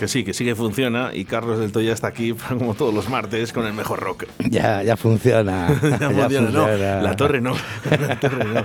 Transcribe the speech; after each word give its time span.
Que 0.00 0.08
sí, 0.08 0.24
que 0.24 0.32
sí 0.32 0.46
que 0.46 0.54
funciona 0.54 1.10
y 1.12 1.26
Carlos 1.26 1.58
del 1.58 1.72
Toya 1.72 1.92
está 1.92 2.06
aquí 2.06 2.32
como 2.48 2.72
todos 2.72 2.94
los 2.94 3.10
martes 3.10 3.52
con 3.52 3.66
el 3.66 3.74
mejor 3.74 4.00
rock. 4.00 4.24
Ya, 4.48 4.82
ya 4.82 4.96
funciona. 4.96 5.68
Ya 6.00 6.08
funciona, 6.10 6.50
no, 6.50 6.66
la 7.02 7.14
torre 7.16 7.40
no. 7.42 7.54
La 8.08 8.18
torre 8.18 8.44
no. 8.46 8.64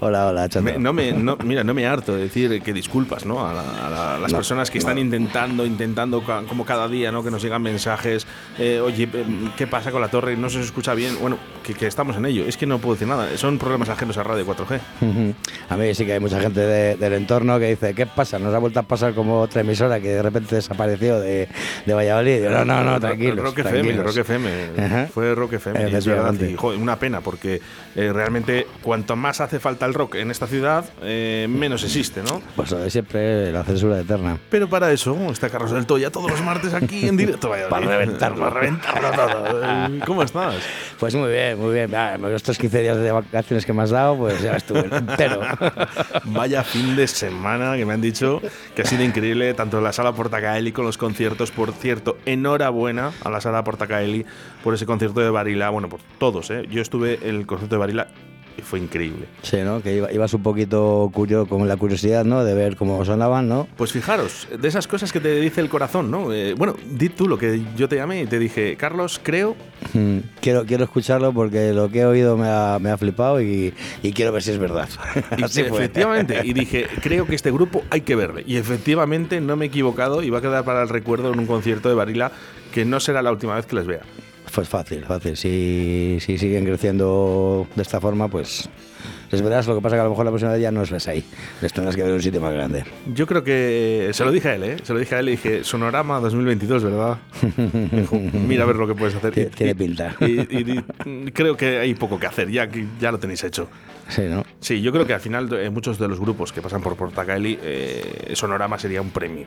Hola, 0.00 0.26
hola. 0.28 0.48
Me- 0.62 0.78
no 0.78 0.92
me, 0.92 1.12
no- 1.12 1.36
mira, 1.44 1.62
no 1.64 1.74
me 1.74 1.86
harto 1.86 2.14
de 2.16 2.22
decir 2.22 2.62
que 2.62 2.72
disculpas, 2.72 3.26
¿no? 3.26 3.46
A, 3.46 3.52
la- 3.52 3.86
a 3.86 3.90
la- 3.90 4.14
a 4.16 4.18
las 4.18 4.32
personas 4.32 4.70
que 4.70 4.78
están 4.78 4.96
intentando, 4.98 5.66
intentando, 5.66 6.24
ca- 6.24 6.42
como 6.48 6.64
cada 6.64 6.88
día, 6.88 7.12
¿no? 7.12 7.22
Que 7.22 7.30
nos 7.30 7.42
llegan 7.42 7.62
mensajes, 7.62 8.26
eh, 8.58 8.80
oye, 8.80 9.08
eh, 9.12 9.24
¿qué 9.56 9.66
pasa 9.66 9.90
con 9.92 10.00
la 10.00 10.08
torre? 10.08 10.36
No 10.36 10.48
se 10.48 10.60
escucha 10.60 10.94
bien. 10.94 11.16
Bueno, 11.20 11.36
que, 11.62 11.74
que 11.74 11.86
estamos 11.86 12.16
en 12.16 12.24
ello. 12.26 12.44
Es 12.46 12.56
que 12.56 12.66
no 12.66 12.78
puedo 12.78 12.94
decir 12.94 13.08
nada. 13.08 13.28
Son 13.36 13.58
problemas 13.58 13.88
ajenos 13.90 14.16
a 14.16 14.22
Radio 14.22 14.46
4G. 14.46 14.80
Ujú. 15.02 15.34
A 15.68 15.76
mí 15.76 15.94
sí 15.94 16.06
que 16.06 16.14
hay 16.14 16.20
mucha 16.20 16.40
gente 16.40 16.60
de- 16.60 16.96
del 16.96 17.12
entorno 17.12 17.58
que 17.58 17.66
dice, 17.68 17.94
¿qué 17.94 18.06
pasa? 18.06 18.38
Nos 18.38 18.54
ha 18.54 18.58
vuelto 18.58 18.80
a 18.80 18.84
pasar 18.84 19.14
como 19.14 19.40
otra 19.40 19.60
emisora 19.60 20.00
que 20.00 20.21
de 20.22 20.30
repente 20.30 20.54
desapareció 20.54 21.20
de, 21.20 21.48
de 21.84 21.94
Valladolid. 21.94 22.42
No, 22.48 22.64
no, 22.64 22.84
no, 22.84 23.00
tranquilos. 23.00 23.44
Rock 23.44 23.58
FM, 23.58 23.80
tranquilos". 23.80 24.06
Rock 24.06 24.16
FM. 24.18 24.50
Ajá. 24.78 25.06
Fue 25.12 25.34
Rock 25.34 25.54
FM. 25.54 25.90
y 25.90 25.94
es 25.94 26.06
verdad. 26.06 26.34
Y, 26.40 26.54
joder, 26.56 26.78
una 26.78 26.96
pena, 26.96 27.20
porque 27.20 27.60
eh, 27.96 28.12
realmente 28.12 28.66
cuanto 28.82 29.16
más 29.16 29.40
hace 29.40 29.58
falta 29.58 29.86
el 29.86 29.94
rock 29.94 30.16
en 30.16 30.30
esta 30.30 30.46
ciudad, 30.46 30.84
eh, 31.02 31.46
menos 31.48 31.84
existe, 31.84 32.22
¿no? 32.22 32.42
Pues 32.56 32.70
lo 32.70 32.78
de 32.78 32.90
siempre, 32.90 33.52
la 33.52 33.64
censura 33.64 34.00
eterna. 34.00 34.38
Pero 34.50 34.68
para 34.68 34.92
eso 34.92 35.16
está 35.30 35.50
Carlos 35.50 35.72
del 35.72 35.86
Toya 35.86 36.10
todos 36.10 36.30
los 36.30 36.40
martes 36.42 36.74
aquí 36.74 37.08
en 37.08 37.16
directo. 37.16 37.48
Valladolid. 37.48 37.70
Para 37.70 37.86
reventarlo. 37.86 38.38
Para 38.38 38.60
reventarlo 38.60 39.10
todo. 39.10 39.62
Eh, 39.64 40.00
¿Cómo 40.06 40.22
estás? 40.22 40.54
Pues 40.98 41.14
muy 41.14 41.30
bien, 41.30 41.58
muy 41.58 41.74
bien. 41.74 41.94
Ah, 41.94 42.16
estos 42.34 42.58
15 42.58 42.80
días 42.80 42.96
de 42.96 43.12
vacaciones 43.12 43.66
que 43.66 43.72
me 43.72 43.82
has 43.82 43.90
dado, 43.90 44.16
pues 44.16 44.40
ya 44.40 44.56
estuve 44.56 44.80
entero. 44.80 45.40
Vaya 46.24 46.62
fin 46.62 46.96
de 46.96 47.06
semana 47.06 47.76
que 47.76 47.84
me 47.84 47.94
han 47.94 48.00
dicho 48.00 48.40
que 48.74 48.82
ha 48.82 48.84
sido 48.84 49.02
increíble, 49.02 49.54
tanto 49.54 49.78
en 49.78 49.84
la 49.84 49.92
sala 49.92 50.11
Portacaeli 50.12 50.72
con 50.72 50.84
los 50.84 50.98
conciertos. 50.98 51.50
Por 51.50 51.72
cierto, 51.72 52.16
enhorabuena 52.26 53.12
a 53.24 53.30
la 53.30 53.40
sala 53.40 53.64
Portacaeli 53.64 54.24
por 54.62 54.74
ese 54.74 54.86
concierto 54.86 55.20
de 55.20 55.30
Barila. 55.30 55.70
Bueno, 55.70 55.88
por 55.88 56.00
todos, 56.18 56.50
¿eh? 56.50 56.66
Yo 56.70 56.80
estuve 56.82 57.18
en 57.22 57.36
el 57.36 57.46
concierto 57.46 57.76
de 57.76 57.80
Barila 57.80 58.08
y 58.56 58.62
fue 58.62 58.78
increíble. 58.78 59.26
Sí, 59.42 59.58
¿no? 59.64 59.82
Que 59.82 59.96
iba- 59.96 60.12
ibas 60.12 60.32
un 60.34 60.42
poquito 60.42 61.10
curioso, 61.12 61.48
con 61.48 61.66
la 61.68 61.76
curiosidad, 61.76 62.24
¿no? 62.24 62.44
De 62.44 62.54
ver 62.54 62.76
cómo 62.76 63.04
sonaban, 63.04 63.48
¿no? 63.48 63.66
Pues 63.76 63.92
fijaros, 63.92 64.48
de 64.58 64.68
esas 64.68 64.86
cosas 64.86 65.12
que 65.12 65.20
te 65.20 65.34
dice 65.40 65.60
el 65.60 65.68
corazón, 65.68 66.10
¿no? 66.10 66.32
Eh, 66.32 66.54
bueno, 66.56 66.74
di 66.90 67.08
tú 67.08 67.28
lo 67.28 67.38
que 67.38 67.62
yo 67.76 67.88
te 67.88 67.96
llamé 67.96 68.22
y 68.22 68.26
te 68.26 68.38
dije, 68.38 68.76
Carlos, 68.76 69.20
creo. 69.22 69.56
Mm, 69.94 70.18
Quiero, 70.40 70.64
quiero 70.66 70.84
escucharlo 70.84 71.32
porque 71.32 71.72
lo 71.72 71.88
que 71.90 72.00
he 72.00 72.06
oído 72.06 72.36
me 72.36 72.48
ha, 72.48 72.78
me 72.80 72.90
ha 72.90 72.96
flipado 72.98 73.40
y, 73.40 73.72
y 74.02 74.12
quiero 74.12 74.32
ver 74.32 74.42
si 74.42 74.50
es 74.50 74.58
verdad. 74.58 74.88
Y 75.38 75.42
Así 75.44 75.62
fue. 75.64 75.78
efectivamente, 75.78 76.40
y 76.44 76.52
dije, 76.52 76.86
creo 77.02 77.26
que 77.26 77.34
este 77.34 77.50
grupo 77.50 77.82
hay 77.90 78.00
que 78.02 78.14
verle. 78.16 78.42
Y 78.46 78.56
efectivamente 78.56 79.40
no 79.40 79.56
me 79.56 79.66
he 79.66 79.68
equivocado 79.68 80.22
y 80.22 80.30
va 80.30 80.38
a 80.38 80.42
quedar 80.42 80.64
para 80.64 80.82
el 80.82 80.88
recuerdo 80.88 81.32
en 81.32 81.38
un 81.38 81.46
concierto 81.46 81.88
de 81.88 81.94
Barila 81.94 82.32
que 82.72 82.84
no 82.84 83.00
será 83.00 83.22
la 83.22 83.30
última 83.30 83.54
vez 83.54 83.66
que 83.66 83.76
les 83.76 83.86
vea. 83.86 84.00
Pues 84.54 84.68
fácil, 84.68 85.04
fácil. 85.04 85.36
Si, 85.36 86.18
si 86.20 86.36
siguen 86.36 86.64
creciendo 86.64 87.66
de 87.74 87.82
esta 87.82 88.00
forma, 88.00 88.28
pues 88.28 88.68
les 89.30 89.40
verás. 89.40 89.66
Lo 89.66 89.74
que 89.76 89.80
pasa 89.80 89.96
que 89.96 90.00
a 90.00 90.04
lo 90.04 90.10
mejor 90.10 90.26
la 90.26 90.30
próxima 90.30 90.52
vez 90.52 90.60
ya 90.60 90.70
no 90.70 90.82
os 90.82 90.90
ves 90.90 91.08
ahí. 91.08 91.24
Les 91.62 91.72
tendrás 91.72 91.96
que 91.96 92.02
ver 92.02 92.10
en 92.10 92.16
un 92.16 92.22
sitio 92.22 92.40
más 92.40 92.52
grande. 92.52 92.84
Yo 93.14 93.26
creo 93.26 93.42
que 93.44 94.10
se 94.12 94.24
lo 94.24 94.30
dije 94.30 94.50
a 94.50 94.54
él, 94.56 94.64
¿eh? 94.64 94.76
Se 94.82 94.92
lo 94.92 94.98
dije 94.98 95.14
a 95.14 95.20
él 95.20 95.28
y 95.28 95.32
dije, 95.32 95.64
Sonorama 95.64 96.20
2022, 96.20 96.84
¿verdad? 96.84 97.18
Dijo, 97.92 98.18
Mira 98.46 98.64
a 98.64 98.66
ver 98.66 98.76
lo 98.76 98.86
que 98.86 98.94
puedes 98.94 99.14
hacer. 99.14 99.32
Tiene- 99.34 99.48
Y- 99.50 99.54
tiene 99.56 99.74
pinta. 99.74 100.16
Y, 100.20 100.40
y- 100.40 100.84
y 101.06 101.30
creo 101.32 101.56
que 101.56 101.78
hay 101.78 101.94
poco 101.94 102.18
que 102.20 102.26
hacer, 102.26 102.50
ya 102.50 102.68
ya 103.00 103.10
lo 103.10 103.18
tenéis 103.18 103.42
hecho. 103.44 103.68
Sí, 104.08 104.22
¿no? 104.28 104.44
Sí, 104.60 104.82
yo 104.82 104.92
creo 104.92 105.06
que 105.06 105.14
al 105.14 105.20
final 105.20 105.50
eh, 105.54 105.70
muchos 105.70 105.98
de 105.98 106.08
los 106.08 106.20
grupos 106.20 106.52
que 106.52 106.60
pasan 106.60 106.82
por 106.82 106.96
Portacaeli, 106.96 107.58
eh, 107.62 108.32
Sonorama 108.34 108.78
sería 108.78 109.00
un 109.00 109.10
premio. 109.10 109.46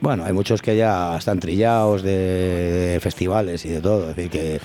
Bueno, 0.00 0.24
hay 0.24 0.32
muchos 0.32 0.62
que 0.62 0.76
ya 0.76 1.16
están 1.16 1.40
trillados 1.40 2.02
de, 2.02 2.12
de 2.92 3.00
festivales 3.00 3.64
y 3.66 3.68
de 3.68 3.80
todo. 3.80 4.10
Es 4.10 4.16
decir, 4.16 4.30
que, 4.30 4.60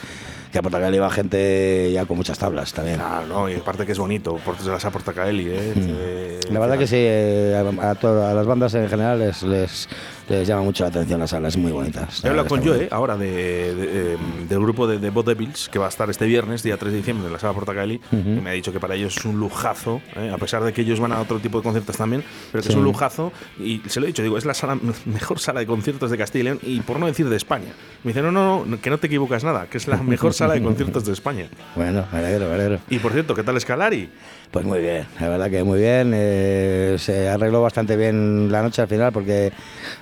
que 0.52 0.60
a 0.60 0.62
Portagal 0.62 0.96
iba 0.96 1.10
gente 1.10 1.92
ya 1.92 2.06
con 2.06 2.16
muchas 2.18 2.40
tablas 2.40 2.72
también. 2.74 2.98
Claro, 2.98 3.28
¿no? 3.28 3.50
Y 3.50 3.56
aparte 3.56 3.86
que 3.86 3.92
es 3.92 4.00
bonito, 4.00 4.36
por 4.38 4.62
la 4.66 4.80
Sa 4.80 4.92
Portacaeli, 4.92 5.48
¿eh? 5.50 5.74
Eh, 5.76 6.40
La 6.52 6.60
verdad 6.62 6.78
que 6.78 6.88
sí, 6.88 6.96
eh, 6.98 7.54
a, 7.82 7.90
a 7.92 7.96
todas- 7.96 8.32
a 8.32 8.34
las 8.34 8.46
bandas 8.46 8.74
en 8.76 8.88
general 8.88 9.20
les, 9.20 9.44
les, 9.44 9.90
les 10.30 10.48
llama 10.48 10.64
mucho 10.64 10.84
la 10.84 10.90
atención 10.90 11.20
las 11.20 11.30
salas, 11.30 11.56
muy 11.58 11.72
bonitas. 11.72 12.24
He 12.24 12.30
hablado 12.30 12.48
con 12.48 12.64
Joe 12.66 12.88
ahora 12.92 13.16
de, 13.18 13.28
de, 13.76 14.14
eh, 14.14 14.18
del 14.50 14.60
grupo 14.60 14.88
de, 14.88 14.98
de 15.00 15.10
Bot 15.10 15.26
Devils 15.26 15.70
que 15.72 15.78
va 15.80 15.86
a 15.86 15.90
estar 15.90 16.10
este 16.10 16.26
viernes, 16.26 16.64
día 16.64 16.78
3 16.78 16.92
de 16.92 16.98
diciembre, 16.98 17.28
en 17.28 17.34
la 17.34 17.40
sala 17.40 17.54
Portacaeli. 17.54 18.02
Y 18.12 18.16
me 18.16 18.50
ha 18.50 18.54
dicho 18.54 18.72
que 18.74 18.80
para 18.80 18.96
ellos 18.96 19.16
es 19.18 19.26
un 19.26 19.40
lujazo, 19.40 20.02
¿eh? 20.16 20.32
a 20.34 20.38
pesar 20.38 20.64
de 20.64 20.74
que 20.74 20.82
ellos 20.82 21.00
van 21.00 21.12
a 21.12 21.22
otro 21.22 21.40
tipo 21.40 21.60
de 21.60 21.64
conciertos 21.64 21.96
también, 21.98 22.24
pero 22.52 22.62
que 22.64 22.70
es 22.70 22.74
Sí. 22.74 22.80
un 22.80 22.84
lujazo. 22.86 23.32
Y 23.60 23.82
se 23.88 24.00
lo 24.00 24.06
he 24.06 24.08
dicho, 24.08 24.24
digo, 24.24 24.38
es 24.38 24.46
la 24.46 24.54
sala, 24.54 24.78
mejor 25.06 25.40
sala 25.40 25.60
de 25.60 25.68
conciertos 25.68 26.10
de 26.12 26.18
Castilla 26.18 26.42
y 26.42 26.44
León 26.46 26.60
y 26.64 26.80
por 26.82 27.00
no 27.00 27.06
decir 27.06 27.30
de 27.30 27.36
España. 27.36 27.74
Me 28.04 28.10
dice, 28.10 28.22
no, 28.22 28.32
no, 28.32 28.66
no, 28.66 28.82
que 28.82 28.90
no 28.90 28.98
te 28.98 29.08
equivocas 29.08 29.44
nada, 29.44 29.68
que 29.68 29.78
es 29.78 29.88
la 29.88 29.98
mejor 30.04 30.34
sala 30.34 30.54
de 30.56 30.62
conciertos 30.64 31.06
de 31.06 31.14
España. 31.14 31.48
Bueno, 31.76 32.06
me 32.12 32.20
alegro, 32.20 32.48
me 32.48 32.56
alegro. 32.56 32.80
Y 32.90 33.00
por 33.00 33.12
cierto, 33.12 33.36
¿qué 33.36 33.44
tal 33.44 33.58
Escalari? 33.58 34.10
Pues 34.56 34.66
muy 34.66 34.80
bien, 34.80 35.06
la 35.20 35.28
verdad 35.28 35.50
que 35.50 35.66
muy 35.66 35.82
bien. 35.82 36.14
eh, 36.16 36.96
se 36.98 37.28
arregló 37.28 37.62
bastante 37.62 37.98
bien 37.98 38.50
la 38.50 38.62
noche 38.62 38.82
al 38.82 38.88
final 38.88 39.12
porque 39.12 39.52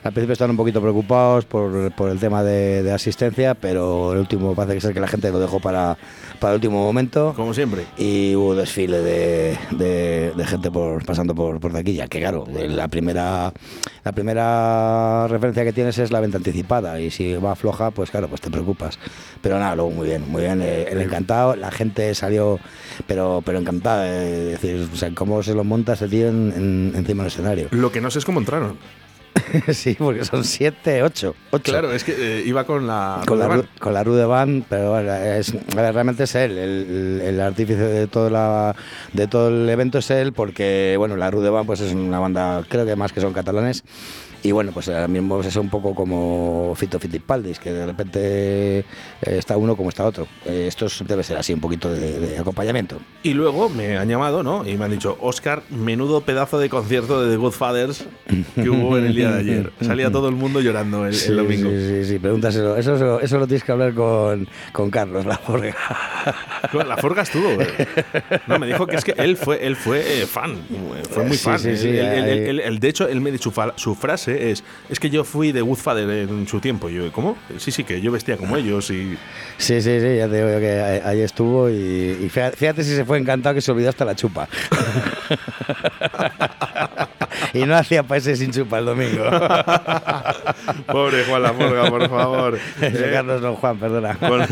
al 0.04 0.14
principio 0.14 0.34
estaban 0.34 0.52
un 0.52 0.58
poquito 0.58 0.80
preocupados 0.80 1.46
por, 1.46 1.92
por 1.94 2.12
el 2.12 2.20
tema 2.20 2.44
de, 2.44 2.84
de 2.84 2.92
asistencia, 2.92 3.56
pero 3.56 4.14
el 4.14 4.20
último 4.20 4.54
parece 4.54 4.76
que 4.76 4.82
ser 4.82 4.94
que 4.94 5.00
la 5.00 5.08
gente 5.08 5.32
lo 5.32 5.40
dejó 5.40 5.60
para, 5.60 5.98
para 6.44 6.56
el 6.56 6.58
último 6.58 6.84
momento. 6.84 7.32
Como 7.38 7.54
siempre. 7.54 7.86
Y 7.98 8.36
hubo 8.36 8.54
desfile 8.54 9.00
de, 9.00 9.58
de- 9.72 10.34
de 10.36 10.46
gente 10.46 10.70
por, 10.70 11.06
pasando 11.06 11.34
por, 11.34 11.62
por 11.62 11.72
taquilla, 11.72 12.08
que 12.08 12.20
claro, 12.20 12.44
la 12.52 12.90
primera, 12.90 13.54
la 14.04 14.12
primera 14.12 15.26
referencia 15.30 15.64
que 15.64 15.72
tienes 15.72 15.98
es 16.00 16.12
la 16.12 16.20
venta 16.20 16.38
anticipada 16.38 17.00
y 17.00 17.12
si 17.12 17.34
va 17.36 17.56
floja, 17.56 17.92
pues 17.92 18.12
claro, 18.12 18.28
pues 18.28 18.42
te 18.42 18.52
preocupas. 18.52 19.00
Pero 19.42 19.58
nada, 19.58 19.76
luego 19.78 19.92
muy 19.92 20.08
bien, 20.08 20.30
muy 20.30 20.42
bien, 20.42 20.62
eh, 20.62 20.88
el 20.92 21.00
encantado, 21.02 21.56
la 21.56 21.72
gente 21.72 22.14
salió, 22.14 22.60
pero, 23.08 23.42
pero 23.46 23.60
encantada, 23.60 24.06
eh, 24.14 24.30
decir, 24.58 24.90
o 24.92 24.96
sea, 24.98 25.10
cómo 25.16 25.42
se 25.44 25.54
lo 25.54 25.64
monta 25.64 25.94
ese 25.94 26.10
tío 26.10 26.28
en- 26.28 26.52
en- 26.56 26.92
encima 26.98 27.24
del 27.24 27.32
escenario. 27.32 27.68
Lo 27.72 27.90
que 27.90 28.02
no 28.02 28.12
sé 28.12 28.20
es 28.20 28.26
cómo 28.26 28.40
entraron. 28.40 28.78
sí, 29.74 29.96
porque 29.98 30.26
son 30.26 30.44
siete, 30.44 31.04
ocho, 31.04 31.36
ocho. 31.52 31.64
Claro, 31.72 31.92
es 31.94 32.04
que 32.04 32.14
eh, 32.40 32.44
iba 32.46 32.64
con 32.66 32.88
la. 32.88 33.22
con 33.28 33.38
la, 33.40 33.48
van. 33.48 33.62
Ru- 33.62 33.68
con 33.80 33.94
la 33.94 34.04
Rude 34.04 34.26
Band, 34.26 34.66
pero 34.68 34.92
bueno, 34.92 35.14
es, 35.14 35.54
realmente 35.76 36.24
es 36.24 36.36
él, 36.36 36.58
el, 36.58 37.22
el 37.24 37.40
artífice 37.42 37.82
de 37.82 38.08
todo, 38.08 38.30
la, 38.30 38.76
de 39.14 39.28
todo 39.28 39.50
el 39.50 39.70
evento 39.70 40.00
es 40.00 40.10
él, 40.12 40.34
porque 40.34 40.96
bueno, 40.98 41.16
la 41.18 41.30
Rude 41.30 41.50
Band 41.50 41.68
pues 41.68 41.82
es 41.82 41.94
una 41.94 42.20
banda, 42.20 42.64
creo 42.68 42.86
que 42.86 42.96
más 42.96 43.14
que 43.14 43.22
son 43.22 43.34
catalanes, 43.34 43.84
Y 44.46 44.52
bueno, 44.52 44.72
pues 44.74 44.90
ahora 44.90 45.08
mismo 45.08 45.40
es 45.40 45.56
un 45.56 45.70
poco 45.70 45.96
como 45.96 46.74
Fito 46.76 47.00
Fittipaldis, 47.00 47.60
que 47.60 47.72
de 47.72 47.86
repente 47.86 48.80
eh, 48.80 48.86
está 49.22 49.56
uno 49.56 49.78
como 49.78 49.88
está 49.88 50.04
otro. 50.04 50.28
Eh, 50.46 50.66
esto 50.68 50.86
es- 50.88 51.02
debe 51.08 51.24
ser 51.24 51.38
así, 51.38 51.54
un 51.54 51.62
poquito 51.62 51.90
de, 51.90 52.20
de 52.20 52.38
acompañamiento. 52.38 53.00
Y 53.24 53.34
luego 53.34 53.70
me 53.70 53.98
han 53.98 54.10
llamado, 54.10 54.44
¿no? 54.44 54.68
Y 54.68 54.76
me 54.76 54.84
han 54.84 54.92
dicho, 54.92 55.18
Oscar, 55.22 55.64
menudo 55.70 56.22
pedazo 56.22 56.60
de 56.60 56.68
concierto 56.68 57.22
de 57.24 57.32
The 57.32 57.38
Good 57.38 57.54
Fathers 57.54 58.06
que 58.56 58.70
hubo 58.70 58.98
en 58.98 59.06
el 59.06 59.16
día 59.16 59.32
de 59.32 59.40
ayer. 59.40 59.72
Salía 59.80 60.12
todo 60.12 60.28
el 60.28 60.36
mundo 60.36 60.60
llorando 60.60 61.04
el, 61.08 61.14
el 61.14 61.20
Sí, 61.20 61.32
domingo. 61.32 61.70
Sí, 61.70 61.88
sí, 61.88 62.06
sí, 62.06 62.20
pregúntaselo. 62.20 62.76
Eso, 62.76 62.96
eso, 62.96 63.22
eso 63.22 63.38
lo 63.40 63.48
tienes 63.48 63.64
que 63.64 63.72
hablar 63.72 63.94
con, 63.94 64.48
con 64.74 64.90
Carlos, 64.92 65.26
la 65.26 65.38
forga. 65.38 65.74
La 66.86 66.98
Forga 66.98 67.22
estuvo. 67.24 67.48
eh. 67.62 67.88
No, 68.48 68.60
me 68.60 68.68
dijo 68.68 68.88
que 68.88 68.96
es 68.98 69.04
que 69.06 69.14
él 69.18 69.38
fue, 69.38 69.66
él 69.66 69.76
fue 69.76 70.22
eh, 70.22 70.26
fan. 70.26 70.56
Fue 71.10 71.24
muy 71.24 71.38
Sí, 71.38 71.44
fan. 71.44 71.60
sí, 71.60 71.78
sí, 71.78 71.88
Él- 71.90 72.00
él- 72.50 72.60
él- 72.60 72.80
de 72.80 72.88
hecho, 72.90 73.08
él 73.08 73.22
me, 73.22 73.38
su, 73.38 73.52
fa- 73.52 73.74
su 73.76 73.96
frase 73.96 74.33
es: 74.34 74.64
Es 74.90 75.00
que 75.00 75.10
yo 75.10 75.24
fui 75.24 75.52
de 75.52 75.62
Woodfather 75.62 76.10
en 76.10 76.48
su 76.48 76.60
tiempo. 76.60 76.90
Y 76.90 76.96
yo, 76.96 77.12
¿cómo? 77.12 77.38
Sí, 77.58 77.72
sí, 77.72 77.84
que 77.84 78.02
yo 78.02 78.12
vestía 78.12 78.38
como 78.38 78.58
ellos. 78.58 78.90
Y 78.90 79.18
Sí, 79.58 79.82
sí, 79.82 80.00
sí, 80.00 80.18
ya 80.18 80.28
te 80.28 80.36
digo 80.36 80.50
yo 80.52 80.60
que 80.60 81.02
ahí 81.04 81.22
estuvo 81.22 81.70
y, 81.70 82.20
y 82.24 82.30
fíjate, 82.30 82.58
fíjate 82.58 82.84
si 82.84 82.96
se 82.96 83.06
fue 83.06 83.18
encantado 83.18 83.56
que 83.56 83.62
se 83.62 83.72
olvidó 83.72 83.90
hasta 83.90 84.06
la 84.06 84.16
chupa. 84.16 84.48
y 87.54 87.66
no 87.66 87.76
hacía 87.76 88.04
países 88.04 88.40
sin 88.40 88.52
chupa 88.52 88.80
el 88.80 88.86
domingo. 88.86 89.24
Pobre 90.88 91.24
Juan 91.26 91.42
La 91.44 91.54
Forga, 91.54 91.90
por 91.90 92.10
favor. 92.10 92.60
Eh, 92.82 93.10
Carlos 93.14 93.42
Don 93.42 93.56
Juan, 93.56 93.78
perdona. 93.78 94.16
con, 94.16 94.46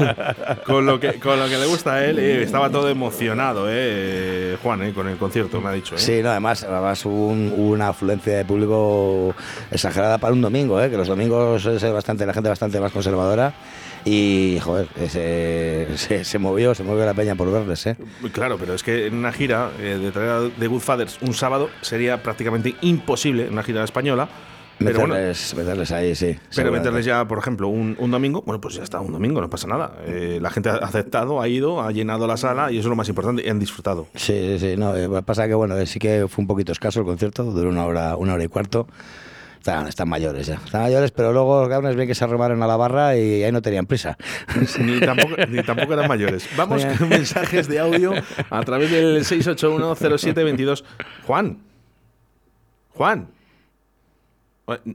con 0.65 0.85
lo 0.85 0.99
que, 0.99 1.13
con 1.19 1.39
lo 1.39 1.47
que 1.47 1.57
le 1.57 1.65
gusta 1.65 1.95
a 1.95 2.05
él, 2.05 2.17
eh, 2.19 2.43
estaba 2.43 2.69
todo 2.69 2.89
emocionado, 2.89 3.65
eh, 3.69 4.57
Juan, 4.63 4.83
eh, 4.83 4.93
con 4.93 5.07
el 5.07 5.17
concierto, 5.17 5.59
me 5.61 5.69
ha 5.69 5.71
dicho. 5.73 5.95
eh. 5.95 5.99
Sí, 5.99 6.21
no, 6.23 6.29
además, 6.29 6.63
además 6.63 7.03
hubo, 7.05 7.27
un- 7.27 7.53
hubo 7.55 7.69
una 7.71 7.89
afluencia 7.89 8.37
de 8.37 8.45
público 8.45 9.35
exagerada 9.69 10.17
para 10.17 10.33
un 10.33 10.41
domingo, 10.41 10.81
¿eh? 10.81 10.89
que 10.89 10.97
los 10.97 11.07
domingos 11.07 11.65
es 11.65 11.91
bastante, 11.91 12.25
la 12.25 12.33
gente 12.33 12.49
bastante 12.49 12.79
más 12.79 12.91
conservadora. 12.91 13.53
Y, 14.03 14.57
joder, 14.63 14.87
se, 15.09 15.87
se, 15.95 16.23
se 16.25 16.39
movió, 16.39 16.73
se 16.73 16.81
movió 16.83 17.05
la 17.05 17.13
peña 17.13 17.35
por 17.35 17.51
verles, 17.51 17.85
¿eh? 17.85 17.95
Claro, 18.31 18.57
pero 18.59 18.73
es 18.73 18.81
que 18.81 19.05
en 19.05 19.13
una 19.13 19.31
gira 19.31 19.69
eh, 19.79 19.99
de 20.01 20.11
traer 20.11 20.49
The 20.57 20.65
Good 20.65 20.79
Fathers 20.81 21.19
un 21.21 21.35
sábado 21.35 21.69
sería 21.81 22.23
prácticamente 22.23 22.73
imposible 22.81 22.90
en 22.91 23.53
una 23.53 23.63
gira 23.63 23.83
española. 23.83 24.27
Pero 24.83 24.99
bueno, 24.99 25.13
Meterles, 25.13 25.53
meterles 25.55 25.91
ahí, 25.91 26.15
sí. 26.15 26.35
pero 26.55 26.71
meterles 26.71 27.05
ya, 27.05 27.27
por 27.27 27.37
ejemplo, 27.37 27.67
un, 27.67 27.95
un 27.99 28.09
domingo, 28.09 28.41
bueno, 28.41 28.59
pues 28.59 28.75
ya 28.75 28.83
está, 28.83 28.99
un 28.99 29.11
domingo, 29.11 29.39
no 29.39 29.49
pasa 29.49 29.67
nada. 29.67 29.93
Eh, 30.05 30.39
la 30.41 30.49
gente 30.49 30.69
ha 30.69 30.75
aceptado, 30.77 31.39
ha 31.39 31.47
ido, 31.47 31.81
ha 31.81 31.91
llenado 31.91 32.25
la 32.25 32.37
sala 32.37 32.71
y 32.71 32.77
eso 32.77 32.87
es 32.87 32.89
lo 32.89 32.95
más 32.95 33.07
importante, 33.07 33.43
y 33.45 33.49
han 33.49 33.59
disfrutado. 33.59 34.07
Sí, 34.15 34.57
sí, 34.57 34.59
sí. 34.59 34.77
No, 34.77 34.95
eh, 34.95 35.21
pasa 35.23 35.47
que 35.47 35.53
bueno, 35.53 35.77
eh, 35.77 35.85
sí 35.85 35.99
que 35.99 36.25
fue 36.27 36.41
un 36.41 36.47
poquito 36.47 36.71
escaso 36.71 37.01
el 37.01 37.05
concierto, 37.05 37.43
duró 37.43 37.69
una 37.69 37.85
hora, 37.85 38.15
una 38.17 38.33
hora 38.33 38.43
y 38.43 38.47
cuarto. 38.47 38.87
Están, 39.57 39.87
están 39.87 40.09
mayores 40.09 40.47
ya. 40.47 40.55
Están 40.55 40.81
mayores, 40.81 41.11
pero 41.11 41.31
luego 41.31 41.59
los 41.59 41.69
cabrones 41.69 41.95
bien 41.95 42.07
que 42.07 42.15
se 42.15 42.23
arromaron 42.23 42.63
a 42.63 42.65
la 42.65 42.75
barra 42.77 43.15
y 43.15 43.43
ahí 43.43 43.51
no 43.51 43.61
tenían 43.61 43.85
prisa. 43.85 44.17
Ni 44.79 44.99
tampoco, 44.99 45.35
ni 45.47 45.61
tampoco 45.61 45.93
eran 45.93 46.07
mayores. 46.07 46.49
Vamos 46.57 46.83
con 46.83 47.09
mensajes 47.09 47.67
de 47.67 47.77
audio 47.77 48.11
a 48.49 48.63
través 48.63 48.89
del 48.89 49.23
6810722. 49.23 50.83
Juan. 51.27 51.70
Juan. 53.01 53.25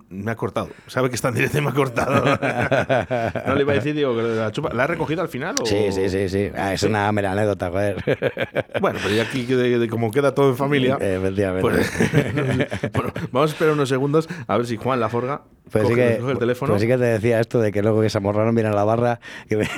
Me 0.08 0.30
ha 0.30 0.36
cortado. 0.36 0.70
Sabe 0.86 1.08
que 1.10 1.16
está 1.16 1.28
en 1.28 1.34
directo 1.34 1.58
y 1.58 1.60
me 1.60 1.68
ha 1.70 1.74
cortado. 1.74 2.24
no 3.46 3.54
le 3.54 3.60
iba 3.62 3.72
a 3.72 3.76
decir, 3.76 3.94
digo, 3.94 4.14
la 4.14 4.50
chupa. 4.52 4.72
¿La 4.72 4.84
ha 4.84 4.86
recogido 4.86 5.20
al 5.20 5.28
final? 5.28 5.54
O? 5.60 5.66
Sí, 5.66 5.88
sí, 5.90 6.08
sí, 6.08 6.28
sí. 6.28 6.50
Ah, 6.56 6.72
es 6.72 6.82
una 6.84 7.10
mera 7.12 7.32
anécdota, 7.32 7.70
joder. 7.70 7.96
Bueno, 8.80 8.98
pero 9.02 9.14
ya 9.14 9.22
aquí, 9.24 9.44
de, 9.44 9.78
de 9.78 9.88
como 9.88 10.10
queda 10.10 10.34
todo 10.34 10.50
en 10.50 10.56
familia. 10.56 10.96
Efectivamente. 11.00 11.62
pues- 11.62 12.92
bueno, 12.92 13.12
vamos 13.32 13.50
a 13.50 13.52
esperar 13.54 13.74
unos 13.74 13.88
segundos 13.88 14.28
a 14.46 14.56
ver 14.56 14.66
si 14.66 14.76
Juan 14.76 15.00
la 15.00 15.08
forga 15.08 15.42
Pues 15.70 15.84
sí, 15.88 15.94
coge, 15.94 16.14
que, 16.14 16.18
coge 16.20 16.32
el 16.32 16.38
teléfono. 16.38 16.72
pues 16.72 16.82
sí 16.82 16.88
que 16.88 16.96
te 16.98 17.04
decía 17.04 17.40
esto 17.40 17.60
de 17.60 17.72
que 17.72 17.82
luego 17.82 18.00
que 18.02 18.10
se 18.10 18.18
amorraron 18.18 18.54
viene 18.54 18.70
a 18.70 18.74
la 18.74 18.84
barra, 18.84 19.18
que 19.48 19.56
me- 19.56 19.68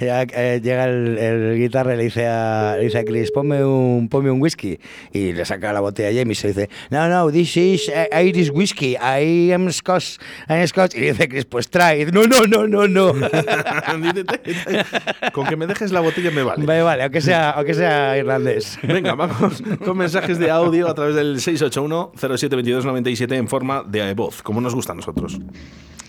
ya, 0.00 0.22
eh, 0.22 0.60
llega 0.62 0.84
el, 0.84 1.16
el 1.18 1.58
guitarra 1.58 1.94
y 1.94 1.96
le 1.96 2.04
dice 2.04 2.26
a, 2.26 2.74
le 2.76 2.84
dice 2.84 2.98
a 2.98 3.04
Chris, 3.04 3.30
ponme 3.30 3.64
un, 3.64 4.08
ponme 4.08 4.30
un 4.30 4.40
whisky. 4.40 4.78
Y 5.12 5.32
le 5.32 5.44
saca 5.44 5.72
la 5.72 5.80
botella 5.80 6.08
a 6.10 6.22
James 6.22 6.44
y 6.44 6.48
dice, 6.48 6.68
no, 6.90 7.08
no, 7.08 7.30
this 7.30 7.56
is 7.56 7.88
eh, 7.88 8.08
Irish 8.24 8.50
whiskey, 8.52 8.96
I 9.00 9.52
am 9.52 9.70
Scotch, 9.72 10.18
I 10.48 10.54
am 10.54 10.66
Scotch. 10.66 10.94
Y 10.94 11.00
dice 11.00 11.28
Chris, 11.28 11.44
pues 11.44 11.68
trae. 11.70 12.06
No, 12.06 12.24
no, 12.24 12.46
no, 12.46 12.66
no, 12.66 12.88
no. 12.88 13.12
Con 15.32 15.46
que 15.46 15.56
me 15.56 15.66
dejes 15.66 15.92
la 15.92 16.00
botella 16.00 16.30
me 16.30 16.42
vale. 16.42 16.64
vale, 16.64 16.82
vale, 16.82 17.02
aunque 17.04 17.20
sea, 17.20 17.50
aunque 17.50 17.74
sea 17.74 18.16
irlandés. 18.16 18.78
Venga, 18.82 19.14
vamos 19.14 19.62
con 19.84 19.96
mensajes 19.96 20.38
de 20.38 20.50
audio 20.50 20.88
a 20.88 20.94
través 20.94 21.14
del 21.14 21.36
681-072297 21.36 23.34
en 23.34 23.48
forma 23.48 23.84
de 23.86 24.14
voz, 24.14 24.42
como 24.42 24.60
nos 24.60 24.74
gusta 24.74 24.92
a 24.92 24.96
nosotros. 24.96 25.38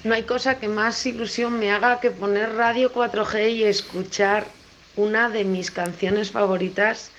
No 0.03 0.13
hay 0.13 0.23
cosa 0.23 0.59
que 0.59 0.69
más 0.69 1.05
ilusión 1.05 1.59
me 1.59 1.71
haga 1.71 1.99
que 1.99 2.11
poner 2.11 2.55
Radio 2.55 2.93
4G 2.93 3.51
y 3.51 3.63
escuchar 3.65 4.47
una 4.95 5.29
de 5.29 5.43
mis 5.43 5.71
canciones 5.71 6.31
favoritas, 6.31 7.11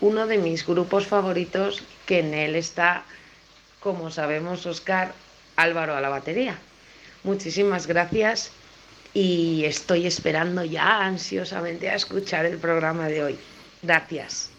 uno 0.00 0.26
de 0.26 0.38
mis 0.38 0.66
grupos 0.66 1.06
favoritos, 1.06 1.82
que 2.06 2.20
en 2.20 2.34
él 2.34 2.54
está, 2.54 3.04
como 3.80 4.10
sabemos, 4.10 4.66
Oscar 4.66 5.12
Álvaro 5.56 5.96
a 5.96 6.00
la 6.00 6.08
batería. 6.08 6.58
Muchísimas 7.24 7.86
gracias 7.86 8.52
y 9.14 9.64
estoy 9.64 10.06
esperando 10.06 10.64
ya 10.64 11.04
ansiosamente 11.04 11.90
a 11.90 11.94
escuchar 11.94 12.46
el 12.46 12.58
programa 12.58 13.08
de 13.08 13.24
hoy. 13.24 13.38
Gracias. 13.82 14.50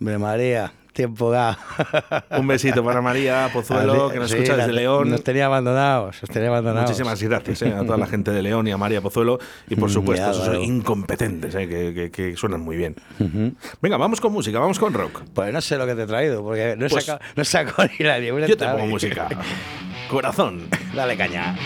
Hombre, 0.00 0.18
María, 0.18 0.72
tiempo 0.92 1.30
da. 1.30 1.58
Un 2.38 2.46
besito 2.46 2.84
para 2.84 3.00
María 3.00 3.48
Pozuelo, 3.52 4.10
que 4.10 4.18
nos 4.18 4.30
Sí, 4.30 4.36
escucha 4.36 4.56
desde 4.56 4.72
León. 4.72 5.10
Nos 5.10 5.24
tenía 5.24 5.46
abandonados, 5.46 6.20
nos 6.22 6.30
tenía 6.30 6.48
abandonados. 6.48 6.90
Muchísimas 6.90 7.22
gracias 7.22 7.62
eh, 7.62 7.74
a 7.74 7.84
toda 7.84 7.96
la 7.98 8.06
gente 8.06 8.30
de 8.30 8.42
León 8.42 8.66
y 8.68 8.70
a 8.72 8.76
María 8.76 9.00
Pozuelo 9.00 9.38
y 9.68 9.76
por 9.76 9.88
Mm, 9.90 9.92
supuesto 9.92 10.30
esos 10.30 10.44
claro. 10.44 10.62
incompetentes 10.62 11.54
eh, 11.54 11.68
que, 11.68 11.92
que- 11.94 12.10
que 12.10 12.36
suenan 12.36 12.60
muy 12.60 12.76
bien. 12.76 12.94
Venga, 13.80 13.96
vamos 13.96 14.20
con 14.20 14.32
música, 14.32 14.58
vamos 14.58 14.78
con 14.78 14.92
rock. 14.94 15.22
Pues 15.34 15.52
no 15.52 15.60
sé 15.60 15.76
lo 15.78 15.86
que 15.86 15.94
te 15.94 16.02
he 16.02 16.06
traído, 16.06 16.42
porque 16.42 16.74
no 16.76 16.86
he 16.86 16.88
Pues- 16.90 17.04
sacado, 17.04 17.24
no 17.36 17.44
ni 17.98 18.04
la. 18.04 18.18
Yo 18.46 18.56
te 18.56 18.66
pongo 18.66 18.86
música. 18.86 19.28
Corazón. 20.08 20.68
Dale 20.94 21.16
caña. 21.16 21.56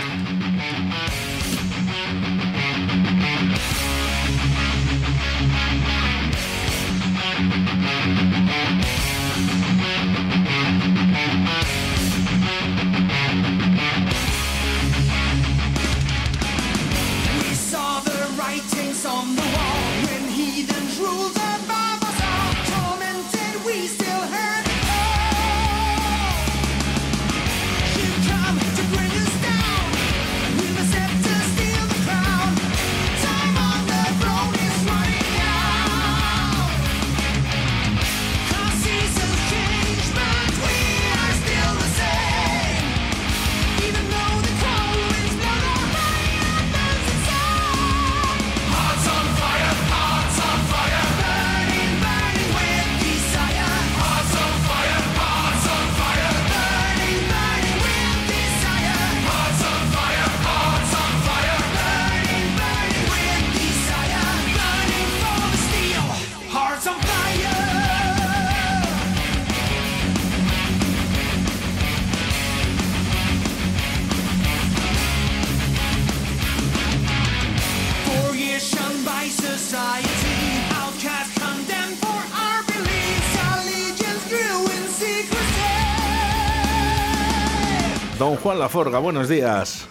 Juan 88.56 88.64
Laforga, 88.64 88.98
buenos 89.00 89.28
días. 89.28 89.86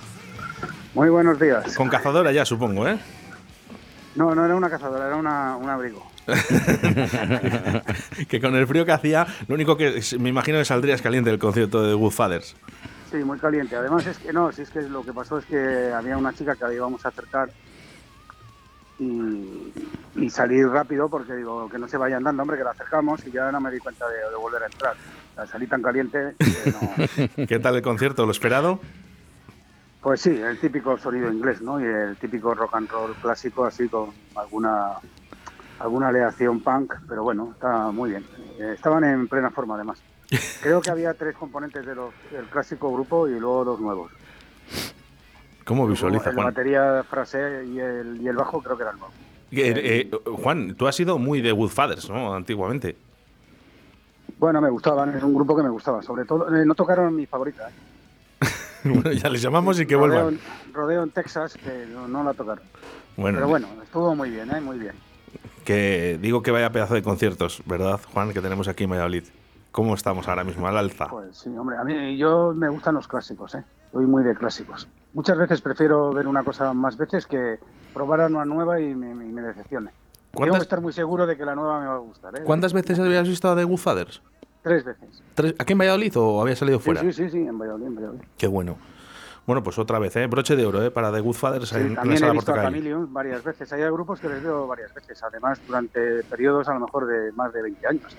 Muy 0.96 1.10
buenos 1.10 1.40
días. 1.40 1.76
Con 1.76 1.88
cazadora 1.88 2.32
ya, 2.32 2.46
supongo, 2.46 2.88
¿eh? 2.88 2.98
No, 4.16 4.34
no 4.34 4.44
era 4.44 4.56
una 4.56 4.72
cazadora, 4.72 5.06
era 5.06 5.18
una, 5.18 5.56
un 5.56 5.70
abrigo. 5.70 6.04
que 8.28 8.42
con 8.42 8.56
el 8.56 8.66
frío 8.66 8.84
que 8.84 8.92
hacía, 8.92 9.28
lo 9.48 9.54
único 9.54 9.78
que 9.78 10.02
me 10.18 10.30
imagino 10.30 10.58
que 10.58 10.66
saldrías 10.66 11.04
caliente 11.04 11.30
del 11.30 11.38
concierto 11.38 11.84
de 11.84 11.90
The 11.90 11.94
Good 11.94 12.12
Fathers. 12.12 12.56
Sí, 13.12 13.18
muy 13.18 13.38
caliente. 13.38 13.76
Además 13.76 14.08
es 14.08 14.18
que 14.18 14.34
no, 14.34 14.52
si 14.52 14.64
es 14.64 14.72
que 14.72 14.82
lo 14.82 15.04
que 15.04 15.14
pasó 15.14 15.38
es 15.38 15.46
que 15.46 15.94
había 15.94 16.18
una 16.18 16.34
chica 16.34 16.56
que 16.56 16.64
la 16.64 16.74
íbamos 16.74 17.06
a 17.06 17.10
acercar 17.10 17.52
y, 18.98 19.74
y 20.16 20.30
salir 20.32 20.68
rápido 20.70 21.08
porque 21.08 21.36
digo 21.36 21.70
que 21.70 21.78
no 21.78 21.88
se 21.88 21.98
vaya 21.98 22.18
andando, 22.18 22.42
hombre, 22.42 22.58
que 22.58 22.64
la 22.64 22.72
acercamos 22.72 23.24
y 23.28 23.32
ya 23.32 23.52
no 23.52 23.62
me 23.62 23.70
di 23.70 23.78
cuenta 23.78 24.10
de, 24.10 24.28
de 24.28 24.36
volver 24.36 24.64
a 24.64 24.66
entrar. 24.66 24.96
Sea, 25.36 25.46
salí 25.48 25.68
tan 25.68 25.82
caliente 25.82 26.36
que 26.40 26.72
no. 27.38 27.48
¿Qué 27.48 27.60
tal 27.60 27.76
el 27.76 27.82
concierto? 27.82 28.26
¿Lo 28.26 28.32
esperado? 28.32 28.80
Pues 30.02 30.22
sí, 30.22 30.30
el 30.30 30.60
típico 30.60 30.98
sonido 30.98 31.32
inglés, 31.32 31.62
¿no? 31.62 31.80
Y 31.80 31.84
el 31.84 32.16
típico 32.18 32.54
rock 32.54 32.76
and 32.76 32.90
roll 32.90 33.16
clásico, 33.16 33.66
así 33.66 33.90
con 33.90 34.12
alguna 34.36 34.98
alguna 35.80 36.08
aleación 36.08 36.62
punk, 36.62 36.94
pero 37.08 37.24
bueno, 37.24 37.52
está 37.54 37.92
muy 37.92 38.12
bien. 38.12 38.24
Eh, 38.60 38.74
estaban 38.76 39.04
en 39.04 39.28
plena 39.28 39.52
forma, 39.52 39.76
además. 39.76 40.02
Creo 40.62 40.82
que 40.82 40.90
había 40.90 41.14
tres 41.14 41.36
componentes 41.36 41.86
de 41.86 41.96
los, 41.96 42.14
del 42.32 42.46
clásico 42.46 42.92
grupo 42.94 43.28
y 43.28 43.40
luego 43.40 43.66
dos 43.66 43.80
nuevos. 43.80 44.12
¿Cómo 45.66 45.88
visualiza, 45.88 46.32
Juan? 46.32 46.46
batería 46.46 47.04
frase 47.10 47.66
y 47.66 47.80
el, 47.80 48.22
y 48.22 48.28
el 48.28 48.36
bajo 48.36 48.62
creo 48.62 48.78
que 48.78 48.84
eran 48.84 49.00
nuevos. 49.00 49.16
Eh, 49.52 50.10
eh, 50.12 50.12
Juan, 50.44 50.76
tú 50.76 50.88
has 50.88 50.96
sido 50.96 51.18
muy 51.18 51.42
de 51.42 51.52
Woodfathers, 51.52 52.10
¿no? 52.10 52.36
Antiguamente. 52.36 52.96
Bueno, 54.38 54.62
me 54.62 54.70
gustaban, 54.70 55.16
es 55.16 55.24
un 55.24 55.34
grupo 55.34 55.56
que 55.56 55.64
me 55.64 55.70
gustaba. 55.70 56.02
Sobre 56.02 56.26
todo, 56.26 56.54
eh, 56.56 56.66
no 56.66 56.76
tocaron 56.76 57.16
mi 57.16 57.26
favorita. 57.26 57.70
¿eh? 57.70 58.46
bueno, 58.84 59.12
ya 59.12 59.30
les 59.30 59.42
llamamos 59.42 59.80
y 59.80 59.86
que 59.86 59.96
Rodeo, 59.96 60.24
vuelvan. 60.24 60.40
Rodeo 60.74 61.04
en 61.04 61.12
Texas, 61.12 61.54
que 61.56 61.86
no, 61.92 62.08
no 62.08 62.24
la 62.24 62.34
tocaron. 62.34 62.64
Bueno, 63.18 63.38
Pero 63.38 63.48
bueno, 63.48 63.68
estuvo 63.84 64.14
muy 64.16 64.30
bien, 64.30 64.52
¿eh? 64.54 64.60
muy 64.62 64.78
bien. 64.78 64.94
que 65.64 66.20
digo 66.22 66.42
que 66.44 66.52
vaya 66.52 66.70
pedazo 66.72 66.94
de 66.96 67.02
conciertos, 67.02 67.62
¿verdad, 67.66 68.00
Juan? 68.14 68.34
Que 68.34 68.42
tenemos 68.42 68.68
aquí 68.68 68.84
en 68.84 68.92
Valladolid. 68.92 69.24
¿Cómo 69.72 69.94
estamos 69.96 70.28
ahora 70.28 70.44
mismo? 70.44 70.68
Al 70.68 70.78
alza. 70.78 71.08
Pues 71.10 71.38
sí, 71.38 71.50
hombre, 71.50 71.78
a 71.78 71.84
mí 71.84 72.18
yo 72.18 72.54
me 72.56 72.70
gustan 72.70 72.96
los 72.96 73.08
clásicos, 73.08 73.56
¿eh? 73.56 73.64
Soy 73.92 74.06
muy 74.06 74.24
de 74.24 74.36
clásicos. 74.36 74.88
Muchas 75.14 75.38
veces 75.38 75.62
prefiero 75.62 76.12
ver 76.14 76.28
una 76.28 76.44
cosa 76.44 76.74
más 76.74 76.98
veces 76.98 77.26
que 77.26 77.58
probar 77.94 78.30
una 78.30 78.44
nueva 78.46 78.80
y 78.82 78.94
me, 78.94 79.14
me- 79.16 79.26
me 79.26 79.42
decepcione. 79.42 79.92
¿Cuántas- 80.36 80.60
que 80.60 80.64
estar 80.64 80.82
muy 80.82 80.94
seguro 80.94 81.26
de 81.26 81.36
que 81.38 81.46
la 81.46 81.56
nueva 81.56 81.80
me 81.80 81.88
va 81.88 81.96
a 81.96 82.00
gustar, 82.00 82.38
¿eh? 82.38 82.44
¿Cuántas 82.44 82.74
veces 82.74 83.00
habías 83.00 83.28
visto 83.28 83.50
a 83.50 83.56
The 83.56 83.66
Woodfathers? 83.66 84.22
Tres 84.62 84.84
veces. 84.84 85.22
¿Tres? 85.36 85.56
¿Aquí 85.60 85.74
en 85.74 85.80
Valladolid 85.80 86.14
o 86.18 86.42
había 86.42 86.56
salido 86.56 86.80
Sí, 86.80 86.86
fuera? 86.86 87.02
sí, 87.02 87.14
sí, 87.14 87.30
sí, 87.30 87.38
en 87.38 87.58
Valladolid, 87.58 87.86
en 87.88 87.96
Valladolid. 87.96 88.22
Qué 88.38 88.48
bueno. 88.48 88.78
Bueno, 89.46 89.62
pues 89.62 89.78
otra 89.78 90.00
vez, 90.00 90.16
¿eh? 90.16 90.26
Broche 90.26 90.56
de 90.56 90.66
oro, 90.66 90.82
¿eh? 90.84 90.90
Para 90.90 91.12
The 91.12 91.22
Sí, 91.22 91.76
en, 91.76 91.82
en 91.82 91.90
la 91.94 92.02
también 92.02 92.24
he 92.24 92.32
visto 92.32 92.52
a. 92.52 92.64
Chameleon 92.64 93.14
varias 93.14 93.44
veces. 93.44 93.72
Hay 93.74 93.84
grupos 93.84 94.20
que 94.20 94.28
les 94.28 94.42
veo 94.42 94.66
varias 94.66 94.92
veces, 94.94 95.22
además 95.24 95.62
durante 95.68 96.24
periodos 96.24 96.68
a 96.68 96.74
lo 96.74 96.80
mejor 96.80 97.06
de 97.06 97.32
más 97.34 97.54
de 97.54 97.62
20 97.62 97.88
años. 97.88 98.18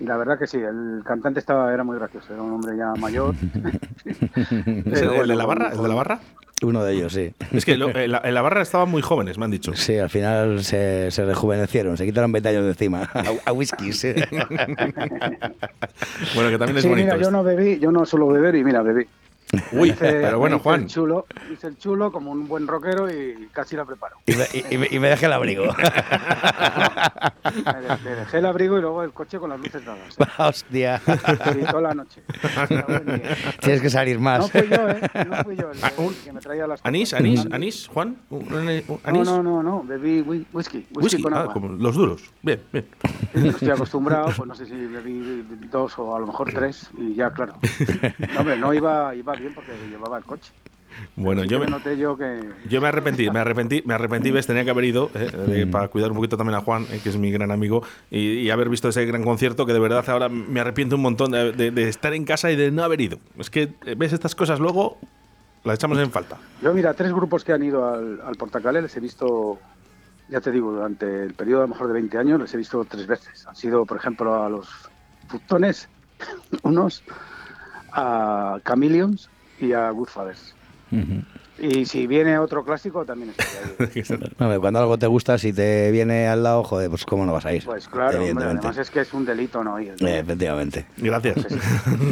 Y 0.00 0.04
la 0.04 0.16
verdad 0.16 0.38
que 0.38 0.46
sí, 0.46 0.56
el 0.58 1.02
cantante 1.04 1.40
estaba 1.40 1.72
era 1.74 1.84
muy 1.84 1.96
gracioso, 1.98 2.32
era 2.32 2.42
un 2.42 2.52
hombre 2.54 2.74
ya 2.76 2.94
mayor. 2.94 3.34
¿Es 4.06 5.02
el, 5.02 5.28
de 5.28 5.36
la 5.36 5.44
barra? 5.44 5.72
¿El 5.72 5.82
de 5.82 5.88
la 5.88 5.94
barra? 5.94 6.20
Uno 6.62 6.82
de 6.84 6.94
ellos, 6.94 7.12
sí. 7.12 7.32
Es 7.52 7.64
que 7.66 7.76
lo- 7.76 7.94
en, 7.94 8.12
la, 8.12 8.22
en 8.24 8.32
la 8.32 8.40
barra 8.40 8.62
estaban 8.62 8.88
muy 8.90 9.02
jóvenes, 9.02 9.36
me 9.36 9.44
han 9.44 9.50
dicho. 9.50 9.74
Sí, 9.74 9.98
al 9.98 10.08
final 10.08 10.64
se, 10.64 11.10
se 11.10 11.24
rejuvenecieron, 11.26 11.96
se 11.98 12.06
quitaron 12.06 12.32
20 12.32 12.48
años 12.48 12.62
de 12.64 12.70
encima. 12.70 13.02
A, 13.14 13.24
a 13.50 13.52
whiskies. 13.52 13.98
sí. 14.00 14.14
Bueno, 16.34 16.50
que 16.50 16.58
también 16.58 16.76
es 16.78 16.82
Sí, 16.82 16.88
bonito. 16.88 17.14
mira, 17.14 17.16
yo 17.18 17.30
no 17.30 17.42
bebí, 17.42 17.78
yo 17.78 17.92
no 17.92 18.06
suelo 18.06 18.28
beber 18.28 18.54
y 18.56 18.64
mira, 18.64 18.82
bebí. 18.82 19.06
Uy, 19.72 19.90
Hice- 19.90 19.98
pero 20.20 20.38
bueno, 20.38 20.58
Juan. 20.58 20.82
El 20.82 20.86
chulo, 20.88 21.26
hice 21.52 21.68
el 21.68 21.78
chulo 21.78 22.10
como 22.10 22.32
un 22.32 22.48
buen 22.48 22.66
rockero 22.66 23.08
y 23.10 23.48
casi 23.52 23.76
la 23.76 23.84
preparo. 23.84 24.16
Y 24.26 24.32
me, 24.34 24.44
y- 24.52 24.74
y 24.74 24.78
me- 24.78 25.00
me 25.00 25.08
dejé 25.08 25.26
el 25.26 25.32
abrigo. 25.32 25.64
Me, 27.46 27.80
de- 27.80 27.96
me 28.04 28.10
dejé 28.16 28.38
el 28.38 28.46
abrigo 28.46 28.76
y 28.76 28.80
luego 28.80 29.02
el 29.04 29.12
coche 29.12 29.38
con 29.38 29.50
las 29.50 29.60
luces 29.60 29.84
dadas. 29.84 30.16
Hostia. 30.38 31.00
Sí, 31.06 31.60
toda 31.70 31.80
la 31.80 31.94
noche. 31.94 32.22
Tienes 33.60 33.80
que 33.80 33.88
salir 33.90 34.16
No 34.16 34.22
más. 34.22 34.50
fui 34.50 34.68
yo, 34.68 34.88
¿eh? 34.88 35.00
No 35.28 35.36
fui 35.44 35.56
yo 35.56 35.70
el, 35.70 35.78
Ah, 35.82 35.92
el 35.96 36.14
que 36.24 36.32
me 36.32 36.40
traía 36.40 36.66
las 36.66 36.80
¿Anís? 36.84 37.14
¿Anís? 37.14 37.46
¿Anís? 37.52 37.86
¿Juan? 37.88 38.16
¿Un- 38.30 38.52
un- 38.52 38.68
un- 38.68 38.82
No, 38.88 39.00
¿Anís? 39.04 39.24
no, 39.28 39.42
no, 39.42 39.62
no, 39.62 39.82
bebí 39.84 40.22
whi- 40.22 40.44
whisky, 40.52 40.78
whisky, 40.78 40.88
Whisky, 41.00 41.22
con 41.22 41.34
ah, 41.34 41.40
agua. 41.42 41.52
como 41.52 41.68
los 41.68 41.94
duros. 41.94 42.22
Bien, 42.42 42.60
bien. 42.72 42.86
No 43.34 43.50
Estoy 43.50 43.70
acostumbrado, 43.70 44.26
pues 44.36 44.48
no 44.48 44.54
sé 44.56 44.66
si 44.66 44.74
bebí 44.74 45.46
dos 45.70 45.96
o 45.98 46.16
a 46.16 46.18
lo 46.20 46.26
mejor 46.26 46.52
tres 46.52 46.90
y 46.98 47.14
ya, 47.14 47.30
claro. 47.30 47.54
No, 48.34 48.40
hombre, 48.40 48.56
no 48.58 48.74
iba, 48.74 49.14
iba 49.14 49.35
bien 49.40 49.54
porque 49.54 49.72
llevaba 49.90 50.18
el 50.18 50.24
coche. 50.24 50.52
Bueno, 51.14 51.44
yo 51.44 51.58
me, 51.58 51.66
noté 51.66 51.98
yo 51.98 52.16
que... 52.16 52.40
yo 52.70 52.80
me 52.80 52.88
arrepentí, 52.88 53.28
me 53.30 53.40
arrepentí, 53.40 53.82
me 53.84 53.92
arrepentí, 53.94 54.30
ves, 54.30 54.46
tenía 54.46 54.64
que 54.64 54.70
haber 54.70 54.84
ido 54.84 55.10
eh, 55.14 55.30
eh, 55.48 55.66
para 55.70 55.88
cuidar 55.88 56.10
un 56.10 56.16
poquito 56.16 56.38
también 56.38 56.56
a 56.56 56.62
Juan, 56.62 56.86
eh, 56.90 57.00
que 57.02 57.10
es 57.10 57.18
mi 57.18 57.30
gran 57.30 57.50
amigo, 57.50 57.82
y, 58.10 58.38
y 58.38 58.50
haber 58.50 58.70
visto 58.70 58.88
ese 58.88 59.04
gran 59.04 59.22
concierto 59.22 59.66
que 59.66 59.74
de 59.74 59.78
verdad 59.80 60.08
ahora 60.08 60.30
me 60.30 60.58
arrepiento 60.60 60.96
un 60.96 61.02
montón 61.02 61.32
de, 61.32 61.52
de- 61.52 61.70
de 61.70 61.88
estar 61.88 62.14
en 62.14 62.24
casa 62.24 62.50
y 62.50 62.56
de 62.56 62.70
no 62.70 62.82
haber 62.82 63.00
ido. 63.02 63.18
Es 63.36 63.50
que 63.50 63.74
eh, 63.84 63.94
ves 63.94 64.14
estas 64.14 64.34
cosas 64.34 64.58
luego, 64.58 64.96
las 65.64 65.74
echamos 65.74 65.98
en 65.98 66.10
falta. 66.10 66.38
Yo, 66.62 66.72
mira, 66.72 66.94
tres 66.94 67.12
grupos 67.12 67.44
que 67.44 67.52
han 67.52 67.62
ido 67.62 67.86
al, 67.92 68.20
al 68.24 68.36
Portacale 68.36 68.80
les 68.80 68.96
he 68.96 69.00
visto, 69.00 69.58
ya 70.30 70.40
te 70.40 70.50
digo, 70.50 70.72
durante 70.72 71.24
el 71.24 71.34
periodo 71.34 71.60
a 71.60 71.66
lo 71.66 71.74
mejor 71.74 71.88
de 71.88 71.92
20 71.94 72.16
años, 72.16 72.40
les 72.40 72.54
he 72.54 72.56
visto 72.56 72.82
tres 72.86 73.06
veces. 73.06 73.46
Han 73.46 73.56
sido, 73.56 73.84
por 73.84 73.98
ejemplo, 73.98 74.42
a 74.42 74.48
los 74.48 74.66
Futones, 75.28 75.88
unos, 76.62 77.02
a 77.96 78.58
Chameleons 78.64 79.28
y 79.60 79.72
a 79.72 79.90
Goodfathers. 79.90 80.54
Y 81.58 81.86
si 81.86 82.06
viene 82.06 82.38
otro 82.38 82.62
clásico, 82.64 83.06
también 83.06 83.30
estoy 83.30 83.88
ahí. 83.96 84.58
Cuando 84.60 84.78
algo 84.78 84.98
te 84.98 85.06
gusta, 85.06 85.38
si 85.38 85.54
te 85.54 85.90
viene 85.90 86.28
al 86.28 86.42
lado, 86.42 86.62
joder, 86.64 86.90
pues 86.90 87.06
cómo 87.06 87.24
no 87.24 87.32
vas 87.32 87.46
a 87.46 87.54
ir. 87.54 87.64
Pues 87.64 87.88
claro, 87.88 88.22
hombre, 88.22 88.44
además 88.44 88.76
es 88.76 88.90
que 88.90 89.00
es 89.00 89.14
un 89.14 89.24
delito 89.24 89.64
no 89.64 89.80
ir. 89.80 89.94
Eh, 90.00 90.18
efectivamente. 90.18 90.86
Gracias. 90.98 91.46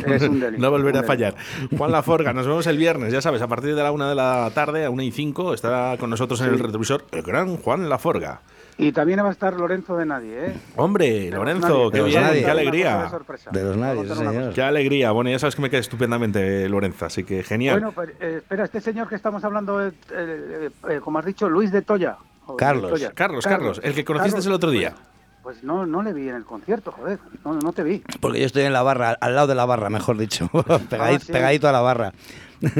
Es 0.06 0.22
un 0.22 0.40
delito. 0.40 0.62
No 0.62 0.70
volveré 0.70 1.00
a 1.00 1.02
fallar. 1.02 1.34
Juan 1.76 1.92
Laforga, 1.92 2.32
nos 2.32 2.46
vemos 2.46 2.66
el 2.66 2.78
viernes, 2.78 3.12
ya 3.12 3.20
sabes, 3.20 3.42
a 3.42 3.46
partir 3.46 3.74
de 3.74 3.82
la 3.82 3.92
una 3.92 4.08
de 4.08 4.14
la 4.14 4.50
tarde, 4.54 4.86
a 4.86 4.90
una 4.90 5.04
y 5.04 5.12
cinco, 5.12 5.52
estará 5.52 5.98
con 5.98 6.08
nosotros 6.08 6.40
en 6.40 6.48
el 6.48 6.58
retrovisor 6.58 7.04
el 7.12 7.22
gran 7.22 7.58
Juan 7.58 7.88
Laforga. 7.90 8.40
Y 8.76 8.90
también 8.92 9.20
va 9.20 9.28
a 9.28 9.32
estar 9.32 9.54
Lorenzo 9.54 9.96
de 9.96 10.04
Nadie, 10.04 10.46
¿eh? 10.46 10.54
Hombre, 10.76 11.08
De 11.08 11.30
Lorenzo, 11.30 11.90
qué 11.90 11.98
De 11.98 12.04
bien, 12.04 12.22
Nadie. 12.22 12.40
qué 12.40 12.46
de 12.46 12.50
alegría. 12.50 13.10
De 13.52 13.62
los 13.62 13.76
nadie, 13.76 14.14
señor. 14.14 14.52
Qué 14.52 14.62
alegría. 14.62 15.12
Bueno, 15.12 15.30
ya 15.30 15.38
sabes 15.38 15.54
que 15.54 15.62
me 15.62 15.70
queda 15.70 15.80
estupendamente 15.80 16.68
Lorenzo, 16.68 17.06
así 17.06 17.22
que 17.22 17.42
genial. 17.44 17.76
Bueno, 17.78 17.92
pues, 17.92 18.10
eh, 18.20 18.38
espera, 18.38 18.64
este 18.64 18.80
señor 18.80 19.08
que 19.08 19.14
estamos 19.14 19.44
hablando, 19.44 19.84
eh, 19.86 19.92
eh, 20.12 20.70
eh, 20.90 21.00
como 21.02 21.18
has 21.20 21.24
dicho, 21.24 21.48
Luis 21.48 21.70
de 21.70 21.82
Toya. 21.82 22.16
o 22.46 22.52
de 22.52 22.56
Carlos. 22.58 22.90
Toya. 22.90 23.12
Carlos, 23.12 23.44
Carlos, 23.44 23.80
el 23.84 23.94
que 23.94 24.04
conociste 24.04 24.32
Carlos, 24.32 24.46
el 24.46 24.52
otro 24.52 24.70
día. 24.70 24.90
Pues, 24.90 25.58
pues 25.58 25.62
no, 25.62 25.86
no 25.86 26.02
le 26.02 26.12
vi 26.12 26.28
en 26.28 26.34
el 26.34 26.44
concierto, 26.44 26.90
joder. 26.90 27.18
No, 27.44 27.52
no 27.54 27.72
te 27.72 27.84
vi. 27.84 28.02
Porque 28.20 28.40
yo 28.40 28.46
estoy 28.46 28.62
en 28.62 28.72
la 28.72 28.82
barra, 28.82 29.16
al 29.20 29.34
lado 29.34 29.46
de 29.46 29.54
la 29.54 29.66
barra, 29.66 29.88
mejor 29.90 30.16
dicho. 30.18 30.48
pegadito, 30.90 31.26
sí. 31.26 31.32
pegadito 31.32 31.68
a 31.68 31.72
la 31.72 31.80
barra. 31.82 32.12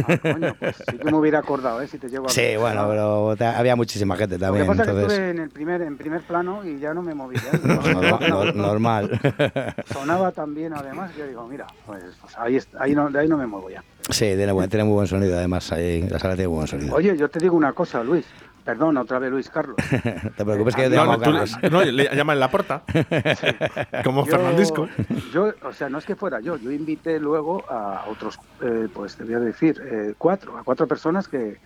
Ah, 0.09 0.19
coño, 0.21 0.55
pues 0.59 0.77
sí 0.91 0.99
que 0.99 1.05
me 1.11 1.17
hubiera 1.17 1.39
acordado, 1.41 1.81
¿eh? 1.81 1.87
Si 1.89 1.99
te 1.99 2.09
llevo 2.09 2.27
a 2.27 2.31
Sí, 2.31 2.57
bueno, 2.59 2.83
No. 2.83 2.89
pero 2.89 3.37
te- 3.37 3.45
había 3.47 3.77
muchísima 3.77 4.17
gente 4.17 4.35
Lo 4.35 4.39
que 4.41 4.45
también. 4.47 4.67
pasa 4.67 4.85
que 4.85 4.91
estuve 5.01 5.31
en 5.31 5.39
el 5.39 5.51
primer, 5.51 5.83
en 5.83 5.97
primer 5.97 6.23
plano 6.23 6.65
y 6.65 6.79
ya 6.79 6.95
no 6.95 7.03
me 7.03 7.15
moví. 7.15 7.37
¿eh? 7.37 7.41
normal, 7.63 8.21
nor- 8.21 8.55
normal. 8.55 9.21
Sonaba 9.93 10.33
tan 10.33 10.55
bien 10.55 10.73
además 10.75 11.11
yo 11.17 11.27
digo, 11.27 11.47
mira, 11.49 11.67
pues, 11.87 12.03
pues 12.21 12.39
ahí, 12.39 12.59
ahí 12.79 12.95
no, 12.95 13.09
de 13.11 13.19
ahí 13.21 13.29
no 13.29 13.37
me 13.37 13.47
muevo 13.47 13.71
ya. 13.71 13.83
Sí, 14.11 14.27
tiene, 14.37 14.53
buen- 14.53 14.69
tiene 14.69 14.85
muy 14.85 14.95
buen 14.95 15.07
sonido, 15.07 15.37
además. 15.37 15.71
Ahí, 15.73 16.03
la 16.09 16.19
sala 16.19 16.35
tiene 16.35 16.49
muy 16.49 16.57
buen 16.57 16.69
sonido. 16.69 16.95
Oye, 16.95 17.17
yo 17.17 17.29
te 17.29 17.39
digo 17.39 17.57
una 17.57 17.73
cosa, 17.73 18.03
Luis. 18.05 18.25
Perdón, 18.65 18.97
otra 18.97 19.19
vez 19.19 19.31
Luis 19.31 19.51
Carlos. 19.51 19.77
te 20.37 20.45
preocupes 20.45 20.75
que 20.75 20.85
yo 20.85 20.91
te 20.91 20.97
No, 20.97 21.03
llamo 21.05 21.13
no, 21.13 21.19
tú- 21.19 21.25
Carlos. 21.25 21.59
no, 21.71 21.83
le 21.85 22.17
llaman 22.17 22.41
la 22.41 22.51
porta. 22.51 22.83
Como 24.05 24.25
Yo- 24.25 24.31
Fernandisco. 24.33 24.89
Yo, 25.33 25.53
o 25.63 25.73
sea, 25.73 25.89
no 25.91 25.99
es 25.99 26.05
que 26.07 26.17
fuera 26.17 26.41
yo, 26.41 26.57
yo 26.57 26.71
invité 26.71 27.21
luego 27.21 27.65
a 27.71 28.05
otros, 28.09 28.39
eh, 28.63 28.89
pues 28.93 29.17
te 29.17 29.25
voy 29.25 29.35
a 29.35 29.41
decir, 29.41 29.81
eh, 29.85 30.15
cuatro, 30.17 30.57
a 30.57 30.63
cuatro 30.65 30.87
personas 30.87 31.29
que 31.29 31.59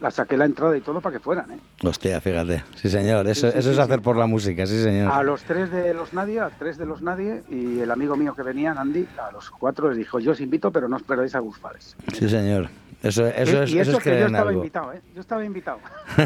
las 0.00 0.14
saqué 0.14 0.36
la 0.36 0.44
entrada 0.44 0.76
y 0.76 0.80
todo 0.82 1.00
para 1.00 1.14
que 1.16 1.20
fueran, 1.20 1.50
¿eh? 1.52 1.58
Hostia, 1.82 2.20
fíjate. 2.20 2.62
Sí, 2.74 2.90
señor. 2.90 3.26
Eso, 3.26 3.46
Sí, 3.46 3.52
sí, 3.52 3.58
eso 3.60 3.68
sí, 3.70 3.74
es 3.74 3.78
hacer 3.78 3.98
sí. 4.00 4.02
por 4.04 4.16
la 4.16 4.26
música, 4.26 4.66
sí, 4.66 4.82
señor. 4.82 5.10
A 5.10 5.22
los 5.22 5.44
tres 5.44 5.70
de 5.70 5.94
los 5.94 6.12
nadie, 6.12 6.40
a 6.40 6.50
tres 6.50 6.76
de 6.76 6.84
los 6.84 7.00
nadie 7.00 7.42
y 7.48 7.78
el 7.80 7.90
amigo 7.90 8.16
mío 8.16 8.34
que 8.34 8.42
venían, 8.42 8.76
Andy, 8.76 9.06
a 9.26 9.30
los 9.32 9.50
cuatro 9.50 9.88
les 9.88 9.96
dijo, 9.96 10.18
yo 10.18 10.32
os 10.32 10.40
invito, 10.40 10.70
pero 10.72 10.88
no 10.88 10.96
os 10.96 11.02
perdáis 11.04 11.34
a 11.34 11.38
Guzmales. 11.38 11.96
Sí, 12.12 12.28
señor. 12.28 12.68
Eso, 13.04 13.26
eso, 13.26 13.62
es, 13.62 13.70
y 13.70 13.78
eso 13.78 13.90
eso 13.90 13.98
es 13.98 14.04
que 14.04 14.10
yo 14.18 14.26
estaba 14.26 14.48
algo. 14.48 14.52
invitado, 14.60 14.92
¿eh? 14.94 15.00
Yo 15.14 15.20
estaba 15.20 15.44
invitado. 15.44 15.78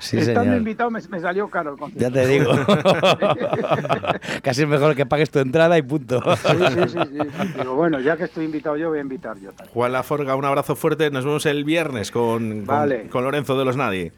Sí, 0.00 0.18
Estando 0.18 0.42
señor. 0.42 0.58
invitado 0.58 0.90
me, 0.90 1.00
me 1.08 1.20
salió 1.20 1.48
caro 1.48 1.72
el 1.72 1.78
concierto. 1.78 2.08
Ya 2.08 2.22
te 2.22 2.26
digo. 2.26 2.50
Casi 4.42 4.62
es 4.62 4.68
mejor 4.68 4.94
que 4.94 5.06
pagues 5.06 5.30
tu 5.30 5.38
entrada 5.38 5.78
y 5.78 5.82
punto. 5.82 6.20
Sí, 6.36 6.48
sí, 6.52 6.88
sí, 6.88 6.98
sí. 6.98 7.18
Digo, 7.58 7.74
bueno, 7.74 8.00
ya 8.00 8.16
que 8.16 8.24
estoy 8.24 8.44
invitado 8.46 8.76
yo, 8.76 8.90
voy 8.90 8.98
a 8.98 9.02
invitar 9.02 9.36
yo 9.38 9.50
también. 9.52 9.72
Juan 9.72 9.92
Laforga, 9.92 10.34
un 10.36 10.44
abrazo 10.44 10.76
fuerte. 10.76 11.10
Nos 11.10 11.24
vemos 11.24 11.46
el 11.46 11.64
viernes 11.64 12.10
con, 12.10 12.50
con, 12.58 12.66
Vale. 12.66 13.08
con 13.08 13.24
Lorenzo 13.24 13.56
de 13.58 13.64
los 13.64 13.76
Nadie. 13.76 14.12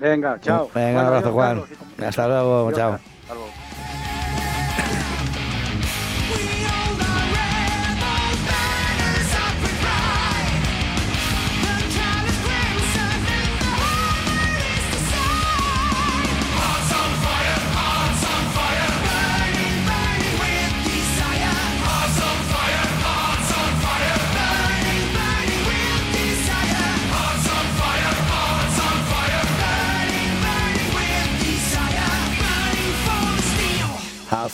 Venga, 0.00 0.38
chao. 0.40 0.70
Venga, 0.74 1.00
un 1.00 1.06
abrazo, 1.06 1.32
Juan. 1.32 1.60
Carlos, 1.62 1.78
Hasta 2.06 2.28
luego, 2.28 2.72
chao. 2.72 2.92
hasta 2.92 3.34
luego. 3.34 3.63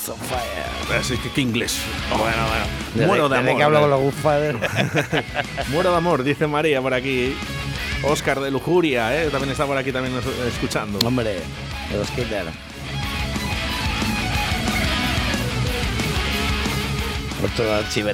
Hearts 0.00 0.08
of 0.08 0.18
Fire. 0.28 0.98
Así 0.98 1.16
que 1.18 1.30
qué 1.30 1.40
inglés. 1.42 1.78
Bueno, 2.08 2.22
bueno. 2.24 2.64
Desde- 2.94 3.06
Muero 3.06 3.28
de 3.28 3.36
amor. 3.38 3.56
que 3.56 3.62
hablo 3.62 3.80
con 3.80 3.90
los 3.90 4.00
Goodfather. 4.00 4.56
Muero 5.68 5.90
de 5.90 5.96
amor, 5.96 6.22
dice 6.24 6.46
María 6.46 6.80
por 6.80 6.94
aquí. 6.94 7.34
Oscar 8.02 8.40
de 8.40 8.50
Lujuria, 8.50 9.14
¿eh? 9.22 9.28
también 9.28 9.50
está 9.52 9.66
por 9.66 9.76
aquí 9.76 9.92
también 9.92 10.14
nos- 10.14 10.24
escuchando. 10.26 10.98
Hombre, 11.06 11.34
de 11.90 11.98
los 11.98 12.08
Kinder. 12.10 12.46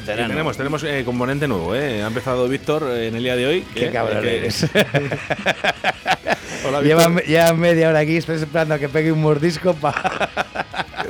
Tenemos, 0.05 0.57
tenemos 0.57 0.83
eh, 0.85 1.03
componente 1.05 1.49
nuevo, 1.49 1.75
¿eh? 1.75 2.03
Ha 2.03 2.07
empezado 2.07 2.49
Víctor 2.49 2.85
eh, 2.91 3.09
en 3.09 3.17
el 3.17 3.23
día 3.25 3.35
de 3.37 3.47
hoy. 3.47 3.65
Qué 3.75 3.87
¿eh? 3.87 3.91
cabrón 3.93 4.23
Que- 4.23 4.37
eres. 4.39 4.67
Hola, 6.65 6.81
lleva 7.27 7.53
media 7.55 7.89
hora 7.89 7.99
aquí, 8.01 8.17
estoy 8.17 8.37
esperando 8.37 8.75
a 8.75 8.79
que 8.79 8.89
pegue 8.89 9.11
un 9.13 9.21
mordisco 9.23 9.75
para. 9.75 10.56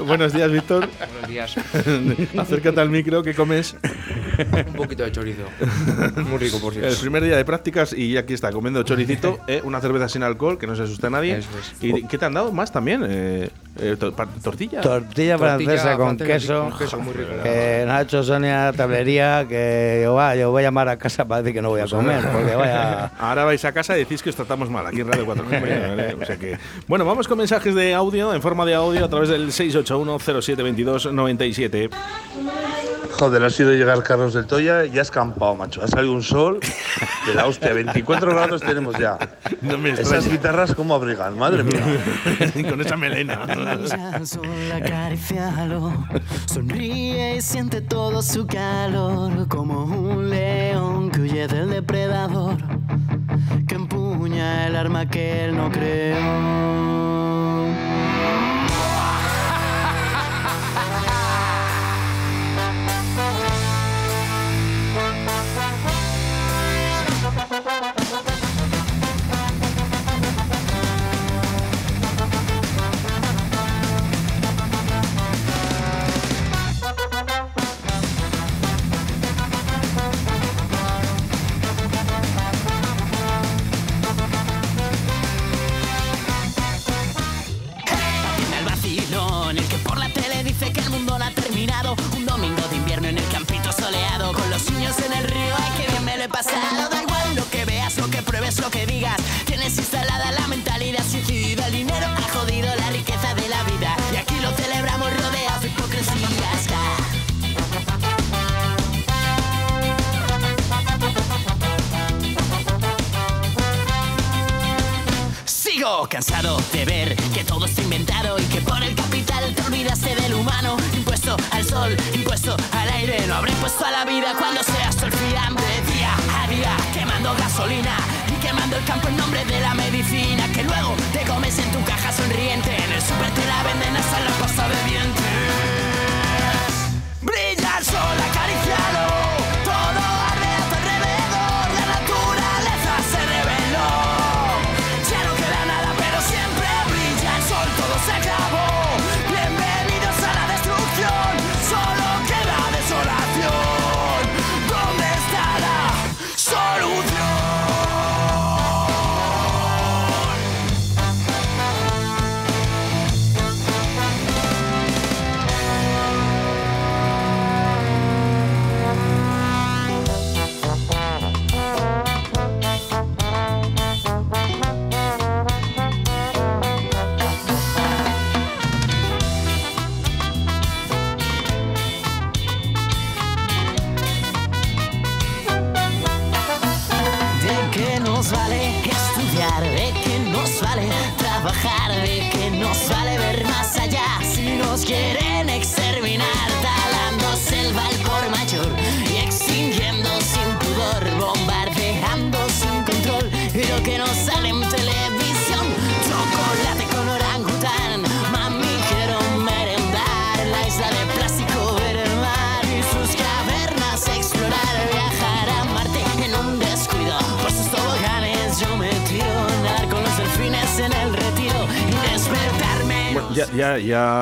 Buenos 0.04 0.32
días, 0.32 0.50
Víctor. 0.50 0.88
Buenos 0.98 1.28
días. 1.28 1.56
Acércate 2.38 2.80
al 2.80 2.90
micro, 2.90 3.22
¿qué 3.22 3.34
comes? 3.34 3.76
Un 4.66 4.72
poquito 4.74 5.04
de 5.04 5.12
chorizo. 5.12 5.42
Muy 6.28 6.38
rico, 6.38 6.58
por 6.60 6.72
El 6.74 6.80
cierto. 6.80 7.00
primer 7.00 7.22
día 7.24 7.36
de 7.36 7.44
prácticas 7.44 7.92
y 7.92 8.16
aquí 8.16 8.34
está, 8.34 8.50
comiendo 8.52 8.82
choricito, 8.82 9.38
eh, 9.46 9.60
una 9.64 9.80
cerveza 9.80 10.08
sin 10.08 10.22
alcohol, 10.22 10.58
que 10.58 10.66
no 10.66 10.74
se 10.76 10.82
asuste 10.84 11.06
a 11.06 11.10
nadie. 11.10 11.38
Eso 11.38 11.48
es. 11.58 11.74
¿Y 11.82 12.02
qué 12.04 12.18
te 12.18 12.24
han 12.24 12.34
dado 12.34 12.52
más 12.52 12.72
también? 12.72 13.04
Eh, 13.06 13.50
eh, 13.78 13.96
to- 13.98 14.12
¿Tortilla? 14.12 14.80
Tortilla, 14.80 14.82
Tortilla 14.82 15.38
francesa 15.38 15.96
con 15.96 16.16
queso. 16.16 16.68
con 16.70 16.78
queso, 16.78 16.98
muy 16.98 17.12
rico. 17.14 17.30
Que 17.42 17.86
hecho 18.00 18.22
Sonia 18.22 18.72
tablería. 18.76 19.46
Que 19.48 20.00
yo, 20.04 20.14
va, 20.14 20.34
yo 20.36 20.50
voy 20.50 20.62
a 20.62 20.66
llamar 20.66 20.88
a 20.88 20.96
casa 20.96 21.24
para 21.26 21.42
decir 21.42 21.54
que 21.54 21.62
no 21.62 21.70
voy 21.70 21.80
a 21.80 21.86
comer. 21.86 22.22
Porque 22.32 22.54
vaya. 22.54 23.06
Ahora 23.18 23.44
vais 23.44 23.64
a 23.64 23.72
casa 23.72 23.96
y 23.96 24.00
decís 24.00 24.22
que 24.22 24.30
os 24.30 24.36
tratamos 24.36 24.70
mal 24.70 24.86
aquí 24.86 25.00
en 25.00 25.08
Radio 25.08 25.24
4. 25.26 25.44
¿vale? 25.50 26.14
O 26.20 26.24
sea 26.24 26.36
que- 26.36 26.58
bueno, 26.86 27.04
vamos 27.04 27.26
con 27.28 27.38
mensajes 27.38 27.74
de 27.74 27.94
audio, 27.94 28.32
en 28.34 28.42
forma 28.42 28.64
de 28.64 28.74
audio, 28.74 29.04
a 29.04 29.08
través 29.08 29.28
del 29.28 29.48
681-0722-97. 29.52 31.90
Joder, 33.18 33.42
ha 33.44 33.50
sido 33.50 33.72
llegar 33.72 34.02
Carlos 34.02 34.34
del 34.34 34.46
Toya 34.46 34.84
y 34.84 34.98
ha 34.98 35.02
escampado, 35.02 35.54
macho. 35.54 35.82
Ha 35.82 35.88
salido 35.88 36.12
un 36.12 36.22
sol 36.22 36.60
de 37.26 37.34
la 37.34 37.46
hostia. 37.46 37.72
24 37.72 38.30
grados 38.30 38.60
tenemos 38.60 38.98
ya. 38.98 39.18
No 39.62 39.78
me 39.78 39.90
Esas 39.90 40.00
extraña. 40.12 40.28
guitarras, 40.28 40.74
¿cómo 40.74 40.94
abrigan? 40.94 41.38
Madre 41.38 41.62
mía. 41.62 41.82
con 42.68 42.80
esa 42.82 42.96
melena. 42.96 43.40
Sonríe 46.46 47.36
y 47.36 47.40
siente 47.40 47.80
todo 47.80 48.20
su 48.20 48.46
calor. 48.46 49.48
Como 49.48 49.84
un 49.84 50.28
león 50.28 51.10
que 51.10 51.22
huye 51.22 51.48
del 51.48 51.70
depredador. 51.70 52.58
Que 53.66 53.76
empuña 53.76 54.66
el 54.66 54.76
arma 54.76 55.08
que 55.08 55.46
él 55.46 55.56
no 55.56 55.70
creó. 55.70 56.85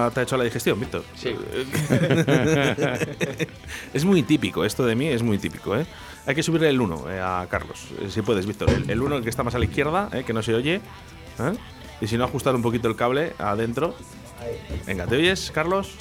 Ya, 0.09 0.11
te 0.11 0.21
ha 0.21 0.23
hecho 0.23 0.37
la 0.37 0.45
digestión, 0.45 0.79
Víctor. 0.81 1.05
Sí. 1.15 1.35
es 3.95 4.05
muy 4.05 4.23
típico, 4.23 4.65
esto 4.65 4.85
de 4.87 4.95
mí 4.95 5.07
es 5.07 5.23
muy 5.23 5.39
típico, 5.39 5.77
¿eh? 5.77 5.87
Hay 6.27 6.35
que 6.35 6.43
subirle 6.43 6.71
el 6.71 6.81
1 6.81 7.05
a 7.23 7.47
Carlos, 7.51 7.89
eh, 8.01 8.09
si 8.11 8.23
puedes, 8.23 8.47
Víctor. 8.47 8.71
El 8.89 9.03
1, 9.03 9.17
el 9.17 9.23
que 9.23 9.31
está 9.31 9.43
más 9.43 9.55
a 9.55 9.59
la 9.59 9.67
izquierda, 9.67 10.09
¿eh? 10.13 10.25
que 10.25 10.33
no 10.33 10.43
se 10.43 10.55
oye. 10.55 10.77
¿eh? 10.77 11.53
Y 12.01 12.07
si 12.07 12.17
no, 12.17 12.25
ajustar 12.25 12.55
un 12.55 12.63
poquito 12.63 12.89
el 12.89 12.97
cable 12.97 13.35
adentro. 13.39 13.95
Venga, 14.87 15.07
¿te 15.07 15.17
oyes, 15.17 15.51
Carlos? 15.51 15.95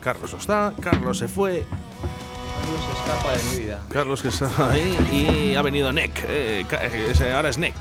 Carlos 0.00 0.32
no 0.32 0.38
está, 0.38 0.72
Carlos 0.80 1.18
se 1.18 1.28
fue. 1.28 1.64
se 1.64 2.98
escapa 2.98 3.36
de 3.36 3.42
mi 3.44 3.64
vida. 3.64 3.82
Carlos 3.88 4.22
que 4.22 4.28
está 4.28 4.50
ahí 4.70 4.96
y 5.12 5.54
ha 5.54 5.62
venido 5.62 5.92
Nick. 5.92 6.24
eh, 6.28 6.64
eh, 6.70 7.32
ahora 7.32 7.50
es 7.50 7.58
Nick. 7.58 7.74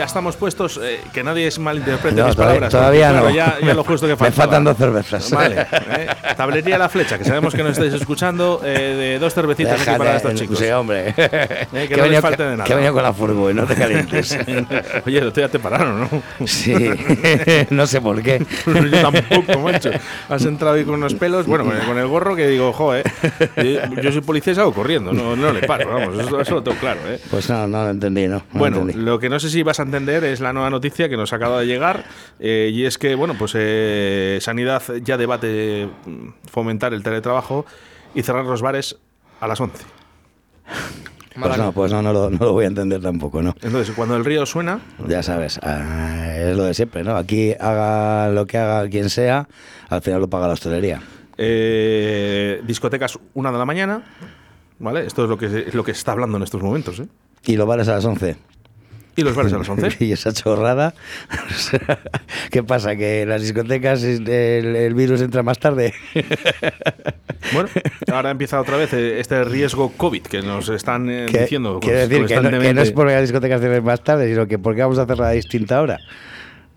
Ya 0.00 0.06
estamos 0.06 0.34
puestos, 0.36 0.80
eh, 0.82 0.98
que 1.12 1.22
nadie 1.22 1.50
malinterprete 1.60 2.16
No, 2.22 2.26
mis 2.28 2.34
todavía- 2.34 2.54
palabras. 2.60 2.72
todavía 2.72 3.12
no. 3.12 3.28
Ya, 3.30 3.58
ya 3.62 3.74
lo 3.74 3.84
justo 3.84 4.06
que 4.06 4.16
Me 4.24 4.30
faltan 4.32 4.64
dos 4.64 4.74
cervezas. 4.78 5.30
Vale. 5.30 5.60
eh, 5.70 6.06
Tablería 6.38 6.78
La 6.78 6.88
Flecha, 6.88 7.18
que 7.18 7.24
sabemos 7.26 7.54
que 7.54 7.62
nos 7.62 7.72
estáis 7.72 7.92
escuchando, 7.92 8.62
eh, 8.64 8.94
de 8.96 9.18
dos 9.18 9.34
cervecitas 9.34 9.74
aquí 9.74 9.80
Déjate, 9.82 9.98
para 9.98 10.16
estos 10.16 10.34
chicos. 10.36 10.58
Sí, 10.58 10.68
hombre. 10.70 11.12
Eh, 11.18 11.66
que 11.70 11.88
que 11.88 11.96
no 11.98 12.06
les 12.06 12.20
falte 12.22 12.42
de 12.44 12.50
nada. 12.56 12.64
que 12.64 12.74
venido 12.74 12.94
con 12.94 13.02
la 13.02 13.12
furgo 13.12 13.50
y 13.50 13.54
no 13.54 13.66
te 13.66 13.74
calientes. 13.74 14.38
Oye, 15.06 15.18
otro 15.22 15.42
día 15.42 15.48
te 15.50 15.58
pararon, 15.58 16.00
¿no? 16.00 16.46
sí, 16.46 16.74
no 17.68 17.86
sé 17.86 18.00
por 18.00 18.22
qué. 18.22 18.42
Yo 18.66 19.02
tampoco, 19.02 19.58
macho. 19.60 19.90
Has 20.30 20.46
entrado 20.46 20.76
ahí 20.76 20.84
con 20.84 20.94
unos 20.94 21.12
pelos, 21.12 21.46
bueno, 21.46 21.64
con 21.86 21.98
el, 21.98 22.06
gorro 22.06 22.34
que 22.34 22.48
digo, 22.48 22.72
jo, 22.72 22.94
eh. 22.96 23.02
Yo, 24.02 24.12
soy 24.12 24.22
policía 24.22 24.54
y 24.54 24.56
salgo 24.56 24.72
corriendo, 24.72 25.12
no, 25.12 25.36
no 25.36 25.52
le 25.52 25.60
paro, 25.66 25.92
vamos, 25.92 26.18
eso, 26.18 26.40
eso 26.40 26.54
lo 26.54 26.62
tengo 26.62 26.78
claro, 26.78 27.00
eh. 27.06 27.20
Pues 27.30 27.50
no, 27.50 27.66
no 27.66 27.84
lo 27.84 27.90
entendí, 27.90 28.26
no. 28.26 28.36
no 28.38 28.42
lo 28.54 28.58
Bueno, 28.58 28.76
entendí. 28.78 29.02
lo 29.04 29.18
que 29.18 29.28
no 29.28 29.38
sé 29.38 29.50
si 29.50 29.62
vas 29.62 29.78
a 29.80 29.82
entender 29.82 29.99
es 30.08 30.40
la 30.40 30.52
nueva 30.52 30.70
noticia 30.70 31.08
que 31.08 31.16
nos 31.16 31.32
acaba 31.32 31.60
de 31.60 31.66
llegar 31.66 32.04
eh, 32.38 32.70
y 32.72 32.84
es 32.84 32.98
que, 32.98 33.14
bueno, 33.14 33.34
pues 33.38 33.52
eh, 33.56 34.38
Sanidad 34.40 34.82
ya 35.02 35.16
debate 35.16 35.88
mm, 36.06 36.28
fomentar 36.50 36.92
el 36.94 37.02
teletrabajo 37.02 37.66
y 38.14 38.22
cerrar 38.22 38.44
los 38.44 38.62
bares 38.62 38.96
a 39.40 39.46
las 39.46 39.60
11. 39.60 39.84
Pues 41.40 41.56
no, 41.58 41.72
pues 41.72 41.92
no, 41.92 42.02
no 42.02 42.12
lo, 42.12 42.28
no 42.28 42.38
lo 42.38 42.52
voy 42.52 42.64
a 42.64 42.68
entender 42.68 43.00
tampoco, 43.00 43.40
¿no? 43.40 43.54
Entonces, 43.62 43.94
cuando 43.94 44.16
el 44.16 44.24
río 44.24 44.44
suena, 44.46 44.80
Ya 45.06 45.22
sabes, 45.22 45.58
ah, 45.62 46.34
es 46.36 46.56
lo 46.56 46.64
de 46.64 46.74
siempre, 46.74 47.04
¿no? 47.04 47.16
Aquí 47.16 47.54
haga 47.58 48.28
lo 48.30 48.46
que 48.46 48.58
haga 48.58 48.88
quien 48.90 49.08
sea, 49.08 49.48
al 49.88 50.02
final 50.02 50.20
lo 50.20 50.28
paga 50.28 50.48
la 50.48 50.54
hostelería. 50.54 51.00
eh, 51.38 52.60
discotecas 52.66 53.18
una 53.34 53.50
de 53.52 53.58
la 53.58 53.64
mañana, 53.64 54.02
¿vale? 54.80 55.06
Esto 55.06 55.22
es 55.24 55.30
lo 55.30 55.38
que, 55.38 55.48
se- 55.48 55.72
lo 55.72 55.84
que 55.84 55.94
se 55.94 55.98
está 55.98 56.12
hablando 56.12 56.36
en 56.36 56.42
estos 56.42 56.62
momentos, 56.62 56.98
¿eh? 57.00 57.06
Y 57.44 57.56
los 57.56 57.66
bares 57.66 57.88
a 57.88 57.92
las 57.94 58.04
11. 58.04 58.36
Y 59.20 59.22
los 59.22 59.36
bares 59.36 59.52
a 59.52 59.58
las 59.58 59.68
11. 59.68 59.96
y 60.02 60.12
esa 60.12 60.32
chorrada. 60.32 60.94
¿Qué 62.50 62.62
pasa? 62.62 62.96
¿Que 62.96 63.22
en 63.22 63.28
las 63.28 63.42
discotecas 63.42 64.02
el, 64.02 64.26
el 64.26 64.94
virus 64.94 65.20
entra 65.20 65.42
más 65.42 65.58
tarde? 65.58 65.92
Bueno, 67.54 67.68
ahora 68.12 68.30
empieza 68.30 68.60
otra 68.60 68.76
vez 68.76 68.92
eh, 68.92 69.18
este 69.18 69.42
riesgo 69.44 69.90
COVID 69.96 70.22
que 70.22 70.42
nos 70.42 70.68
están 70.68 71.08
eh, 71.10 71.26
diciendo 71.26 71.80
Quiere 71.80 72.06
decir 72.06 72.26
que 72.26 72.36
no, 72.40 72.50
que 72.60 72.74
no 72.74 72.82
es 72.82 72.92
porque 72.92 73.14
las 73.14 73.22
discotecas 73.22 73.60
cierren 73.60 73.82
más 73.82 74.04
tarde, 74.04 74.28
sino 74.28 74.46
que 74.46 74.58
porque 74.58 74.82
vamos 74.82 74.98
a 74.98 75.02
hacerla 75.02 75.28
a 75.28 75.32
distinta 75.32 75.80
hora. 75.80 75.98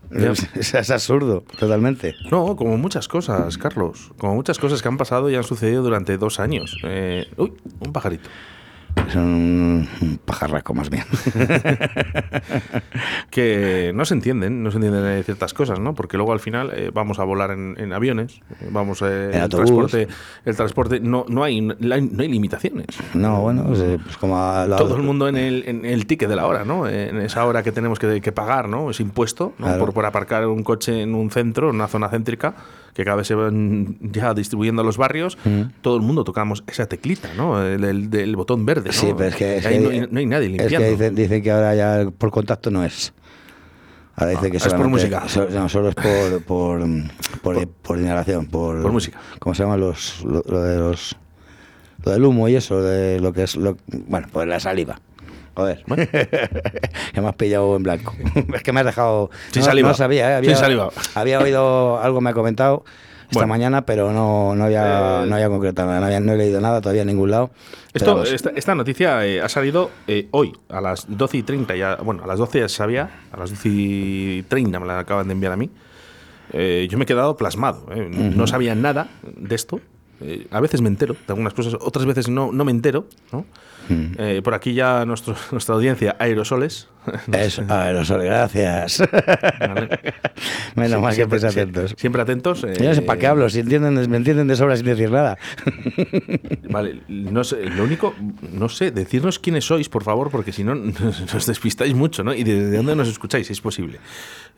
Ya. 0.10 0.32
Es, 0.32 0.74
es 0.74 0.90
absurdo, 0.90 1.44
totalmente. 1.60 2.16
No, 2.32 2.56
como 2.56 2.78
muchas 2.78 3.08
cosas, 3.10 3.58
Carlos. 3.58 4.12
Como 4.18 4.36
muchas 4.36 4.58
cosas 4.58 4.82
que 4.82 4.88
han 4.88 4.98
pasado 4.98 5.30
y 5.30 5.36
han 5.36 5.44
sucedido 5.44 5.84
durante 5.84 6.18
dos 6.18 6.40
años. 6.40 6.78
Eh, 6.86 7.28
uy, 7.38 7.54
un 7.80 7.92
pajarito. 7.92 8.30
Son 9.12 9.24
un, 9.26 9.90
un 10.02 10.18
pajarraco 10.18 10.74
más 10.74 10.90
bien. 10.90 11.04
Que 13.30 13.92
no 13.96 14.06
se 14.06 14.14
entienden, 14.14 14.64
no 14.64 14.72
se 14.72 14.78
entienden 14.78 15.24
ciertas 15.24 15.54
cosas, 15.54 15.80
¿no? 15.80 15.94
Porque 15.96 16.18
luego 16.18 16.34
al 16.34 16.40
final 16.40 16.72
eh, 16.76 16.92
vamos 16.94 17.20
a 17.20 17.24
volar 17.24 17.52
en, 17.52 17.76
en 17.80 17.94
aviones, 17.94 18.42
vamos 18.70 19.02
eh, 19.04 19.32
el 19.34 19.50
transporte, 19.50 20.08
el 20.46 20.56
transporte 20.56 21.00
no, 21.00 21.26
no 21.28 21.44
hay 21.44 21.62
no 21.62 21.76
hay, 21.94 22.02
limitaciones. 22.28 22.88
No, 23.14 23.42
bueno, 23.42 23.64
pues, 23.66 23.80
eh, 23.80 24.00
pues 24.04 24.18
como 24.18 24.38
a 24.40 24.68
la- 24.68 24.78
Todo 24.78 24.96
el 24.96 25.04
mundo 25.04 25.28
en 25.28 25.38
el, 25.38 25.64
en 25.68 25.86
el 25.86 26.06
ticket 26.06 26.30
de 26.30 26.36
la 26.36 26.46
hora, 26.46 26.64
¿no? 26.64 26.88
En 26.88 27.18
esa 27.22 27.46
hora 27.46 27.64
que 27.64 27.72
tenemos 27.72 27.98
que, 28.00 28.22
que 28.22 28.32
pagar, 28.32 28.70
¿no? 28.70 28.90
Ese 28.92 29.04
impuesto, 29.04 29.54
¿no? 29.58 29.66
Claro. 29.66 29.80
Por, 29.86 29.94
por 29.94 30.06
aparcar 30.06 30.46
un 30.48 30.64
coche 30.64 31.02
en 31.02 31.16
un 31.16 31.32
centro, 31.32 31.70
en 31.70 31.76
una 31.76 31.88
zona 31.88 32.10
céntrica, 32.10 32.54
que 32.94 33.04
cada 33.04 33.18
vez 33.18 33.28
se 33.28 33.36
van 33.36 33.98
ya 34.12 34.34
distribuyendo 34.34 34.82
a 34.82 34.86
los 34.86 34.98
barrios. 34.98 35.38
Mm. 35.46 35.62
Todo 35.82 35.96
el 35.98 36.02
mundo 36.04 36.24
tocamos 36.24 36.64
esa 36.68 36.86
teclita, 36.86 37.34
¿no? 37.36 37.62
El, 37.64 38.36
botón 38.36 38.66
verde, 38.66 38.88
¿no? 38.90 38.94
Sí, 38.94 39.08
pero 39.18 39.30
es 39.30 39.36
que, 39.36 39.58
es 39.58 39.66
Ahí 39.66 39.76
que- 39.80 39.84
no, 39.84 39.90
hay, 39.90 40.08
no 40.12 40.20
hay 40.20 40.26
nadie 40.26 40.46
es 40.48 40.52
limpiando. 40.54 40.86
que 40.88 40.92
dicen, 40.92 41.16
dicen 41.16 41.42
que 41.44 41.52
ahora 41.52 41.76
ya 41.76 42.10
por 42.18 42.32
contacto 42.32 42.70
no 42.72 42.84
es. 42.84 43.14
Ahora 44.16 44.32
dice 44.32 44.46
Ah, 44.48 44.52
que 44.52 44.58
es 44.58 44.74
por 44.74 44.88
música. 44.90 45.28
so- 45.28 45.50
no, 45.50 45.68
solo 45.70 45.90
es 45.90 45.96
por, 45.96 46.44
por, 46.44 46.84
por, 47.42 47.68
por 47.68 48.00
inhalación, 48.00 48.46
por, 48.46 48.82
Por 48.82 48.92
música. 48.92 49.20
¿Cómo 49.40 49.56
se 49.56 49.64
llama 49.64 49.76
los, 49.78 50.24
lo, 50.24 50.44
lo 50.48 50.62
de 50.62 50.78
los, 50.78 51.16
lo 52.06 52.12
del 52.12 52.24
humo 52.24 52.48
y 52.48 52.56
eso, 52.56 52.82
de 52.84 53.20
lo 53.20 53.34
que 53.34 53.44
es, 53.44 53.56
lo, 53.56 53.76
bueno, 54.08 54.28
pues 54.32 54.48
la 54.48 54.60
saliva. 54.60 55.00
Joder, 55.56 55.84
que 57.14 57.22
me 57.22 57.28
has 57.28 57.36
pillado 57.36 57.76
en 57.76 57.84
blanco. 57.84 58.14
es 58.56 58.64
que 58.64 58.72
me 58.74 58.80
has 58.80 58.86
dejado. 58.86 59.30
Sin 59.52 59.62
no, 59.62 59.66
saliva. 59.68 59.90
No 59.90 59.94
sabía, 59.96 60.32
¿eh? 60.32 60.36
había, 60.36 60.50
Sin 60.52 60.60
saliva. 60.60 60.90
había 61.16 61.40
oído 61.40 62.00
algo, 62.02 62.22
me 62.22 62.32
ha 62.32 62.34
comentado 62.34 62.84
esta 63.24 63.40
Bueno. 63.40 63.48
mañana, 63.50 63.86
pero 63.86 64.12
no, 64.12 64.54
no, 64.56 64.66
había, 64.66 65.24
Eh, 65.24 65.26
no 65.28 65.36
había 65.36 65.50
concretado 65.50 65.88
nada, 65.90 66.00
no, 66.02 66.06
había- 66.08 66.20
no 66.20 66.34
he 66.34 66.38
leído 66.38 66.60
nada 66.62 66.82
todavía 66.82 67.02
en 67.04 67.08
ningún 67.08 67.32
lado. 67.32 67.52
Esto, 67.94 68.24
esta, 68.24 68.50
esta 68.56 68.76
noticia 68.76 69.26
eh, 69.26 69.42
ha 69.42 69.50
salido 69.50 69.90
eh, 70.08 70.28
hoy, 70.32 70.54
a 70.70 70.82
las 70.82 71.06
12 71.08 71.38
y 71.38 71.44
30. 71.44 71.76
Ya, 71.76 71.96
bueno, 71.98 72.24
a 72.24 72.28
las 72.28 72.38
12 72.40 72.60
ya 72.60 72.70
se 72.70 72.76
sabía, 72.76 73.10
a 73.32 73.38
las 73.38 73.50
12 73.52 73.70
y 73.70 74.44
30 74.48 74.80
me 74.80 74.86
la 74.88 75.00
acaban 75.00 75.28
de 75.28 75.34
enviar 75.34 75.54
a 75.54 75.58
mí. 75.58 75.70
Eh, 76.52 76.88
yo 76.90 76.98
me 76.98 77.04
he 77.04 77.08
quedado 77.08 77.36
plasmado. 77.38 77.86
eh. 77.92 78.08
No 78.12 78.46
sabía 78.48 78.76
nada 78.76 79.08
de 79.24 79.56
esto. 79.56 79.80
Eh, 80.22 80.48
a 80.52 80.60
veces 80.60 80.82
me 80.82 80.88
entero 80.90 81.14
de 81.16 81.20
algunas 81.34 81.54
cosas, 81.54 81.76
otras 81.80 82.06
veces 82.06 82.30
no, 82.30 82.52
no 82.52 82.64
me 82.66 82.72
entero. 82.72 83.06
¿no? 83.32 83.46
Eh, 83.90 84.42
por 84.44 84.54
aquí 84.54 84.74
ya 84.74 85.06
nuestro, 85.06 85.36
nuestra 85.52 85.76
audiencia, 85.76 86.16
aerosoles. 86.20 86.88
Eso, 87.34 87.64
aerosol, 87.68 88.24
gracias. 88.24 89.04
Menos 90.76 91.02
mal 91.02 91.14
que 91.16 91.24
estéis 91.24 91.44
atentos. 91.44 91.94
Siempre 91.98 92.22
atentos. 92.22 92.64
eh, 92.64 92.76
Yo 92.80 92.86
no 92.90 92.96
sé 92.96 93.02
para 93.02 93.20
qué 93.20 93.28
hablo, 93.28 93.50
si 93.50 93.60
entienden, 93.60 94.10
me 94.10 94.18
entienden 94.18 94.48
de 94.48 94.56
sobra 94.56 94.78
sin 94.78 94.86
decir 94.86 95.12
nada. 95.12 95.38
Vale, 96.70 97.02
no 97.10 97.44
sé, 97.44 97.66
lo 97.66 97.84
único, 97.84 98.16
no 98.52 98.70
sé, 98.70 98.92
decirnos 98.92 99.38
quiénes 99.40 99.66
sois, 99.66 99.90
por 99.90 100.04
favor, 100.04 100.32
porque 100.32 100.52
si 100.54 100.64
no 100.64 100.76
nos 100.76 101.46
despistáis 101.46 101.94
mucho, 101.94 102.24
¿no? 102.24 102.34
Y 102.34 102.44
de, 102.44 102.68
de 102.70 102.78
dónde 102.78 102.96
nos 102.96 103.10
escucháis, 103.10 103.48
si 103.48 103.54
es 103.54 103.62
posible. 103.62 104.00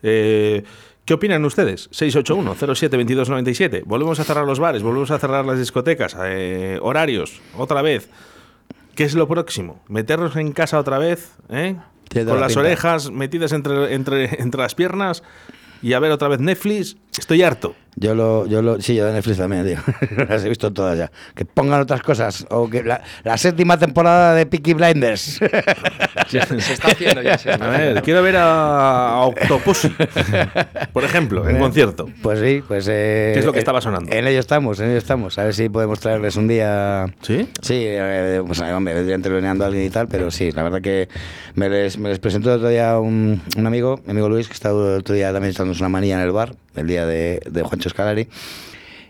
Eh, 0.02 0.62
¿Qué 1.04 1.14
opinan 1.14 1.44
ustedes? 1.44 1.90
681-07-2297. 1.90 3.82
Volvemos 3.84 4.18
a 4.20 4.24
cerrar 4.24 4.44
los 4.46 4.58
bares, 4.58 4.82
volvemos 4.82 5.10
a 5.10 5.18
cerrar 5.18 5.44
las 5.44 5.58
discotecas, 5.58 6.16
eh, 6.24 6.78
horarios, 6.80 7.40
otra 7.56 7.82
vez. 7.82 8.08
¿Qué 8.96 9.04
es 9.04 9.14
lo 9.14 9.28
próximo? 9.28 9.80
¿Meternos 9.88 10.34
en 10.36 10.52
casa 10.52 10.78
otra 10.80 10.98
vez? 10.98 11.36
¿eh? 11.50 11.76
Con 12.12 12.26
la 12.26 12.34
las 12.36 12.48
pinta. 12.54 12.60
orejas 12.60 13.10
metidas 13.10 13.52
entre, 13.52 13.94
entre, 13.94 14.40
entre 14.42 14.60
las 14.60 14.74
piernas 14.74 15.22
y 15.82 15.92
a 15.92 16.00
ver 16.00 16.10
otra 16.12 16.28
vez 16.28 16.40
Netflix. 16.40 16.96
Estoy 17.18 17.42
harto. 17.42 17.74
Yo 17.98 18.14
lo, 18.14 18.46
yo 18.46 18.60
lo, 18.60 18.78
sí, 18.78 18.94
yo 18.94 19.06
de 19.06 19.14
Netflix 19.14 19.38
también, 19.38 19.64
digo. 19.64 19.80
Las 20.28 20.44
he 20.44 20.50
visto 20.50 20.70
todas 20.70 20.98
ya. 20.98 21.10
Que 21.34 21.46
pongan 21.46 21.80
otras 21.80 22.02
cosas. 22.02 22.46
O 22.50 22.68
que 22.68 22.82
la, 22.82 23.00
la 23.24 23.38
séptima 23.38 23.78
temporada 23.78 24.34
de 24.34 24.44
Peaky 24.44 24.74
Blinders. 24.74 25.40
Se 26.28 26.38
está 26.38 26.88
haciendo 26.88 27.22
ya. 27.22 27.38
se 27.38 27.52
está 27.52 27.64
A 27.64 27.68
ver, 27.70 27.80
haciendo. 27.80 28.02
quiero 28.02 28.22
ver 28.22 28.36
a, 28.36 29.10
a 29.14 29.20
Octopussy, 29.26 29.94
por 30.92 31.04
ejemplo, 31.04 31.48
en 31.48 31.58
concierto. 31.58 32.08
Pues 32.20 32.40
sí, 32.40 32.62
pues. 32.66 32.86
eh, 32.90 33.30
¿Qué 33.32 33.38
es 33.40 33.46
lo 33.46 33.52
que 33.52 33.58
eh, 33.58 33.60
estaba 33.60 33.80
sonando? 33.80 34.12
En 34.12 34.26
ello 34.26 34.40
estamos, 34.40 34.80
en 34.80 34.88
ello 34.90 34.98
estamos. 34.98 35.38
A 35.38 35.44
ver 35.44 35.54
si 35.54 35.68
podemos 35.68 36.00
traerles 36.00 36.34
un 36.36 36.48
día. 36.48 37.06
¿Sí? 37.22 37.48
Sí, 37.62 37.74
eh, 37.86 38.42
pues 38.46 38.60
eh, 38.60 38.72
hombre, 38.72 38.92
vendría 38.94 39.16
interveniendo 39.16 39.64
alguien 39.64 39.84
y 39.86 39.90
tal, 39.90 40.08
pero 40.08 40.30
sí, 40.32 40.50
la 40.52 40.64
verdad 40.64 40.80
que 40.82 41.08
me 41.54 41.68
les, 41.68 41.96
me 41.96 42.08
les 42.08 42.18
presentó 42.18 42.50
el 42.50 42.56
otro 42.56 42.68
día 42.70 42.98
un, 42.98 43.40
un 43.56 43.66
amigo, 43.66 44.00
mi 44.04 44.10
amigo 44.10 44.28
Luis, 44.28 44.48
que 44.48 44.54
estaba 44.54 44.94
el 44.94 45.00
otro 45.00 45.14
día 45.14 45.32
también 45.32 45.52
echándonos 45.52 45.78
una 45.80 45.88
manía 45.88 46.16
en 46.16 46.22
el 46.22 46.32
bar, 46.32 46.54
el 46.76 46.86
día 46.86 47.06
de, 47.06 47.40
de 47.48 47.62
Juancho 47.62 47.88
Scalari. 47.88 48.28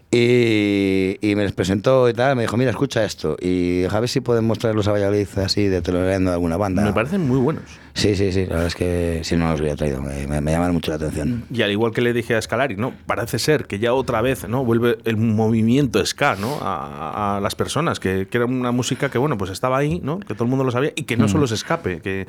Y, 0.08 1.18
y 1.20 1.34
me 1.34 1.42
les 1.42 1.52
presentó 1.52 2.08
y 2.08 2.14
tal, 2.14 2.36
me 2.36 2.42
dijo, 2.42 2.56
mira, 2.56 2.70
escucha 2.70 3.04
esto. 3.04 3.36
Y 3.40 3.84
a 3.84 4.00
ver 4.00 4.08
si 4.08 4.20
podemos 4.20 4.58
traerlos 4.58 4.86
a 4.86 4.92
Valladolid 4.92 5.26
así 5.36 5.66
de 5.66 5.82
tolerando 5.82 6.32
alguna 6.32 6.56
banda. 6.56 6.84
Me 6.84 6.92
parecen 6.92 7.26
muy 7.26 7.38
buenos. 7.38 7.64
Sí, 7.92 8.14
sí, 8.14 8.30
sí, 8.30 8.42
la 8.42 8.50
verdad 8.50 8.66
es 8.68 8.76
que 8.76 9.20
si 9.24 9.36
no 9.36 9.50
los 9.50 9.60
hubiera 9.60 9.74
traído, 9.74 10.00
me, 10.00 10.40
me, 10.40 10.52
llaman 10.52 10.72
mucho 10.72 10.92
la 10.92 10.96
atención. 10.96 11.44
Y 11.52 11.62
al 11.62 11.72
igual 11.72 11.92
que 11.92 12.02
le 12.02 12.12
dije 12.12 12.36
a 12.36 12.40
Scalari, 12.40 12.76
¿no? 12.76 12.94
Parece 13.06 13.38
ser 13.38 13.66
que 13.66 13.78
ya 13.80 13.94
otra 13.94 14.22
vez, 14.22 14.48
¿no? 14.48 14.64
Vuelve 14.64 14.98
el 15.04 15.16
movimiento 15.16 16.04
ska, 16.06 16.36
¿no? 16.36 16.58
A, 16.62 17.36
a 17.36 17.40
las 17.40 17.56
personas, 17.56 17.98
que, 17.98 18.28
que 18.28 18.38
era 18.38 18.46
una 18.46 18.70
música 18.70 19.10
que, 19.10 19.18
bueno, 19.18 19.36
pues 19.36 19.50
estaba 19.50 19.76
ahí, 19.76 20.00
¿no? 20.04 20.20
Que 20.20 20.34
todo 20.34 20.44
el 20.44 20.50
mundo 20.50 20.64
lo 20.64 20.70
sabía 20.70 20.92
y 20.94 21.02
que 21.02 21.16
no 21.16 21.28
solo 21.28 21.46
se 21.48 21.54
escape, 21.54 22.00
que, 22.00 22.26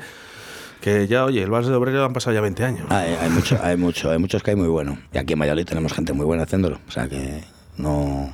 que 0.80 1.06
ya, 1.06 1.24
oye, 1.24 1.42
el 1.42 1.50
Vals 1.50 1.66
de 1.66 1.74
Obrero 1.74 2.04
han 2.04 2.12
pasado 2.12 2.34
ya 2.34 2.40
20 2.40 2.64
años. 2.64 2.86
Hay, 2.90 3.14
hay 3.20 3.30
mucho, 3.30 3.58
hay 3.62 3.76
mucho, 3.76 4.10
hay 4.10 4.18
muchos 4.18 4.42
que 4.42 4.50
hay 4.52 4.56
muy 4.56 4.68
bueno. 4.68 4.98
Y 5.12 5.18
aquí 5.18 5.32
en 5.32 5.40
Valladolid 5.40 5.66
tenemos 5.66 5.92
gente 5.92 6.12
muy 6.12 6.24
buena 6.24 6.44
haciéndolo. 6.44 6.78
O 6.86 6.90
sea 6.90 7.08
que 7.08 7.42
no, 7.76 8.32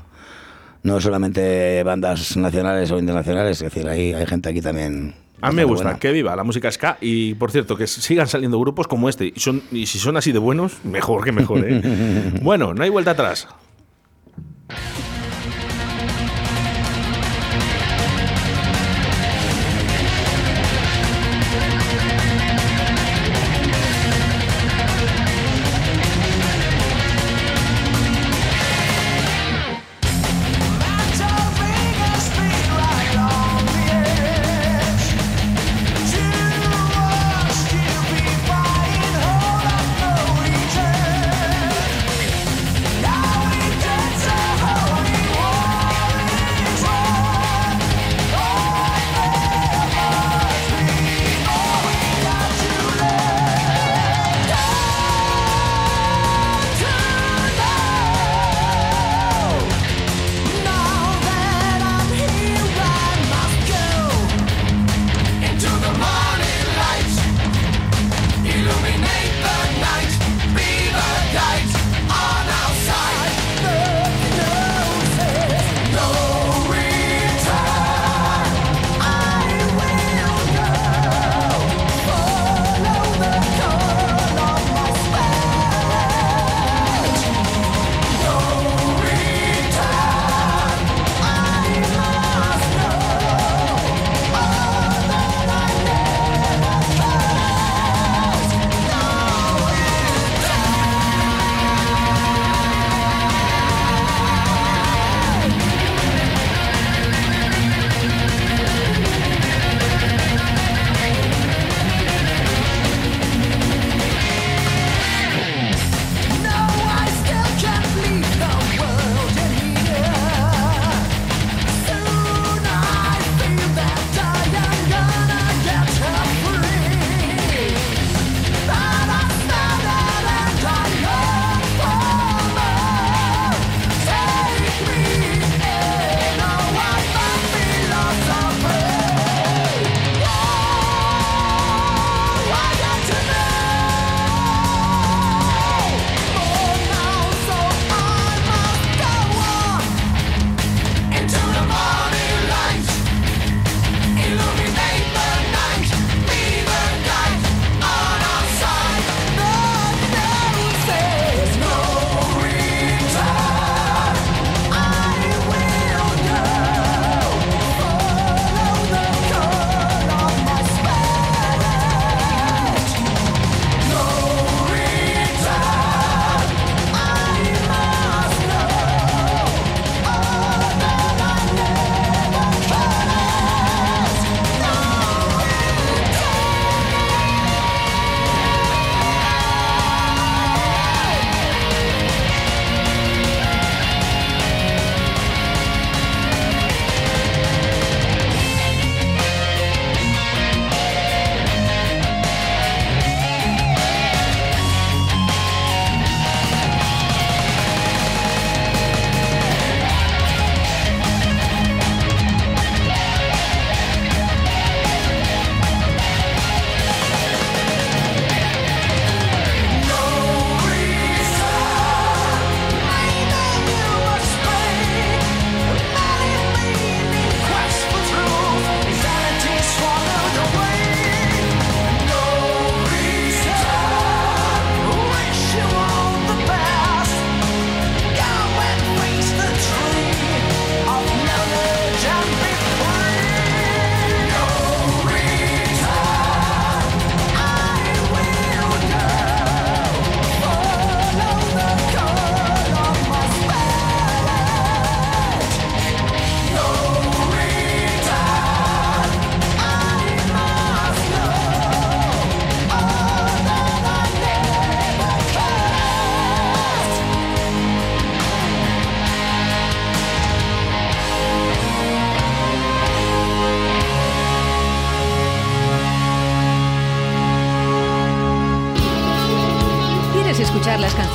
no 0.82 1.00
solamente 1.00 1.82
bandas 1.82 2.36
nacionales 2.36 2.90
o 2.90 2.98
internacionales, 2.98 3.60
es 3.62 3.72
decir, 3.72 3.88
hay, 3.88 4.12
hay 4.12 4.26
gente 4.26 4.50
aquí 4.50 4.60
también. 4.60 5.14
A 5.40 5.50
mí 5.50 5.56
me 5.56 5.64
gusta 5.64 5.84
buena. 5.84 5.98
que 5.98 6.12
viva 6.12 6.36
la 6.36 6.44
música 6.44 6.70
ska 6.70 6.98
y, 7.00 7.34
por 7.34 7.50
cierto, 7.50 7.76
que 7.76 7.86
sigan 7.86 8.28
saliendo 8.28 8.58
grupos 8.60 8.86
como 8.86 9.08
este. 9.08 9.32
Y, 9.34 9.40
son, 9.40 9.62
y 9.72 9.86
si 9.86 9.98
son 9.98 10.16
así 10.16 10.32
de 10.32 10.38
buenos, 10.38 10.84
mejor 10.84 11.24
que 11.24 11.32
mejor, 11.32 11.64
¿eh? 11.66 11.82
bueno, 12.42 12.72
no 12.74 12.82
hay 12.82 12.90
vuelta 12.90 13.12
atrás. 13.12 13.48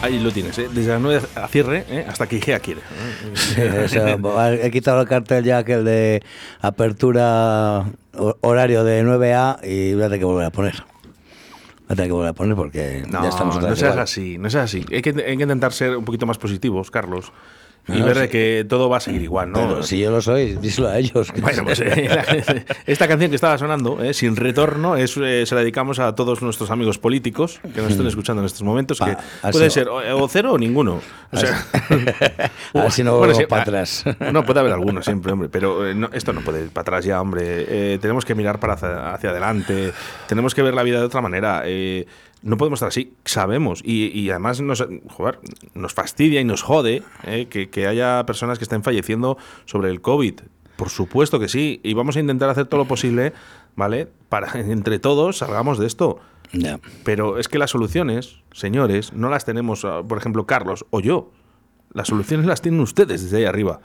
Ahí 0.00 0.20
lo 0.20 0.30
tienes, 0.30 0.56
¿eh? 0.58 0.68
desde 0.72 0.90
las 0.92 1.00
9 1.00 1.20
a 1.34 1.48
cierre 1.48 1.84
¿eh? 1.90 2.06
hasta 2.08 2.28
que 2.28 2.36
IGEA 2.36 2.60
quiere. 2.60 2.80
He 4.62 4.70
quitado 4.70 5.00
el 5.00 5.08
cartel 5.08 5.44
ya 5.44 5.64
que 5.64 5.74
el 5.74 5.84
de 5.84 6.22
apertura 6.60 7.84
ho- 8.16 8.36
horario 8.40 8.84
de 8.84 9.04
9A 9.04 9.58
y 9.64 9.94
voy 9.94 10.02
a 10.02 10.06
tener 10.06 10.18
que 10.20 10.24
volver 10.24 10.46
a 10.46 10.50
poner. 10.50 10.74
Voy 10.74 10.84
a 11.88 11.96
tener 11.96 12.06
que 12.08 12.12
volver 12.12 12.28
a 12.28 12.32
poner 12.32 12.54
porque 12.54 13.02
No, 13.08 13.22
ya 13.24 13.28
estamos 13.28 13.56
no 13.56 13.62
seas 13.74 13.80
igual. 13.80 13.98
así, 13.98 14.38
no 14.38 14.48
seas 14.50 14.64
así. 14.66 14.84
Hay 14.92 15.02
que, 15.02 15.10
hay 15.10 15.36
que 15.36 15.42
intentar 15.42 15.72
ser 15.72 15.96
un 15.96 16.04
poquito 16.04 16.26
más 16.26 16.38
positivos, 16.38 16.90
Carlos. 16.92 17.32
Y 17.88 18.00
No, 18.00 18.04
ver 18.06 18.18
sí. 18.24 18.28
que 18.28 18.66
todo 18.68 18.88
va 18.90 18.98
a 18.98 19.00
seguir 19.00 19.22
igual, 19.22 19.50
¿no? 19.50 19.60
Pero 19.60 19.82
si 19.82 19.98
yo 19.98 20.10
lo 20.10 20.20
soy, 20.20 20.56
díselo 20.56 20.88
a 20.88 20.98
ellos. 20.98 21.32
Bueno, 21.40 21.64
pues 21.64 21.80
eh, 21.80 22.64
esta 22.86 23.08
canción 23.08 23.30
que 23.30 23.36
estaba 23.36 23.56
sonando, 23.56 24.02
eh, 24.04 24.12
Sin 24.12 24.36
Retorno, 24.36 24.96
es, 24.96 25.16
eh, 25.16 25.44
se 25.46 25.54
la 25.54 25.62
dedicamos 25.62 25.98
a 25.98 26.14
todos 26.14 26.42
nuestros 26.42 26.70
amigos 26.70 26.98
políticos 26.98 27.60
que 27.74 27.80
nos 27.80 27.92
están 27.92 28.06
escuchando 28.06 28.42
en 28.42 28.46
estos 28.46 28.62
momentos, 28.62 28.98
que 28.98 29.12
Mm. 29.12 29.16
así 29.42 29.52
puede 29.52 29.70
ser 29.70 29.88
o, 29.88 30.22
o 30.22 30.28
cero 30.28 30.52
o 30.52 30.58
ninguno. 30.58 31.00
O 31.32 31.36
sea, 31.36 31.64
A 32.74 32.82
ver 32.82 32.92
si 32.92 33.02
no 33.02 33.18
Bueno, 33.18 33.34
sí, 33.34 33.46
para 33.46 33.62
ah, 33.62 33.64
atrás. 33.64 34.04
No, 34.32 34.44
puede 34.44 34.60
haber 34.60 34.72
alguno 34.72 35.02
siempre, 35.02 35.32
hombre, 35.32 35.48
pero 35.48 35.88
eh, 35.88 35.94
no, 35.94 36.10
esto 36.12 36.32
no 36.32 36.40
puede 36.42 36.64
ir 36.64 36.70
para 36.70 36.82
atrás 36.82 37.04
ya, 37.04 37.20
hombre. 37.20 37.42
Eh, 37.68 37.98
tenemos 38.00 38.24
que 38.24 38.34
mirar 38.34 38.60
para 38.60 38.74
hacia, 38.74 39.14
hacia 39.14 39.30
adelante, 39.30 39.92
tenemos 40.26 40.54
que 40.54 40.62
ver 40.62 40.74
la 40.74 40.82
vida 40.82 40.98
de 41.00 41.04
otra 41.06 41.20
manera. 41.22 41.62
No 42.42 42.56
podemos 42.56 42.78
estar 42.78 42.88
así, 42.88 43.14
sabemos. 43.24 43.82
Y, 43.84 44.06
y 44.18 44.30
además 44.30 44.60
nos, 44.60 44.86
joder, 45.08 45.40
nos 45.74 45.94
fastidia 45.94 46.40
y 46.40 46.44
nos 46.44 46.62
jode 46.62 47.02
eh, 47.24 47.46
que, 47.50 47.70
que 47.70 47.86
haya 47.86 48.24
personas 48.26 48.58
que 48.58 48.64
estén 48.64 48.82
falleciendo 48.82 49.38
sobre 49.64 49.90
el 49.90 50.00
COVID. 50.00 50.40
Por 50.76 50.90
supuesto 50.90 51.40
que 51.40 51.48
sí. 51.48 51.80
Y 51.82 51.94
vamos 51.94 52.16
a 52.16 52.20
intentar 52.20 52.48
hacer 52.50 52.66
todo 52.66 52.78
lo 52.82 52.88
posible, 52.88 53.32
¿vale? 53.74 54.08
Para 54.28 54.52
entre 54.60 54.98
todos 54.98 55.38
salgamos 55.38 55.78
de 55.78 55.86
esto. 55.86 56.20
Pero 57.04 57.38
es 57.38 57.48
que 57.48 57.58
las 57.58 57.70
soluciones, 57.70 58.38
señores, 58.52 59.12
no 59.12 59.28
las 59.28 59.44
tenemos, 59.44 59.84
ah, 59.84 60.02
por 60.06 60.18
ejemplo, 60.18 60.46
Carlos 60.46 60.86
o 60.90 61.00
yo. 61.00 61.30
Las 61.92 62.08
soluciones 62.08 62.46
las 62.46 62.62
tienen 62.62 62.80
ustedes 62.80 63.22
desde 63.22 63.38
ahí 63.38 63.44
arriba. 63.44 63.80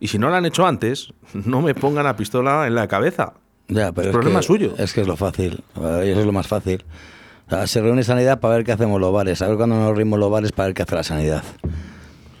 Y 0.00 0.08
si 0.08 0.18
no 0.18 0.28
lo 0.28 0.36
han 0.36 0.46
hecho 0.46 0.66
antes, 0.66 1.12
no 1.32 1.62
me 1.62 1.74
pongan 1.74 2.04
la 2.04 2.16
pistola 2.16 2.66
en 2.66 2.74
la 2.74 2.88
cabeza. 2.88 3.34
Ya, 3.68 3.92
pero 3.92 4.02
Es 4.02 4.06
es 4.08 4.12
problema 4.12 4.40
que, 4.40 4.46
suyo. 4.46 4.74
Es 4.78 4.92
que 4.92 5.00
es 5.00 5.06
lo 5.06 5.16
fácil. 5.16 5.62
Eso 5.74 6.20
es 6.20 6.26
lo 6.26 6.32
más 6.32 6.46
fácil. 6.46 6.84
Sea, 7.48 7.66
se 7.66 7.80
reúne 7.80 8.02
sanidad 8.02 8.40
para 8.40 8.56
ver 8.56 8.64
qué 8.64 8.72
hacemos 8.72 9.00
los 9.00 9.12
bares. 9.12 9.42
A 9.42 9.48
ver 9.48 9.56
cuándo 9.56 9.76
nos 9.76 9.88
reunimos 9.88 10.18
los 10.18 10.30
bares 10.30 10.52
para 10.52 10.66
ver 10.66 10.74
qué 10.74 10.82
hace 10.82 10.94
la 10.94 11.02
sanidad. 11.02 11.42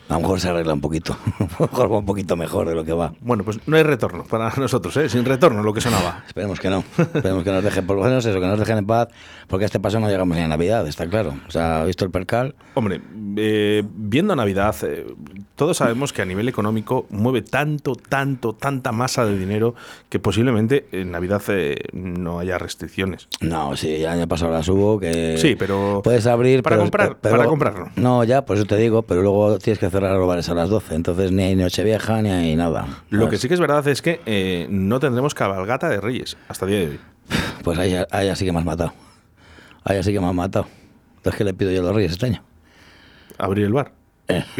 A 0.08 0.14
lo 0.14 0.20
mejor 0.20 0.38
se 0.40 0.48
arregla 0.50 0.74
un 0.74 0.80
poquito. 0.80 1.16
A 1.38 1.42
lo 1.62 1.66
mejor 1.68 1.92
va 1.92 1.98
un 1.98 2.04
poquito 2.04 2.36
mejor 2.36 2.68
de 2.68 2.74
lo 2.74 2.84
que 2.84 2.92
va. 2.92 3.12
Bueno, 3.20 3.42
pues 3.44 3.58
no 3.66 3.76
hay 3.76 3.82
retorno 3.82 4.24
para 4.24 4.52
nosotros, 4.56 4.94
¿eh? 4.98 5.08
Sin 5.08 5.24
retorno, 5.24 5.62
lo 5.62 5.72
que 5.72 5.80
sonaba. 5.80 6.22
Esperemos 6.26 6.60
que 6.60 6.68
no. 6.68 6.84
Esperemos 6.98 7.42
que 7.42 7.50
nos 7.50 7.64
dejen, 7.64 7.86
por 7.86 7.96
lo 7.96 8.02
menos 8.04 8.24
eso, 8.26 8.38
que 8.40 8.46
nos 8.46 8.58
dejen 8.58 8.78
en 8.78 8.86
paz, 8.86 9.08
porque 9.48 9.64
a 9.64 9.66
este 9.66 9.80
paso 9.80 9.98
no 10.00 10.08
llegamos 10.08 10.36
ni 10.36 10.42
a 10.42 10.48
Navidad, 10.48 10.86
está 10.86 11.06
claro. 11.08 11.34
O 11.48 11.50
sea, 11.50 11.84
visto 11.84 12.04
el 12.04 12.10
percal, 12.10 12.54
Hombre, 12.74 13.00
eh, 13.36 13.82
viendo 13.94 14.34
Navidad, 14.36 14.74
eh, 14.82 15.06
todos 15.54 15.76
sabemos 15.78 16.12
que 16.12 16.20
a 16.22 16.24
nivel 16.24 16.48
económico 16.48 17.06
mueve 17.10 17.42
tanto, 17.42 17.94
tanto, 17.94 18.52
tanta 18.54 18.92
masa 18.92 19.24
de 19.24 19.38
dinero 19.38 19.74
que 20.08 20.18
posiblemente 20.18 20.86
en 20.92 21.12
Navidad 21.12 21.42
eh, 21.48 21.76
no 21.92 22.40
haya 22.40 22.58
restricciones. 22.58 23.28
no, 23.40 23.76
sí, 23.76 23.98
ya 24.00 24.12
el 24.12 24.18
año 24.20 24.28
pasado 24.28 24.52
las 24.52 24.68
hubo, 24.68 24.98
que 24.98 25.36
Sí, 25.38 25.54
pero 25.56 26.00
puedes 26.04 26.26
abrir... 26.26 26.62
para 26.62 26.74
pero- 26.76 26.82
comprar, 26.84 27.16
pero- 27.20 27.36
para 27.36 27.48
comprarlo. 27.48 27.88
No, 27.96 28.24
ya, 28.24 28.44
por 28.44 28.56
eso 28.56 28.66
te 28.66 28.76
digo, 28.76 29.02
pero 29.02 29.22
luego 29.22 29.58
tienes 29.58 29.78
que 29.78 29.86
cerrar 29.94 30.16
los 30.16 30.26
bares 30.26 30.48
a 30.48 30.54
las 30.54 30.68
12, 30.70 30.94
entonces 30.96 31.30
ni 31.30 31.44
hay 31.44 31.54
Nochevieja 31.54 32.20
ni 32.20 32.28
hay 32.30 32.56
nada. 32.56 32.86
Lo 33.10 33.20
¿sabes? 33.20 33.30
que 33.30 33.38
sí 33.38 33.48
que 33.48 33.54
es 33.54 33.60
verdad 33.60 33.86
es 33.86 34.02
que 34.02 34.20
eh, 34.26 34.66
no 34.68 34.98
tendremos 34.98 35.34
cabalgata 35.34 35.88
de 35.88 36.00
Reyes 36.00 36.36
hasta 36.48 36.64
el 36.64 36.70
día 36.70 36.80
de 36.80 36.88
hoy. 36.88 37.00
Pues 37.62 37.78
ahí, 37.78 37.94
ahí 38.10 38.34
sí 38.34 38.44
que 38.44 38.52
me 38.52 38.58
has 38.58 38.64
matado. 38.64 38.92
Ahí 39.84 40.02
sí 40.02 40.12
que 40.12 40.20
me 40.20 40.26
has 40.26 40.34
matado. 40.34 40.66
Entonces, 41.16 41.38
¿qué 41.38 41.44
le 41.44 41.54
pido 41.54 41.70
yo 41.70 41.80
a 41.80 41.84
los 41.84 41.94
reyes 41.94 42.12
este 42.12 42.26
año? 42.26 42.42
Abrir 43.38 43.66
el 43.66 43.72
bar. 43.72 43.92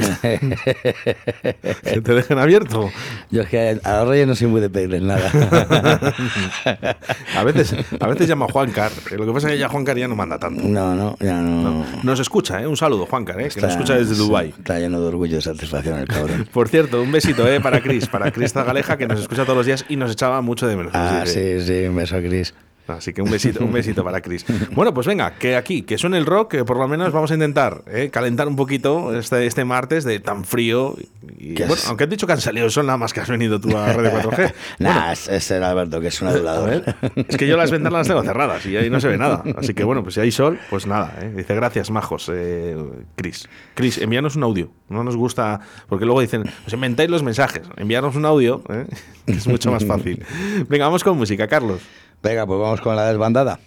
Que 1.83 2.01
te 2.03 2.15
dejen 2.15 2.39
abierto. 2.39 2.91
Yo 3.31 3.43
es 3.43 3.49
que 3.49 3.81
a 3.83 3.99
los 4.01 4.09
reyes 4.09 4.27
no 4.27 4.35
soy 4.35 4.47
muy 4.49 4.61
de 4.61 4.69
pedirles 4.71 5.03
nada. 5.03 5.31
A 7.37 7.45
veces, 7.45 7.75
a 8.01 8.07
veces 8.07 8.29
llama 8.29 8.47
Juancar. 8.51 8.91
eh, 9.11 9.17
Lo 9.17 9.27
que 9.27 9.33
pasa 9.33 9.49
es 9.49 9.55
que 9.55 9.59
ya 9.59 9.69
Juancar 9.69 9.97
ya 9.99 10.09
no 10.09 10.15
manda 10.17 10.39
tanto. 10.39 10.63
No, 10.63 10.95
no, 10.95 11.17
ya 11.21 11.41
no. 11.41 11.85
Nos 12.03 12.21
escucha, 12.21 12.61
¿eh? 12.63 12.67
Un 12.67 12.77
saludo, 12.77 13.07
Juancar, 13.07 13.41
¿eh? 13.41 13.49
Que 13.49 13.61
nos 13.61 13.73
escucha 13.73 13.95
desde 13.97 14.15
sí, 14.15 14.21
Dubái. 14.21 14.55
Está 14.57 14.79
lleno 14.79 15.01
de 15.01 15.07
orgullo 15.07 15.39
y 15.39 15.43
satisfacción 15.43 15.99
el 15.99 16.07
cabrón. 16.09 16.49
Por 16.53 16.69
cierto, 16.69 17.03
un 17.03 17.11
besito 17.13 17.47
¿eh? 17.49 17.61
para 17.61 17.81
Cris, 17.81 18.07
para 18.07 18.31
Cris 18.31 18.53
Zagaleja, 18.53 18.97
que 18.97 19.07
nos 19.07 19.21
escucha 19.21 19.45
todos 19.45 19.57
los 19.57 19.67
días 19.67 19.85
y 19.89 19.97
nos 19.97 20.13
echaba 20.13 20.41
mucho 20.43 20.67
de 20.67 20.77
menos. 20.77 20.93
Ah, 20.95 21.23
que- 21.25 21.31
sí, 21.31 21.61
sí, 21.67 21.85
un 21.87 21.97
beso 21.97 22.17
a 22.17 22.21
Cris. 22.21 22.55
Así 22.87 23.15
que 23.15 23.23
un 23.23 23.31
besito, 23.31 23.65
un 23.65 23.73
besito 23.73 24.05
para 24.05 24.21
Chris. 24.21 24.45
Bueno, 24.73 24.93
pues 24.93 25.07
venga, 25.07 25.35
que 25.37 25.57
aquí, 25.57 25.83
que 25.83 25.97
suene 25.97 26.19
el 26.19 26.27
rock, 26.27 26.51
que 26.51 26.65
por 26.65 26.77
lo 26.77 26.87
menos 26.87 27.13
vamos 27.13 27.31
a 27.31 27.35
intentar 27.35 27.83
¿eh? 27.87 28.11
calentar 28.13 28.47
un 28.47 28.57
poquito 28.57 29.17
este, 29.19 29.47
este 29.47 29.65
martes 29.65 30.05
de 30.05 30.21
tan 30.21 30.45
frío. 30.45 30.95
Y, 31.39 31.55
¿Qué 31.55 31.65
bueno, 31.65 31.83
aunque 31.89 32.05
has 32.05 32.11
dicho 32.11 32.27
que 32.27 32.35
han 32.35 32.41
salido 32.41 32.69
sol, 32.69 32.87
nada 32.87 32.99
más 32.99 33.13
que 33.15 33.21
has 33.21 33.29
venido 33.29 33.59
tú 33.59 33.75
a 33.77 33.93
Red 33.93 34.13
4G. 34.13 34.53
Nah, 34.79 35.13
es, 35.13 35.29
es 35.29 35.51
el 35.51 35.63
Alberto, 35.63 36.01
que 36.01 36.09
es 36.09 36.21
un 36.21 36.29
adulador. 36.29 36.85
es 37.17 37.37
que 37.37 37.47
yo 37.47 37.57
las 37.57 37.71
ventanas 37.71 38.01
las 38.01 38.09
tengo 38.09 38.23
cerradas 38.23 38.67
y 38.67 38.77
ahí 38.77 38.91
no 38.91 39.01
se 39.01 39.09
ve 39.09 39.17
nada. 39.17 39.43
Así 39.57 39.73
que 39.73 39.85
bueno, 39.85 40.03
pues 40.03 40.17
si 40.17 40.21
hay 40.21 40.31
sol, 40.31 40.59
pues 40.69 40.87
nada. 40.87 41.17
¿eh? 41.21 41.33
Dice 41.35 41.55
gracias, 41.55 41.91
majos, 41.91 42.31
eh, 42.33 42.77
Chris. 43.17 43.49
Chris, 43.75 43.99
envíanos 43.99 44.37
un 44.37 44.45
audio. 44.45 44.71
No 44.89 45.05
nos 45.05 45.17
gusta, 45.17 45.61
porque 45.89 46.05
luego 46.05 46.21
dicen, 46.21 46.45
os 46.67 46.73
inventáis 46.73 47.09
los 47.09 47.23
mensajes. 47.23 47.63
Enviarnos 47.77 48.17
un 48.17 48.27
audio, 48.27 48.63
¿eh? 48.69 48.87
que 49.27 49.33
es 49.33 49.47
mucho 49.47 49.71
más 49.71 49.85
fácil. 49.85 50.23
Venga, 50.69 50.85
vamos 50.85 51.03
con 51.03 51.17
música, 51.17 51.49
Carlos. 51.49 51.81
Venga, 52.25 52.47
pues 52.47 52.59
vamos 52.59 52.81
con 52.81 52.97
la 52.97 53.07
desbandada. 53.07 53.61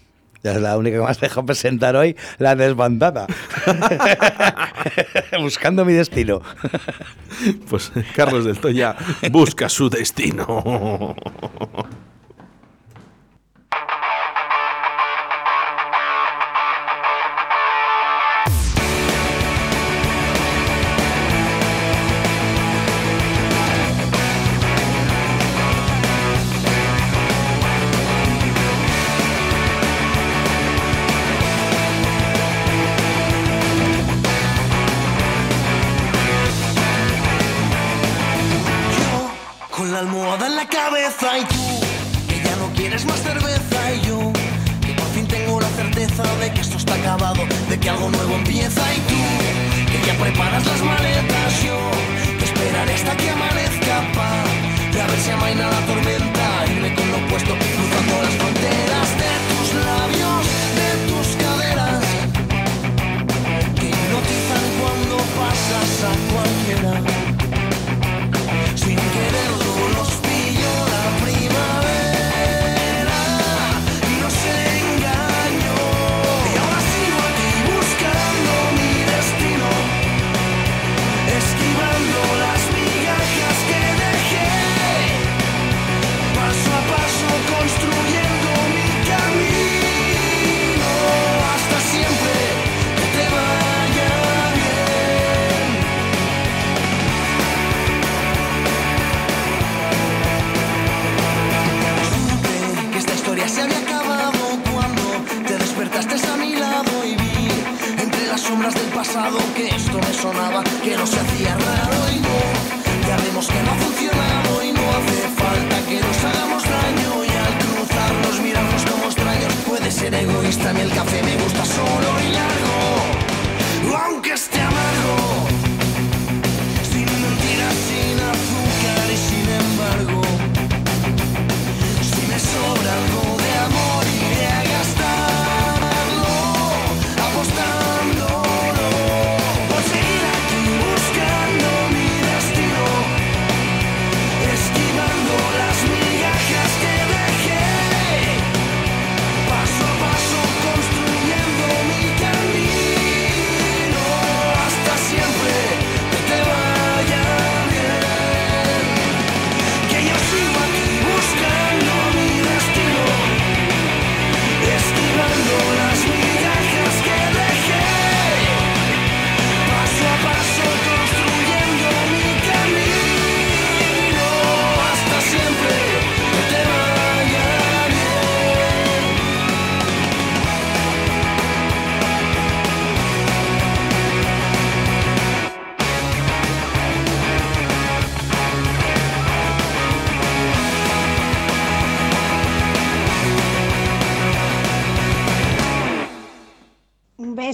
Ya 0.44 0.54
es 0.54 0.62
la 0.62 0.78
única 0.78 0.98
que 0.98 1.04
me 1.04 1.10
has 1.10 1.20
dejado 1.20 1.46
presentar 1.46 1.96
hoy, 1.96 2.16
la 2.40 2.56
desbandada. 2.56 3.28
Buscando 5.40 5.86
mi 5.86 5.94
destino. 5.94 6.42
Pues 7.70 7.92
Carlos 8.16 8.46
del 8.46 8.58
Toya 8.58 8.96
busca 9.32 9.70
su 9.70 9.92
destino. 9.92 11.16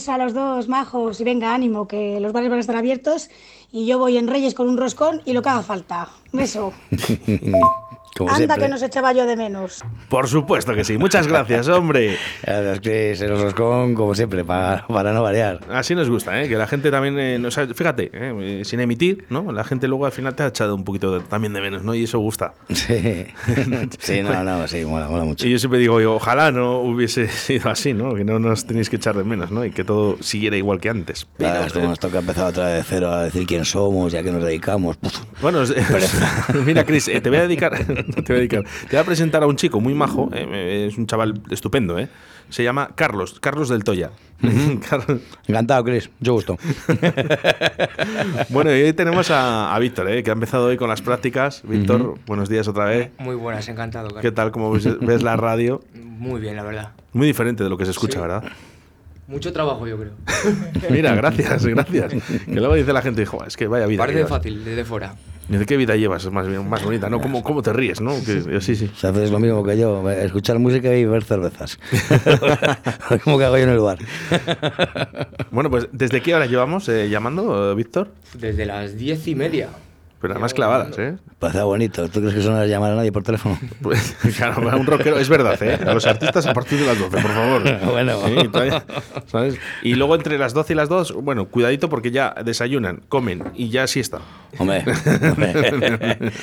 A 0.09 0.17
los 0.17 0.33
dos 0.33 0.67
majos 0.67 1.21
y 1.21 1.23
venga, 1.23 1.53
ánimo, 1.53 1.87
que 1.87 2.19
los 2.19 2.33
bares 2.33 2.49
van 2.49 2.57
a 2.57 2.61
estar 2.61 2.75
abiertos 2.75 3.29
y 3.71 3.85
yo 3.85 3.97
voy 3.99 4.17
en 4.17 4.27
Reyes 4.27 4.53
con 4.53 4.67
un 4.67 4.77
roscón 4.77 5.21
y 5.23 5.31
lo 5.33 5.41
que 5.41 5.49
haga 5.49 5.63
falta. 5.63 6.09
Beso. 6.33 6.73
Como 8.17 8.29
Anda 8.29 8.37
siempre. 8.37 8.61
que 8.63 8.67
nos 8.69 8.81
echaba 8.83 9.11
yo 9.13 9.25
de 9.25 9.35
menos. 9.35 9.83
Por 10.09 10.27
supuesto 10.27 10.73
que 10.75 10.83
sí. 10.83 10.97
Muchas 10.97 11.27
gracias, 11.27 11.67
hombre. 11.67 12.17
Es 12.43 12.79
que 12.81 13.15
se 13.15 13.27
los 13.27 13.41
roscón, 13.41 13.95
como 13.95 14.13
siempre, 14.15 14.43
para, 14.45 14.85
para 14.87 15.13
no 15.13 15.23
variar. 15.23 15.59
Así 15.71 15.95
nos 15.95 16.09
gusta, 16.09 16.41
¿eh? 16.41 16.47
que 16.47 16.55
la 16.55 16.67
gente 16.67 16.91
también, 16.91 17.17
eh, 17.19 17.39
nos 17.39 17.57
ha- 17.57 17.67
fíjate, 17.67 18.11
¿eh? 18.13 18.61
sin 18.65 18.79
emitir, 18.79 19.25
¿no? 19.29 19.51
La 19.51 19.63
gente 19.63 19.87
luego 19.87 20.05
al 20.05 20.11
final 20.11 20.35
te 20.35 20.43
ha 20.43 20.47
echado 20.47 20.75
un 20.75 20.83
poquito 20.83 21.17
de- 21.19 21.25
también 21.25 21.53
de 21.53 21.61
menos, 21.61 21.83
¿no? 21.83 21.95
Y 21.95 22.03
eso 22.03 22.19
gusta. 22.19 22.53
Sí, 22.73 23.25
sí 23.99 24.21
no, 24.21 24.43
no, 24.43 24.67
sí, 24.67 24.83
mola, 24.85 25.07
mola 25.07 25.23
mucho. 25.23 25.47
Y 25.47 25.51
yo 25.51 25.59
siempre 25.59 25.79
digo, 25.79 25.99
yo, 26.01 26.15
ojalá 26.15 26.51
no 26.51 26.79
hubiese 26.81 27.27
sido 27.29 27.69
así, 27.69 27.93
¿no? 27.93 28.13
Que 28.13 28.23
no 28.23 28.39
nos 28.39 28.65
tenéis 28.65 28.89
que 28.89 28.97
echar 28.97 29.15
de 29.15 29.23
menos, 29.23 29.51
¿no? 29.51 29.63
Y 29.65 29.71
que 29.71 29.83
todo 29.83 30.17
siguiera 30.21 30.57
igual 30.57 30.79
que 30.79 30.89
antes. 30.89 31.27
Claro, 31.37 31.65
esto 31.65 31.79
nos 31.81 31.97
toca 31.99 32.19
empezar 32.19 32.47
otra 32.47 32.65
vez 32.65 32.75
de 32.77 32.83
cero 32.83 33.09
a 33.11 33.23
decir 33.23 33.45
quién 33.47 33.65
somos, 33.65 34.11
ya 34.11 34.21
que 34.21 34.31
nos 34.31 34.43
dedicamos. 34.43 34.97
Bueno, 35.41 35.63
mira, 36.65 36.83
Chris, 36.85 37.07
eh, 37.07 37.21
te 37.21 37.29
voy 37.29 37.39
a 37.39 37.43
dedicar, 37.43 37.73
no 38.07 38.13
te 38.23 38.33
voy 38.33 38.35
a 38.35 38.39
dedicar, 38.39 38.63
te 38.63 38.95
voy 38.95 38.99
a 38.99 39.03
presentar 39.05 39.43
a 39.43 39.47
un 39.47 39.55
chico 39.55 39.79
muy 39.79 39.93
majo, 39.93 40.29
eh, 40.33 40.87
es 40.89 40.97
un 40.97 41.07
chaval 41.07 41.41
estupendo, 41.51 41.97
¿eh? 41.99 42.09
Se 42.49 42.63
llama 42.63 42.91
Carlos, 42.95 43.39
Carlos 43.39 43.69
del 43.69 43.83
Toya. 43.83 44.11
Carlos- 44.89 45.21
Encantado, 45.47 45.83
Chris, 45.85 46.09
mucho 46.19 46.33
gusto. 46.33 46.57
Bueno, 48.49 48.75
y 48.75 48.81
hoy 48.83 48.93
tenemos 48.93 49.31
a, 49.31 49.73
a 49.73 49.79
Víctor, 49.79 50.09
¿eh? 50.09 50.23
que 50.23 50.29
ha 50.29 50.33
empezado 50.33 50.67
hoy 50.67 50.77
con 50.77 50.89
las 50.89 51.01
prácticas. 51.01 51.61
Víctor, 51.65 52.15
buenos 52.25 52.49
días 52.49 52.67
otra 52.67 52.85
vez. 52.85 53.09
Muy 53.17 53.35
buenas, 53.35 53.67
encantado. 53.69 54.07
Carlos. 54.07 54.21
¿Qué 54.21 54.31
tal? 54.31 54.51
¿Cómo 54.51 54.71
ves, 54.71 54.87
ves 54.99 55.23
la 55.23 55.35
radio? 55.37 55.81
Muy 55.95 56.39
bien, 56.41 56.55
la 56.55 56.63
verdad. 56.63 56.91
Muy 57.13 57.27
diferente 57.27 57.63
de 57.63 57.69
lo 57.69 57.77
que 57.77 57.85
se 57.85 57.91
escucha, 57.91 58.13
Sí. 58.15 58.19
¿verdad? 58.21 58.43
Mucho 59.27 59.53
trabajo, 59.53 59.87
yo 59.87 59.97
creo. 59.97 60.11
Mira, 60.89 61.15
gracias, 61.15 61.65
gracias. 61.65 62.13
Que 62.45 62.55
luego 62.55 62.75
dice 62.75 62.91
la 62.91 63.01
gente, 63.01 63.21
dijo, 63.21 63.43
es 63.45 63.55
que 63.55 63.67
vaya 63.67 63.85
vida. 63.87 63.99
Parece 63.99 64.17
que 64.19 64.23
llevas". 64.25 64.37
fácil, 64.37 64.65
desde 64.65 64.83
fuera. 64.85 65.15
Dice, 65.49 65.65
¿qué 65.65 65.75
vida 65.77 65.95
llevas? 65.95 66.23
Es 66.23 66.31
más, 66.31 66.47
bien, 66.47 66.67
más 66.69 66.83
bonita, 66.83 67.09
¿no? 67.09 67.19
¿Cómo, 67.19 67.43
¿Cómo 67.43 67.61
te 67.61 67.73
ríes, 67.73 67.99
no? 67.99 68.11
Que- 68.25 68.43
yo, 68.49 68.61
sí, 68.61 68.75
sí. 68.75 68.89
O 68.93 68.97
sea, 68.97 69.09
haces 69.09 69.29
lo 69.29 69.39
mismo 69.39 69.63
que 69.63 69.77
yo, 69.77 70.09
escuchar 70.09 70.57
música 70.57 70.95
y 70.95 71.03
beber 71.05 71.23
cervezas. 71.23 71.77
como 73.23 73.37
que 73.37 73.45
hago 73.45 73.57
yo 73.57 73.63
en 73.63 73.69
el 73.69 73.79
bar. 73.79 73.97
Bueno, 75.51 75.69
pues, 75.69 75.87
¿desde 75.91 76.21
qué 76.21 76.33
hora 76.33 76.45
llevamos 76.45 76.87
eh, 76.89 77.09
llamando, 77.09 77.71
eh, 77.71 77.75
Víctor? 77.75 78.09
Desde 78.33 78.65
las 78.65 78.97
diez 78.97 79.27
y 79.27 79.35
media. 79.35 79.69
Pero 80.23 80.35
además 80.35 80.53
clavadas, 80.53 80.97
¿eh? 80.99 81.17
Parece 81.37 81.61
bonito. 81.63 82.07
¿Tú 82.07 82.21
crees 82.21 82.33
que 82.33 82.39
eso 82.39 82.49
no 82.51 82.63
es 82.63 82.69
llamar 82.69 82.93
a 82.93 82.95
nadie 82.95 83.11
por 83.11 83.23
teléfono? 83.23 83.59
Pues, 83.81 84.15
claro, 84.37 84.69
a 84.71 84.77
un 84.77 84.85
rockero, 84.85 85.19
es 85.19 85.27
verdad, 85.27 85.61
¿eh? 85.61 85.77
A 85.85 85.93
los 85.93 86.07
artistas 86.07 86.47
a 86.47 86.53
partir 86.53 86.79
de 86.79 86.85
las 86.87 86.97
12, 86.97 87.11
por 87.21 87.31
favor. 87.31 87.61
Bueno. 87.91 88.13
Sí, 88.25 88.47
todavía, 88.47 88.83
¿sabes? 89.27 89.55
Y 89.83 89.95
luego 89.95 90.15
entre 90.15 90.37
las 90.37 90.53
12 90.53 90.71
y 90.73 90.75
las 90.77 90.87
2, 90.87 91.15
bueno, 91.21 91.45
cuidadito 91.49 91.89
porque 91.89 92.09
ya 92.11 92.33
desayunan, 92.45 93.01
comen 93.09 93.43
y 93.53 93.67
ya 93.69 93.85
siesta. 93.85 94.19
Hombre, 94.59 94.83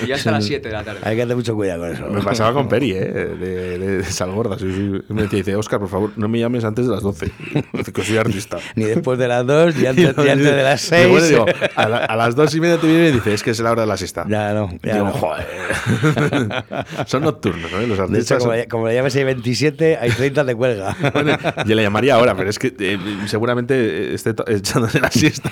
Y 0.02 0.06
ya 0.08 0.16
hasta 0.16 0.32
las 0.32 0.44
7 0.44 0.68
de 0.68 0.74
la 0.74 0.82
tarde. 0.84 1.00
hay 1.02 1.16
que 1.16 1.22
tener 1.22 1.36
mucho 1.36 1.54
cuidado 1.54 1.80
con 1.82 1.92
eso. 1.92 2.06
Me 2.08 2.22
pasaba 2.22 2.52
con 2.52 2.68
Peri, 2.68 2.92
¿eh? 2.92 3.00
De, 3.00 3.78
de, 3.78 3.96
de 3.98 4.04
Salgorda. 4.04 4.58
Sí, 4.58 4.70
sí. 4.72 5.00
Me 5.12 5.22
decía, 5.22 5.38
dice, 5.38 5.56
Oscar, 5.56 5.78
por 5.80 5.88
favor, 5.88 6.10
no 6.16 6.28
me 6.28 6.38
llames 6.38 6.64
antes 6.64 6.86
de 6.86 6.92
las 6.92 7.02
12. 7.02 7.30
Dice 7.72 7.92
que 7.92 8.04
soy 8.04 8.16
artista. 8.18 8.58
Ni 8.74 8.84
después 8.84 9.18
de 9.18 9.28
las 9.28 9.46
dos, 9.46 9.74
ni 9.76 9.86
antes, 9.86 10.16
ni 10.18 10.28
antes 10.28 10.44
de 10.56 10.62
las 10.62 10.84
Y 10.84 10.86
seis. 10.88 11.08
bueno, 11.08 11.26
digo, 11.26 11.46
a, 11.76 11.88
la- 11.88 11.98
a 12.04 12.16
las 12.16 12.34
dos 12.36 12.54
y 12.54 12.60
media 12.60 12.76
te 12.78 12.86
viene 12.86 13.08
y 13.08 13.12
dice, 13.12 13.32
es 13.32 13.42
que 13.42 13.50
es 13.50 13.60
la 13.60 13.69
hora 13.72 13.82
de 13.82 13.86
la 13.88 13.96
siesta. 13.96 14.24
Ya 14.28 14.52
no, 14.54 14.70
ya 14.82 14.94
Digo, 14.94 15.06
no. 15.06 15.12
joder. 15.12 15.46
Son 17.06 17.22
nocturnos, 17.22 17.70
¿no? 17.72 17.80
Los 17.80 17.88
De 17.88 17.94
hecho, 17.94 18.02
artistas 18.04 18.38
como, 18.38 18.54
son- 18.54 18.64
como 18.68 18.88
le 18.88 18.94
llames 18.94 19.16
ahí 19.16 19.24
27, 19.24 19.96
hay 20.00 20.10
30 20.10 20.44
de 20.44 20.54
cuelga. 20.54 20.96
Bueno, 21.12 21.36
yo 21.66 21.74
le 21.74 21.82
llamaría 21.82 22.14
ahora, 22.14 22.34
pero 22.36 22.48
es 22.50 22.58
que 22.58 22.74
eh, 22.78 22.98
seguramente 23.26 24.14
esté 24.14 24.34
echándose 24.46 25.00
la 25.00 25.10
siesta. 25.10 25.50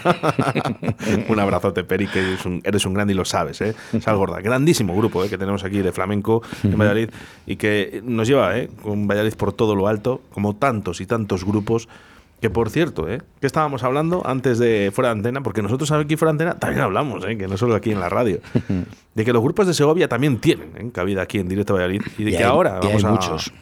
un 1.29 1.39
abrazote, 1.41 1.85
Peri, 1.85 2.07
que 2.07 2.21
eres 2.21 2.45
un, 2.47 2.61
eres 2.65 2.85
un 2.87 2.95
grande 2.95 3.13
y 3.13 3.17
lo 3.17 3.25
sabes, 3.25 3.61
¿eh? 3.61 3.75
Salgorda. 4.01 4.41
Grandísimo 4.41 4.97
grupo 4.97 5.25
¿eh? 5.25 5.29
que 5.29 5.37
tenemos 5.39 5.65
aquí 5.65 5.79
de 5.81 5.93
flamenco 5.93 6.43
en 6.63 6.79
Valladolid 6.79 7.11
y 7.47 7.57
que 7.57 8.01
nos 8.05 8.29
lleva 8.29 8.57
¿eh? 8.59 8.69
con 8.83 9.07
Valladolid 9.07 9.35
por 9.35 9.53
todo 9.53 9.75
lo 9.75 9.89
alto, 9.89 10.23
como 10.33 10.57
tantos 10.57 11.01
y 11.01 11.07
tantos 11.07 11.45
grupos. 11.45 11.89
Que 12.41 12.51
por 12.51 12.71
cierto, 12.71 13.09
¿eh? 13.09 13.21
que 13.41 13.47
estábamos 13.49 13.83
hablando 13.83 14.23
antes 14.25 14.59
de 14.59 14.91
fuera 14.95 15.09
de 15.09 15.19
antena, 15.19 15.43
porque 15.43 15.61
nosotros 15.61 15.91
aquí 15.91 16.17
fuera 16.17 16.31
de 16.33 16.35
antena 16.45 16.55
también 16.61 16.83
hablamos, 16.83 17.25
¿eh? 17.27 17.37
que 17.37 17.49
no 17.49 17.57
solo 17.57 17.75
aquí 17.75 17.91
en 17.91 17.99
la 17.99 18.09
radio, 18.09 18.39
de 19.15 19.25
que 19.25 19.33
los 19.33 19.43
grupos 19.43 19.67
de 19.67 19.75
Segovia 19.75 20.09
también 20.09 20.39
tienen 20.39 20.71
¿eh? 20.77 20.91
cabida 20.93 21.23
aquí 21.23 21.39
en 21.39 21.49
Directo 21.49 21.75
Valladolid 21.75 22.03
y 22.17 22.25
de 22.25 22.31
Y 22.31 22.33
que 22.35 22.39
hay- 22.39 22.45
ahora 22.45 22.79
y 22.83 22.87
hay 22.87 23.03
a, 23.03 23.09
muchos. 23.11 23.53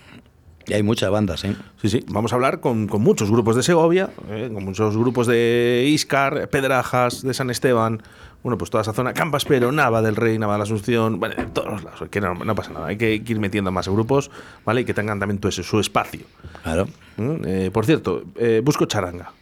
Y 0.69 0.75
hay 0.75 0.83
muchas 0.83 1.11
bandas, 1.11 1.45
¿eh? 1.45 1.55
Sí, 1.81 1.89
sí, 1.89 2.05
vamos 2.09 2.33
a 2.33 2.35
hablar 2.35 2.61
con, 2.61 2.87
con 2.89 3.01
muchos 3.01 3.31
grupos 3.31 3.55
de 3.57 3.63
Segovia, 3.63 4.11
eh, 4.29 4.51
con 4.53 4.65
muchos 4.65 4.97
grupos 4.97 5.27
de 5.29 5.87
Iscar, 5.89 6.49
Pedrajas, 6.51 7.23
de 7.23 7.33
San 7.35 7.51
Esteban, 7.51 8.03
bueno, 8.47 8.59
pues 8.59 8.71
toda 8.71 8.83
esa 8.83 8.93
zona, 8.93 9.13
Campaspero, 9.13 9.73
Nava 9.73 10.03
del 10.03 10.15
Rey, 10.15 10.39
Nava 10.39 10.53
de 10.53 10.59
la 10.59 10.63
Asunción, 10.63 11.19
bueno, 11.19 11.35
de 11.35 11.47
todos 11.47 11.69
los 11.69 11.83
lados, 11.83 12.09
que 12.09 12.21
no, 12.21 12.33
no 12.35 12.55
pasa 12.55 12.71
nada, 12.73 12.87
hay 12.87 12.97
que 12.97 13.15
ir 13.15 13.41
metiendo 13.41 13.73
más 13.73 13.89
grupos, 13.89 14.31
¿vale? 14.65 14.83
Y 14.83 14.85
que 14.85 14.95
tengan 14.95 15.19
también 15.19 15.41
tu- 15.41 15.49
ese- 15.49 15.65
su 15.65 15.81
espacio. 15.81 16.21
Claro. 16.63 16.87
Mm, 17.17 17.35
eh, 17.45 17.71
por 17.73 17.85
cierto, 17.87 18.23
eh, 18.37 18.61
busco 18.65 18.87
charanga. 18.87 19.33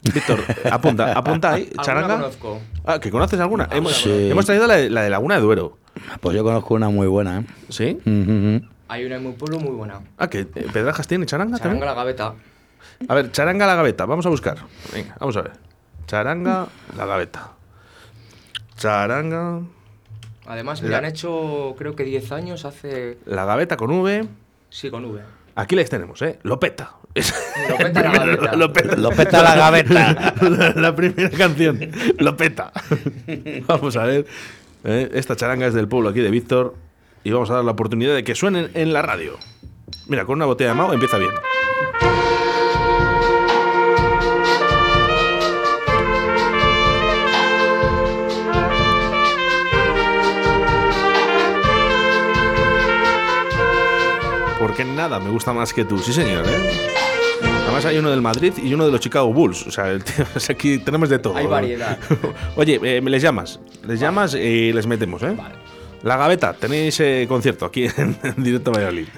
Víctor, 0.00 0.40
apunta, 0.72 1.12
apunta 1.12 1.52
ahí, 1.52 1.70
charanga. 1.82 2.16
conozco. 2.16 2.60
Ah, 2.86 2.98
¿que 2.98 3.10
conoces 3.10 3.38
alguna? 3.38 3.68
Hemos, 3.70 3.92
Sí. 3.96 4.30
hemos 4.30 4.46
traído 4.46 4.66
la 4.66 4.76
de, 4.76 4.88
la 4.88 5.02
de 5.02 5.10
Laguna 5.10 5.34
de 5.34 5.42
Duero. 5.42 5.76
Pues 6.22 6.34
yo 6.34 6.42
conozco 6.42 6.72
una 6.72 6.88
muy 6.88 7.06
buena, 7.06 7.40
¿eh? 7.40 7.44
¿Sí? 7.68 7.98
Ujú. 8.06 8.66
Hay 8.88 9.04
una 9.04 9.16
en 9.16 9.26
mi 9.26 9.32
pueblo 9.32 9.58
muy 9.58 9.72
buena. 9.76 10.00
Ah, 10.16 10.28
que 10.30 10.40
eh, 10.40 10.46
Pedrajas 10.72 11.06
tiene 11.06 11.26
charanga 11.26 11.58
Charanga 11.58 11.80
también. 11.80 11.86
la 11.86 11.94
gaveta. 11.94 12.34
A 13.08 13.14
ver, 13.14 13.30
charanga 13.30 13.66
la 13.66 13.74
gaveta, 13.74 14.06
vamos 14.06 14.24
a 14.24 14.30
buscar. 14.30 14.56
Venga, 14.94 15.14
vamos 15.20 15.36
a 15.36 15.42
ver. 15.42 15.52
Charanga 16.06 16.66
la 16.96 17.04
gaveta. 17.04 17.50
Charanga 18.78 19.60
Además, 20.46 20.80
me 20.82 20.88
La- 20.88 20.98
han 20.98 21.04
hecho, 21.04 21.74
creo 21.76 21.94
que 21.94 22.04
10 22.04 22.32
años 22.32 22.64
hace. 22.64 23.18
la 23.26 23.44
gaveta 23.44 23.76
con 23.76 23.90
V. 23.90 24.26
Sí, 24.70 24.88
con 24.90 25.04
V. 25.04 25.20
Aquí 25.56 25.76
les 25.76 25.90
tenemos, 25.90 26.22
¿eh? 26.22 26.38
Lopeta. 26.42 26.94
Lopeta 27.68 28.02
la 28.02 28.12
gaveta. 28.12 28.52
Lopeta. 28.56 28.96
Lopeta 28.96 29.42
la 29.42 29.54
gaveta. 29.56 30.32
la, 30.48 30.70
la 30.74 30.94
primera 30.96 31.28
canción. 31.30 31.78
Lopeta. 32.18 32.72
vamos 33.66 33.96
a 33.96 34.04
ver. 34.04 34.24
¿eh? 34.84 35.10
Esta 35.12 35.36
charanga 35.36 35.66
es 35.66 35.74
del 35.74 35.88
pueblo 35.88 36.08
aquí 36.10 36.20
de 36.20 36.30
Víctor. 36.30 36.74
Y 37.24 37.30
vamos 37.32 37.50
a 37.50 37.54
dar 37.54 37.64
la 37.64 37.72
oportunidad 37.72 38.14
de 38.14 38.24
que 38.24 38.34
suenen 38.34 38.70
en 38.74 38.92
la 38.94 39.02
radio. 39.02 39.36
Mira, 40.06 40.24
con 40.24 40.36
una 40.36 40.46
botella 40.46 40.70
de 40.70 40.76
Mao 40.76 40.92
empieza 40.94 41.18
bien. 41.18 41.32
Nada 54.84 55.18
me 55.20 55.30
gusta 55.30 55.52
más 55.52 55.72
que 55.72 55.84
tú. 55.84 55.98
Sí, 55.98 56.12
señor, 56.12 56.44
¿eh? 56.46 56.70
Además 57.64 57.84
hay 57.84 57.98
uno 57.98 58.10
del 58.10 58.22
Madrid 58.22 58.52
y 58.62 58.72
uno 58.74 58.86
de 58.86 58.92
los 58.92 59.00
Chicago 59.00 59.32
Bulls. 59.32 59.66
O 59.66 59.70
sea, 59.70 59.90
el 59.90 60.02
tío- 60.02 60.24
o 60.36 60.40
sea, 60.40 60.54
aquí 60.54 60.78
tenemos 60.78 61.08
de 61.08 61.18
todo. 61.18 61.36
Hay 61.36 61.46
variedad. 61.46 61.98
Oye, 62.56 62.80
eh, 62.82 63.00
les 63.02 63.22
llamas. 63.22 63.60
Les 63.86 64.00
llamas 64.00 64.34
y 64.34 64.72
les 64.72 64.86
metemos, 64.86 65.22
¿eh? 65.22 65.36
La 66.02 66.16
Gaveta, 66.16 66.52
tenéis 66.52 66.98
eh, 67.00 67.26
concierto 67.28 67.64
aquí 67.66 67.86
en, 67.96 68.16
en 68.22 68.42
directo 68.42 68.72
Valladolid. 68.72 69.08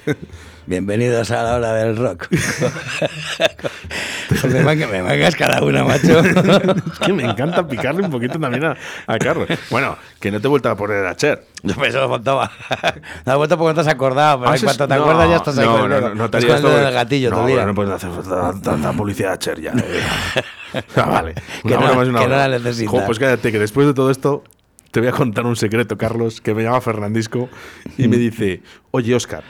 Bienvenidos 0.67 1.31
a 1.31 1.43
la 1.43 1.57
hora 1.57 1.73
del 1.75 1.97
rock. 1.97 2.29
me, 4.53 4.61
manga- 4.63 4.87
me 4.87 5.03
mangas 5.03 5.35
cada 5.37 5.63
una, 5.63 5.85
macho. 5.85 6.21
es 6.21 6.99
que 7.05 7.13
me 7.13 7.25
encanta 7.25 7.67
picarle 7.67 8.03
un 8.05 8.11
poquito 8.11 8.39
también 8.39 8.65
a, 8.65 8.77
a 9.07 9.19
Carlos. 9.19 9.49
Bueno, 9.71 9.97
que 10.21 10.31
no 10.31 10.41
te 10.41 10.47
he 10.47 10.51
vuelto 10.51 10.71
a 10.71 10.77
poner 10.77 11.05
a 11.07 11.17
Cher. 11.17 11.45
Yo 11.63 11.75
me 11.77 11.89
eso 11.89 12.01
lo 12.01 12.09
faltaba. 12.09 12.51
No 13.27 13.33
has 13.33 13.39
vuelto 13.39 13.59
porque 13.59 13.71
no 13.71 13.75
te 13.75 13.81
has 13.81 13.89
acordado, 13.95 14.41
pero 14.41 14.53
Ah, 14.53 14.57
en 14.57 14.63
cuanto 14.63 14.89
te 14.89 14.95
no, 14.95 15.01
acuerdas 15.03 15.29
ya 15.31 15.37
estás 15.37 15.59
ahí 15.59 15.67
no, 15.67 15.73
con 15.81 15.93
el 15.93 16.01
no, 16.01 16.09
no, 16.11 16.15
no 16.15 16.31
te 16.31 16.39
Es 16.39 16.45
con 16.47 16.57
el 16.57 16.63
dedo 16.63 16.73
todo- 16.75 16.85
del 16.85 16.95
gatillo 16.95 17.31
no, 17.31 17.37
todavía. 17.37 17.67
no 17.67 17.75
puedes 17.75 17.93
hacer 17.93 18.11
tanta, 18.63 18.93
publicidad 18.93 19.33
a 19.33 19.39
Cher 19.39 19.61
ya. 19.61 19.73
eh. 19.73 20.83
Ah, 20.97 21.03
vale. 21.11 21.35
Que 21.35 21.71
no- 21.75 21.81
una 21.81 21.91
que 21.91 21.97
no 21.97 22.03
broma. 22.13 22.27
la 22.27 22.49
necesitas. 22.49 22.91
Jo, 22.91 23.03
pues 23.05 23.19
cállate, 23.19 23.51
que 23.51 23.59
después 23.59 23.87
de 23.89 23.95
todo 23.95 24.11
esto 24.11 24.45
te 24.91 25.01
voy 25.01 25.09
a 25.09 25.13
contar 25.13 25.47
un 25.47 25.57
secreto, 25.57 25.97
Carlos, 25.97 26.41
que 26.41 26.55
me 26.55 26.63
llama 26.63 26.81
Fernandisco 26.81 27.49
y 27.97 28.09
me 28.09 28.17
dice, 28.17 28.63
oye, 28.91 29.15
Oscar, 29.15 29.45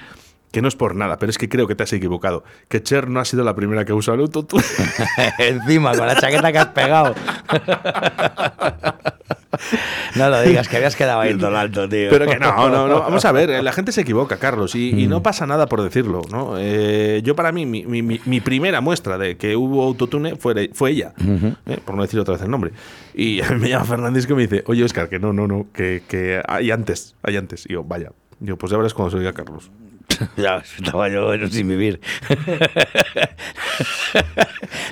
que 0.52 0.62
no 0.62 0.68
es 0.68 0.76
por 0.76 0.96
nada, 0.96 1.18
pero 1.18 1.30
es 1.30 1.38
que 1.38 1.48
creo 1.48 1.66
que 1.66 1.74
te 1.74 1.84
has 1.84 1.92
equivocado. 1.92 2.44
Que 2.68 2.82
Cher 2.82 3.08
no 3.08 3.20
ha 3.20 3.24
sido 3.24 3.44
la 3.44 3.54
primera 3.54 3.84
que 3.84 3.92
el 3.92 4.20
autotune. 4.20 4.64
Encima, 5.38 5.94
con 5.94 6.06
la 6.06 6.16
chaqueta 6.16 6.52
que 6.52 6.58
has 6.58 6.68
pegado. 6.68 7.14
no 10.16 10.28
lo 10.30 10.40
digas, 10.42 10.68
que 10.68 10.76
habías 10.76 10.96
quedado 10.96 11.20
ahí 11.20 11.30
en 11.30 11.38
todo 11.38 11.56
alto, 11.56 11.88
tío. 11.88 12.08
Pero 12.10 12.26
que 12.26 12.38
no, 12.38 12.68
no, 12.70 12.88
no. 12.88 13.00
Vamos 13.00 13.24
a 13.24 13.32
ver, 13.32 13.50
eh, 13.50 13.62
la 13.62 13.72
gente 13.72 13.92
se 13.92 14.00
equivoca, 14.02 14.36
Carlos, 14.38 14.74
y, 14.74 14.90
y 15.02 15.06
no 15.06 15.22
pasa 15.22 15.46
nada 15.46 15.66
por 15.66 15.82
decirlo, 15.82 16.22
¿no? 16.30 16.54
Eh, 16.58 17.20
yo 17.24 17.34
para 17.36 17.52
mí, 17.52 17.66
mi, 17.66 17.84
mi- 17.84 18.02
mi- 18.24 18.40
primera 18.40 18.80
muestra 18.80 19.18
de 19.18 19.36
que 19.36 19.56
hubo 19.56 19.82
autotune 19.84 20.36
fue, 20.36 20.70
fue 20.72 20.90
ella, 20.92 21.12
eh, 21.66 21.78
por 21.84 21.94
no 21.94 22.02
decir 22.02 22.18
otra 22.20 22.32
vez 22.34 22.42
el 22.42 22.50
nombre. 22.50 22.72
Y 23.14 23.40
me 23.58 23.68
llama 23.68 23.84
Fernández 23.84 24.26
que 24.26 24.34
me 24.34 24.42
dice, 24.42 24.62
oye, 24.66 24.84
Oscar, 24.84 25.08
que 25.08 25.18
no, 25.18 25.32
no, 25.32 25.46
no, 25.46 25.66
que, 25.72 26.02
que 26.08 26.40
hay 26.48 26.70
antes, 26.70 27.14
hay 27.22 27.36
antes. 27.36 27.66
Y 27.68 27.74
yo, 27.74 27.84
vaya. 27.84 28.12
Yo, 28.40 28.56
pues 28.56 28.70
ya 28.72 28.78
verás 28.78 28.94
cuando 28.94 29.10
se 29.10 29.18
oiga 29.18 29.32
Carlos. 29.34 29.70
Ya, 30.36 30.62
estaba 30.78 31.08
yo 31.08 31.34
en 31.34 31.42
un 31.44 31.50
sin 31.50 31.68
vivir. 31.68 32.00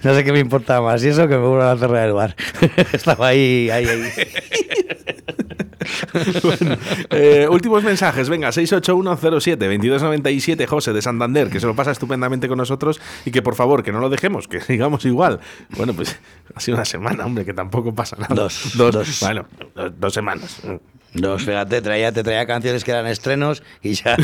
no 0.02 0.14
sé 0.14 0.24
qué 0.24 0.32
me 0.32 0.38
importa 0.40 0.80
más, 0.80 1.04
y 1.04 1.08
eso 1.08 1.28
que 1.28 1.36
me 1.36 1.46
vuelvan 1.46 1.76
a 1.76 1.78
cerrar 1.78 2.06
el 2.06 2.14
bar. 2.14 2.34
estaba 2.92 3.28
ahí, 3.28 3.68
ahí, 3.70 3.86
ahí. 3.86 4.02
Bueno, 6.42 6.76
eh, 7.10 7.46
últimos 7.50 7.82
mensajes, 7.82 8.28
venga, 8.28 8.50
68107-2297, 8.50 10.66
José 10.66 10.92
de 10.92 11.00
Santander, 11.00 11.48
que 11.48 11.60
se 11.60 11.66
lo 11.66 11.74
pasa 11.74 11.92
estupendamente 11.92 12.46
con 12.48 12.58
nosotros 12.58 13.00
y 13.24 13.30
que 13.30 13.40
por 13.42 13.54
favor, 13.54 13.82
que 13.82 13.90
no 13.92 14.00
lo 14.00 14.10
dejemos, 14.10 14.48
que 14.48 14.60
sigamos 14.60 15.06
igual. 15.06 15.38
Bueno, 15.76 15.94
pues 15.94 16.18
ha 16.54 16.60
sido 16.60 16.76
una 16.76 16.84
semana, 16.84 17.24
hombre, 17.24 17.44
que 17.44 17.54
tampoco 17.54 17.94
pasa 17.94 18.16
nada. 18.16 18.34
Dos, 18.34 18.72
dos, 18.74 18.92
dos. 18.92 19.20
bueno, 19.20 19.46
dos, 19.74 19.92
dos 19.98 20.12
semanas. 20.12 20.60
Dos, 21.14 21.42
fíjate, 21.42 21.80
traía, 21.80 22.12
te 22.12 22.22
traía 22.22 22.46
canciones 22.46 22.84
que 22.84 22.90
eran 22.90 23.06
estrenos 23.06 23.62
y 23.82 23.94
ya, 23.94 24.16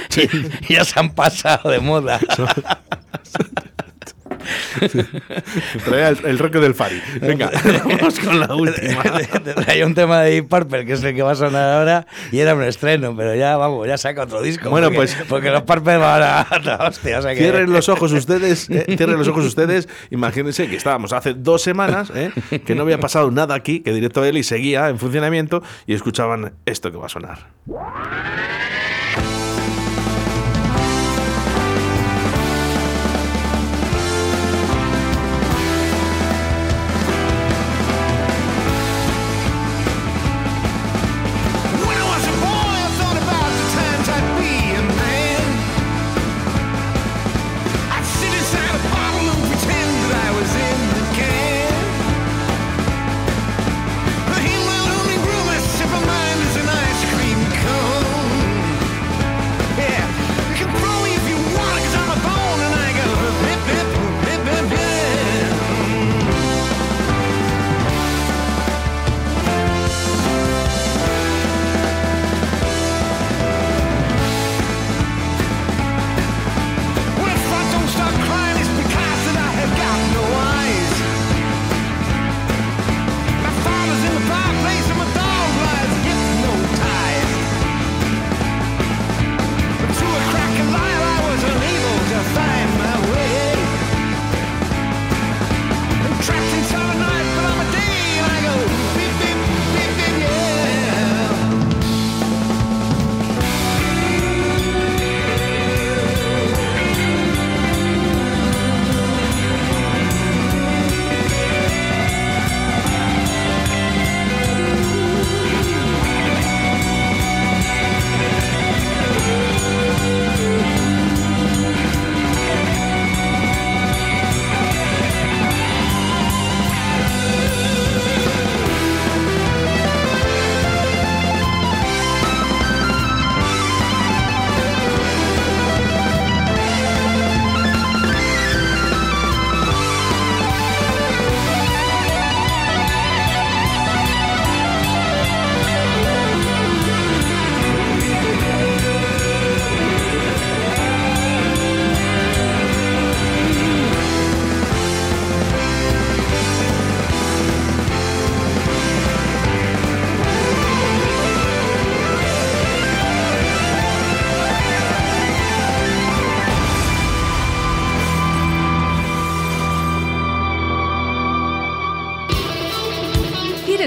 y 0.68 0.74
ya 0.74 0.84
se 0.84 1.00
han 1.00 1.10
pasado 1.14 1.70
de 1.70 1.80
moda. 1.80 2.20
Traía 5.84 6.08
el, 6.08 6.18
el 6.24 6.38
rock 6.38 6.52
del 6.54 6.74
Fari. 6.74 7.00
Venga, 7.20 7.50
vamos 7.84 8.18
con 8.20 8.40
la 8.40 8.54
última. 8.54 9.02
Te 9.44 9.54
traía 9.54 9.86
un 9.86 9.94
tema 9.94 10.20
de 10.22 10.30
Deep 10.30 10.48
Purple, 10.48 10.84
que 10.86 10.92
es 10.94 11.02
el 11.02 11.14
que 11.14 11.22
va 11.22 11.32
a 11.32 11.36
sonar 11.36 11.78
ahora, 11.78 12.06
y 12.32 12.38
era 12.40 12.54
un 12.54 12.62
estreno, 12.62 13.14
pero 13.16 13.34
ya, 13.34 13.56
vamos, 13.56 13.86
ya 13.86 13.98
saca 13.98 14.22
otro 14.24 14.42
disco. 14.42 14.70
Bueno, 14.70 14.88
porque- 14.88 14.96
pues- 14.96 15.16
Porque 15.28 15.50
los 15.50 15.62
Purple 15.62 15.96
van 15.98 16.22
a... 16.22 16.46
Hostia, 16.88 17.18
o 17.18 17.22
sea 17.22 17.34
que- 17.34 17.40
Cierren 17.40 17.72
los 17.72 17.88
ojos 17.88 18.12
ustedes, 18.12 18.68
eh, 18.70 18.84
cierren 18.96 19.18
los 19.18 19.28
ojos 19.28 19.44
ustedes. 19.44 19.88
Imagínense 20.10 20.68
que 20.68 20.76
estábamos 20.76 21.12
hace 21.12 21.34
dos 21.34 21.62
semanas, 21.62 22.12
eh, 22.14 22.30
que 22.64 22.74
no 22.74 22.82
había 22.82 22.98
pasado 22.98 23.30
nada 23.30 23.54
aquí, 23.54 23.80
que 23.80 23.92
Directo 23.92 24.24
Eli 24.24 24.42
seguía 24.42 24.88
en 24.88 24.98
funcionamiento 24.98 25.62
y 25.86 25.94
escuchaban 25.94 26.52
esto 26.66 26.90
que 26.90 26.96
va 26.98 27.06
a 27.06 27.08
sonar. 27.08 27.38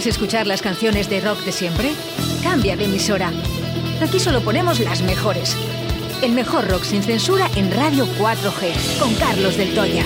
¿Quieres 0.03 0.17
escuchar 0.17 0.47
las 0.47 0.61
canciones 0.61 1.09
de 1.09 1.21
rock 1.21 1.39
de 1.45 1.53
siempre? 1.53 1.93
Cambia 2.43 2.75
de 2.75 2.83
emisora. 2.83 3.31
Aquí 4.01 4.19
solo 4.19 4.41
ponemos 4.41 4.81
las 4.81 5.01
mejores. 5.01 5.55
El 6.21 6.33
mejor 6.33 6.69
rock 6.69 6.83
sin 6.83 7.01
censura 7.01 7.49
en 7.55 7.71
Radio 7.71 8.05
4G, 8.19 8.99
con 8.99 9.15
Carlos 9.15 9.55
del 9.55 9.73
Toya. 9.73 10.03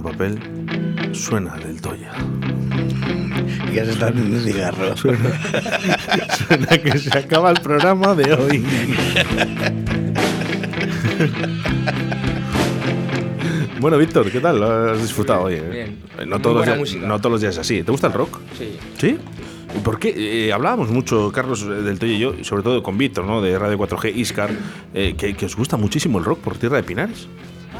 papel, 0.00 0.38
suena 1.12 1.56
del 1.56 1.80
Toya. 1.80 2.12
Ya 3.72 3.84
se 3.84 3.90
está 3.92 4.08
en 4.08 4.34
un 4.34 4.40
cigarro. 4.40 4.96
Suena, 4.96 5.30
suena 6.48 6.78
que 6.78 6.98
se 6.98 7.16
acaba 7.18 7.50
el 7.50 7.60
programa 7.60 8.14
de 8.14 8.32
hoy. 8.32 8.64
Bueno, 13.80 13.96
Víctor, 13.98 14.30
¿qué 14.30 14.40
tal? 14.40 14.58
¿Lo 14.58 14.90
has 14.92 15.00
disfrutado 15.02 15.42
hoy? 15.44 15.54
eh? 15.54 15.62
Bien. 16.16 16.28
No 16.28 16.40
todos, 16.40 16.56
los 16.56 16.66
buena 16.66 16.72
días, 16.72 16.78
música. 16.78 17.06
no 17.06 17.18
todos 17.18 17.32
los 17.32 17.40
días 17.40 17.54
es 17.54 17.60
así. 17.60 17.82
¿Te 17.84 17.92
gusta 17.92 18.08
el 18.08 18.12
rock? 18.12 18.38
Sí. 18.58 18.76
¿Sí? 18.98 19.18
¿Y 19.76 19.78
por 19.80 20.00
qué? 20.00 20.14
Eh, 20.48 20.52
hablábamos 20.52 20.88
mucho, 20.90 21.30
Carlos 21.30 21.62
eh, 21.62 21.82
del 21.82 21.98
Toyo 21.98 22.12
y 22.12 22.18
yo, 22.18 22.34
y 22.40 22.42
sobre 22.44 22.62
todo 22.64 22.82
con 22.82 22.98
Víctor, 22.98 23.24
¿no? 23.26 23.40
De 23.40 23.56
Radio 23.56 23.78
4G, 23.78 24.16
Iscar, 24.16 24.50
eh, 24.94 25.14
que, 25.16 25.34
que 25.34 25.46
os 25.46 25.54
gusta 25.54 25.76
muchísimo 25.76 26.18
el 26.18 26.24
rock 26.24 26.40
por 26.40 26.56
Tierra 26.56 26.78
de 26.78 26.82
Pinares. 26.82 27.28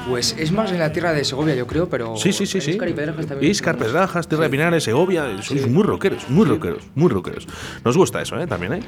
Pues 0.09 0.35
es 0.39 0.51
más 0.53 0.73
en 0.73 0.79
la 0.79 0.91
tierra 0.93 1.13
de 1.13 1.23
Segovia, 1.25 1.55
yo 1.55 1.67
creo, 1.67 1.89
pero. 1.89 2.17
Sí, 2.17 2.33
sí, 2.33 2.47
sí, 2.47 2.61
sí. 2.61 2.71
Iscar 2.73 2.89
y 2.89 2.93
Pedrajas 2.95 3.27
también. 3.27 3.51
Iscar, 3.51 3.77
Pedrajas, 3.77 4.27
Tierra 4.27 4.45
de 4.45 4.51
Pinares, 4.51 4.83
Segovia, 4.85 5.43
sois 5.43 5.69
muy 5.69 5.83
rockeros, 5.83 6.29
muy 6.31 6.47
rockeros, 6.47 6.83
muy 6.95 7.11
rockeros. 7.11 7.47
Nos 7.85 7.97
gusta 7.97 8.23
eso, 8.23 8.41
¿eh? 8.41 8.47
También, 8.47 8.73
¿eh? 8.75 8.81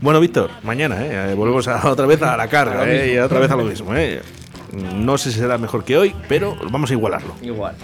Bueno, 0.00 0.18
Víctor, 0.20 0.50
mañana, 0.64 1.04
¿eh? 1.06 1.30
Eh, 1.30 1.34
Volvemos 1.34 1.68
a- 1.68 1.88
otra 1.88 2.06
vez 2.06 2.20
a 2.22 2.36
la 2.36 2.48
carga, 2.48 2.88
¿eh? 2.90 3.14
Y 3.14 3.18
otra 3.18 3.38
vez 3.38 3.50
a 3.50 3.56
lo 3.56 3.64
mismo, 3.64 3.94
¿eh? 3.94 4.20
No 4.96 5.16
sé 5.16 5.30
si 5.30 5.38
será 5.38 5.58
mejor 5.58 5.84
que 5.84 5.96
hoy, 5.96 6.14
pero 6.28 6.56
vamos 6.70 6.90
a 6.90 6.94
igualarlo. 6.94 7.34
Igual. 7.40 7.76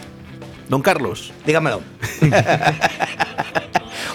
Don 0.68 0.82
Carlos. 0.82 1.32
Dígamelo. 1.46 1.80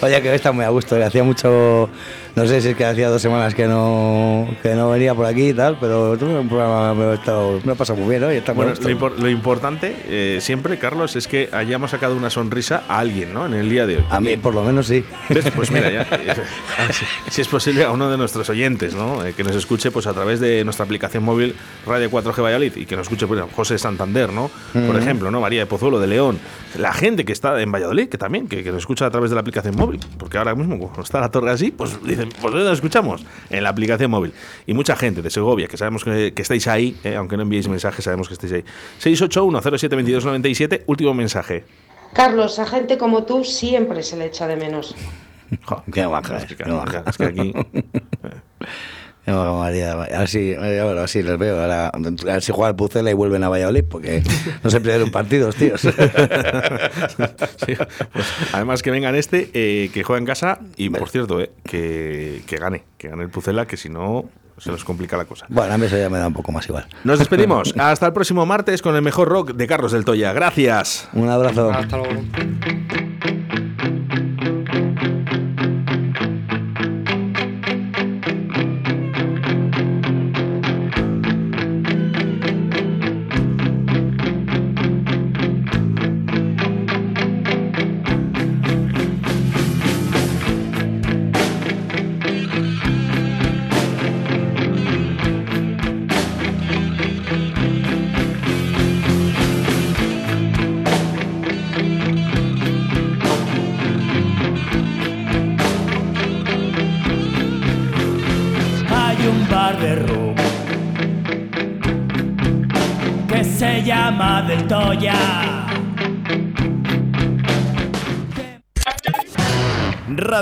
Oye, 0.02 0.20
que 0.22 0.30
hoy 0.30 0.36
está 0.36 0.52
muy 0.52 0.64
a 0.64 0.68
gusto. 0.70 0.96
que 0.96 1.04
Hacía 1.04 1.24
mucho. 1.24 1.88
No 2.34 2.46
sé 2.46 2.60
si 2.60 2.68
es 2.68 2.76
que 2.76 2.84
hacía 2.84 3.08
dos 3.08 3.22
semanas 3.22 3.54
que 3.54 3.66
no, 3.66 4.46
que 4.62 4.74
no 4.74 4.90
venía 4.90 5.14
por 5.14 5.24
aquí 5.24 5.48
y 5.48 5.54
tal, 5.54 5.78
pero 5.80 6.12
un 6.20 6.48
programa, 6.50 6.92
me 6.92 7.14
estado, 7.14 7.60
me 7.64 7.72
he 7.72 7.76
pasado 7.76 7.98
muy 7.98 8.10
bien 8.10 8.24
hoy. 8.24 8.36
Está 8.36 8.52
Bueno, 8.52 8.74
lo, 8.78 8.90
impor- 8.90 9.16
lo 9.16 9.30
importante 9.30 9.96
eh, 10.06 10.38
siempre, 10.42 10.78
Carlos, 10.78 11.16
es 11.16 11.28
que 11.28 11.48
hayamos 11.50 11.92
sacado 11.92 12.14
una 12.14 12.28
sonrisa 12.28 12.82
a 12.88 12.98
alguien, 12.98 13.32
¿no? 13.32 13.46
En 13.46 13.54
el 13.54 13.70
día 13.70 13.86
de 13.86 13.96
hoy. 13.96 14.04
A 14.10 14.20
mí, 14.20 14.36
por 14.36 14.52
lo 14.54 14.62
menos, 14.62 14.86
sí. 14.88 15.02
¿Ves? 15.30 15.46
Pues 15.56 15.70
mira, 15.70 15.90
ya, 15.90 16.02
eh, 16.12 16.34
a 16.78 16.82
ver 16.82 16.94
si, 17.30 17.40
es 17.40 17.48
posible 17.48 17.84
a 17.84 17.90
uno 17.90 18.10
de 18.10 18.18
nuestros 18.18 18.50
oyentes, 18.50 18.94
¿no? 18.94 19.24
Eh, 19.24 19.32
que 19.34 19.42
nos 19.42 19.56
escuche 19.56 19.90
pues 19.90 20.06
a 20.06 20.12
través 20.12 20.38
de 20.38 20.62
nuestra 20.62 20.84
aplicación 20.84 21.24
móvil 21.24 21.54
Radio 21.86 22.10
4G 22.10 22.42
Valladolid 22.42 22.76
y 22.76 22.84
que 22.84 22.96
nos 22.96 23.04
escuche 23.06 23.26
pues, 23.26 23.42
José 23.56 23.78
Santander, 23.78 24.30
¿no? 24.30 24.50
Por 24.74 24.82
Ujú. 24.82 24.98
ejemplo, 24.98 25.30
¿no? 25.30 25.40
María 25.40 25.60
de 25.60 25.66
Pozuelo 25.66 25.98
de 26.00 26.06
León, 26.08 26.38
la 26.76 26.92
gente 26.92 27.24
que 27.24 27.32
está 27.32 27.58
en 27.62 27.72
Valladolid, 27.72 28.10
que 28.10 28.18
también, 28.18 28.46
que, 28.46 28.62
que 28.62 28.72
nos 28.72 28.80
escucha 28.80 29.06
a 29.06 29.10
través 29.10 29.30
de 29.30 29.36
la 29.36 29.40
aplicación 29.40 29.74
móvil, 29.76 30.00
porque 30.18 30.38
ahora 30.38 30.54
mismo 30.54 30.78
como 30.78 31.02
está 31.02 31.20
la 31.20 31.30
torre 31.30 31.50
así, 31.50 31.70
pues 31.70 32.02
dicen, 32.02 32.28
pues 32.30 32.52
¿dónde 32.52 32.64
nos 32.64 32.74
escuchamos? 32.74 33.24
En 33.50 33.62
la 33.62 33.68
aplicación 33.68 34.10
móvil. 34.10 34.32
Y 34.66 34.74
mucha 34.74 34.96
gente 34.96 35.22
de 35.22 35.30
Segovia, 35.30 35.68
que 35.68 35.76
sabemos 35.76 36.02
que, 36.04 36.32
que 36.34 36.42
estáis 36.42 36.66
ahí, 36.68 36.96
eh, 37.04 37.16
aunque 37.16 37.36
no 37.36 37.42
enviéis 37.42 37.68
mensajes, 37.68 38.04
sabemos 38.04 38.28
que 38.28 38.34
estáis 38.34 38.52
ahí. 38.52 38.64
681-072297, 39.02 40.82
último 40.86 41.14
mensaje. 41.14 41.64
Carlos, 42.12 42.58
a 42.58 42.66
gente 42.66 42.98
como 42.98 43.24
tú 43.24 43.44
siempre 43.44 44.02
se 44.02 44.16
le 44.16 44.26
echa 44.26 44.46
de 44.46 44.56
menos. 44.56 44.94
Qué 45.92 46.06
baja, 46.06 46.38
Es 46.38 46.46
que, 46.46 46.56
qué 46.56 46.70
baja. 46.70 47.04
es 47.06 47.16
que 47.16 47.24
aquí... 47.24 47.52
Baja, 49.32 49.52
María. 49.52 50.02
Así, 50.02 50.52
eh, 50.52 50.82
bueno, 50.84 51.00
así 51.00 51.22
les 51.22 51.38
veo. 51.38 51.60
Ahora, 51.60 51.88
a 51.88 51.98
ver 51.98 52.42
si 52.42 52.52
juega 52.52 52.70
el 52.70 52.76
Pucela 52.76 53.10
y 53.10 53.14
vuelven 53.14 53.42
a 53.44 53.48
Valladolid, 53.48 53.84
porque 53.88 54.22
no 54.62 54.70
se 54.70 54.80
pierden 54.80 55.10
partidos, 55.10 55.56
tíos. 55.56 55.80
Sí, 57.66 57.74
pues, 58.12 58.26
además 58.52 58.82
que 58.82 58.90
vengan 58.90 59.14
este, 59.14 59.50
eh, 59.54 59.90
que 59.92 60.02
juega 60.04 60.18
en 60.18 60.26
casa 60.26 60.60
y 60.76 60.90
por 60.90 61.08
cierto, 61.08 61.40
eh, 61.40 61.50
que, 61.64 62.42
que 62.46 62.56
gane, 62.56 62.84
que 62.98 63.08
gane 63.08 63.24
el 63.24 63.30
Pucela, 63.30 63.66
que 63.66 63.76
si 63.76 63.88
no 63.88 64.28
se 64.58 64.70
nos 64.70 64.84
complica 64.84 65.16
la 65.16 65.24
cosa. 65.24 65.46
bueno, 65.48 65.74
a 65.74 65.78
mí 65.78 65.86
eso 65.86 65.96
ya 65.98 66.08
me 66.08 66.18
da 66.18 66.28
un 66.28 66.32
poco 66.32 66.52
más 66.52 66.66
igual. 66.68 66.86
Nos 67.04 67.18
despedimos. 67.18 67.74
Hasta 67.76 68.06
el 68.06 68.12
próximo 68.12 68.46
martes 68.46 68.82
con 68.82 68.94
el 68.96 69.02
mejor 69.02 69.28
rock 69.28 69.52
de 69.52 69.66
Carlos 69.66 69.92
del 69.92 70.04
Toya. 70.04 70.32
Gracias. 70.32 71.08
Un 71.12 71.28
abrazo. 71.28 71.70
Hasta 71.70 71.96
luego. 71.96 72.22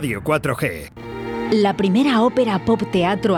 Radio 0.04 0.22
4G. 0.22 0.90
La 1.50 1.72
primera 1.72 2.20
ópera 2.20 2.62
pop 2.62 2.82
teatro 2.92 3.32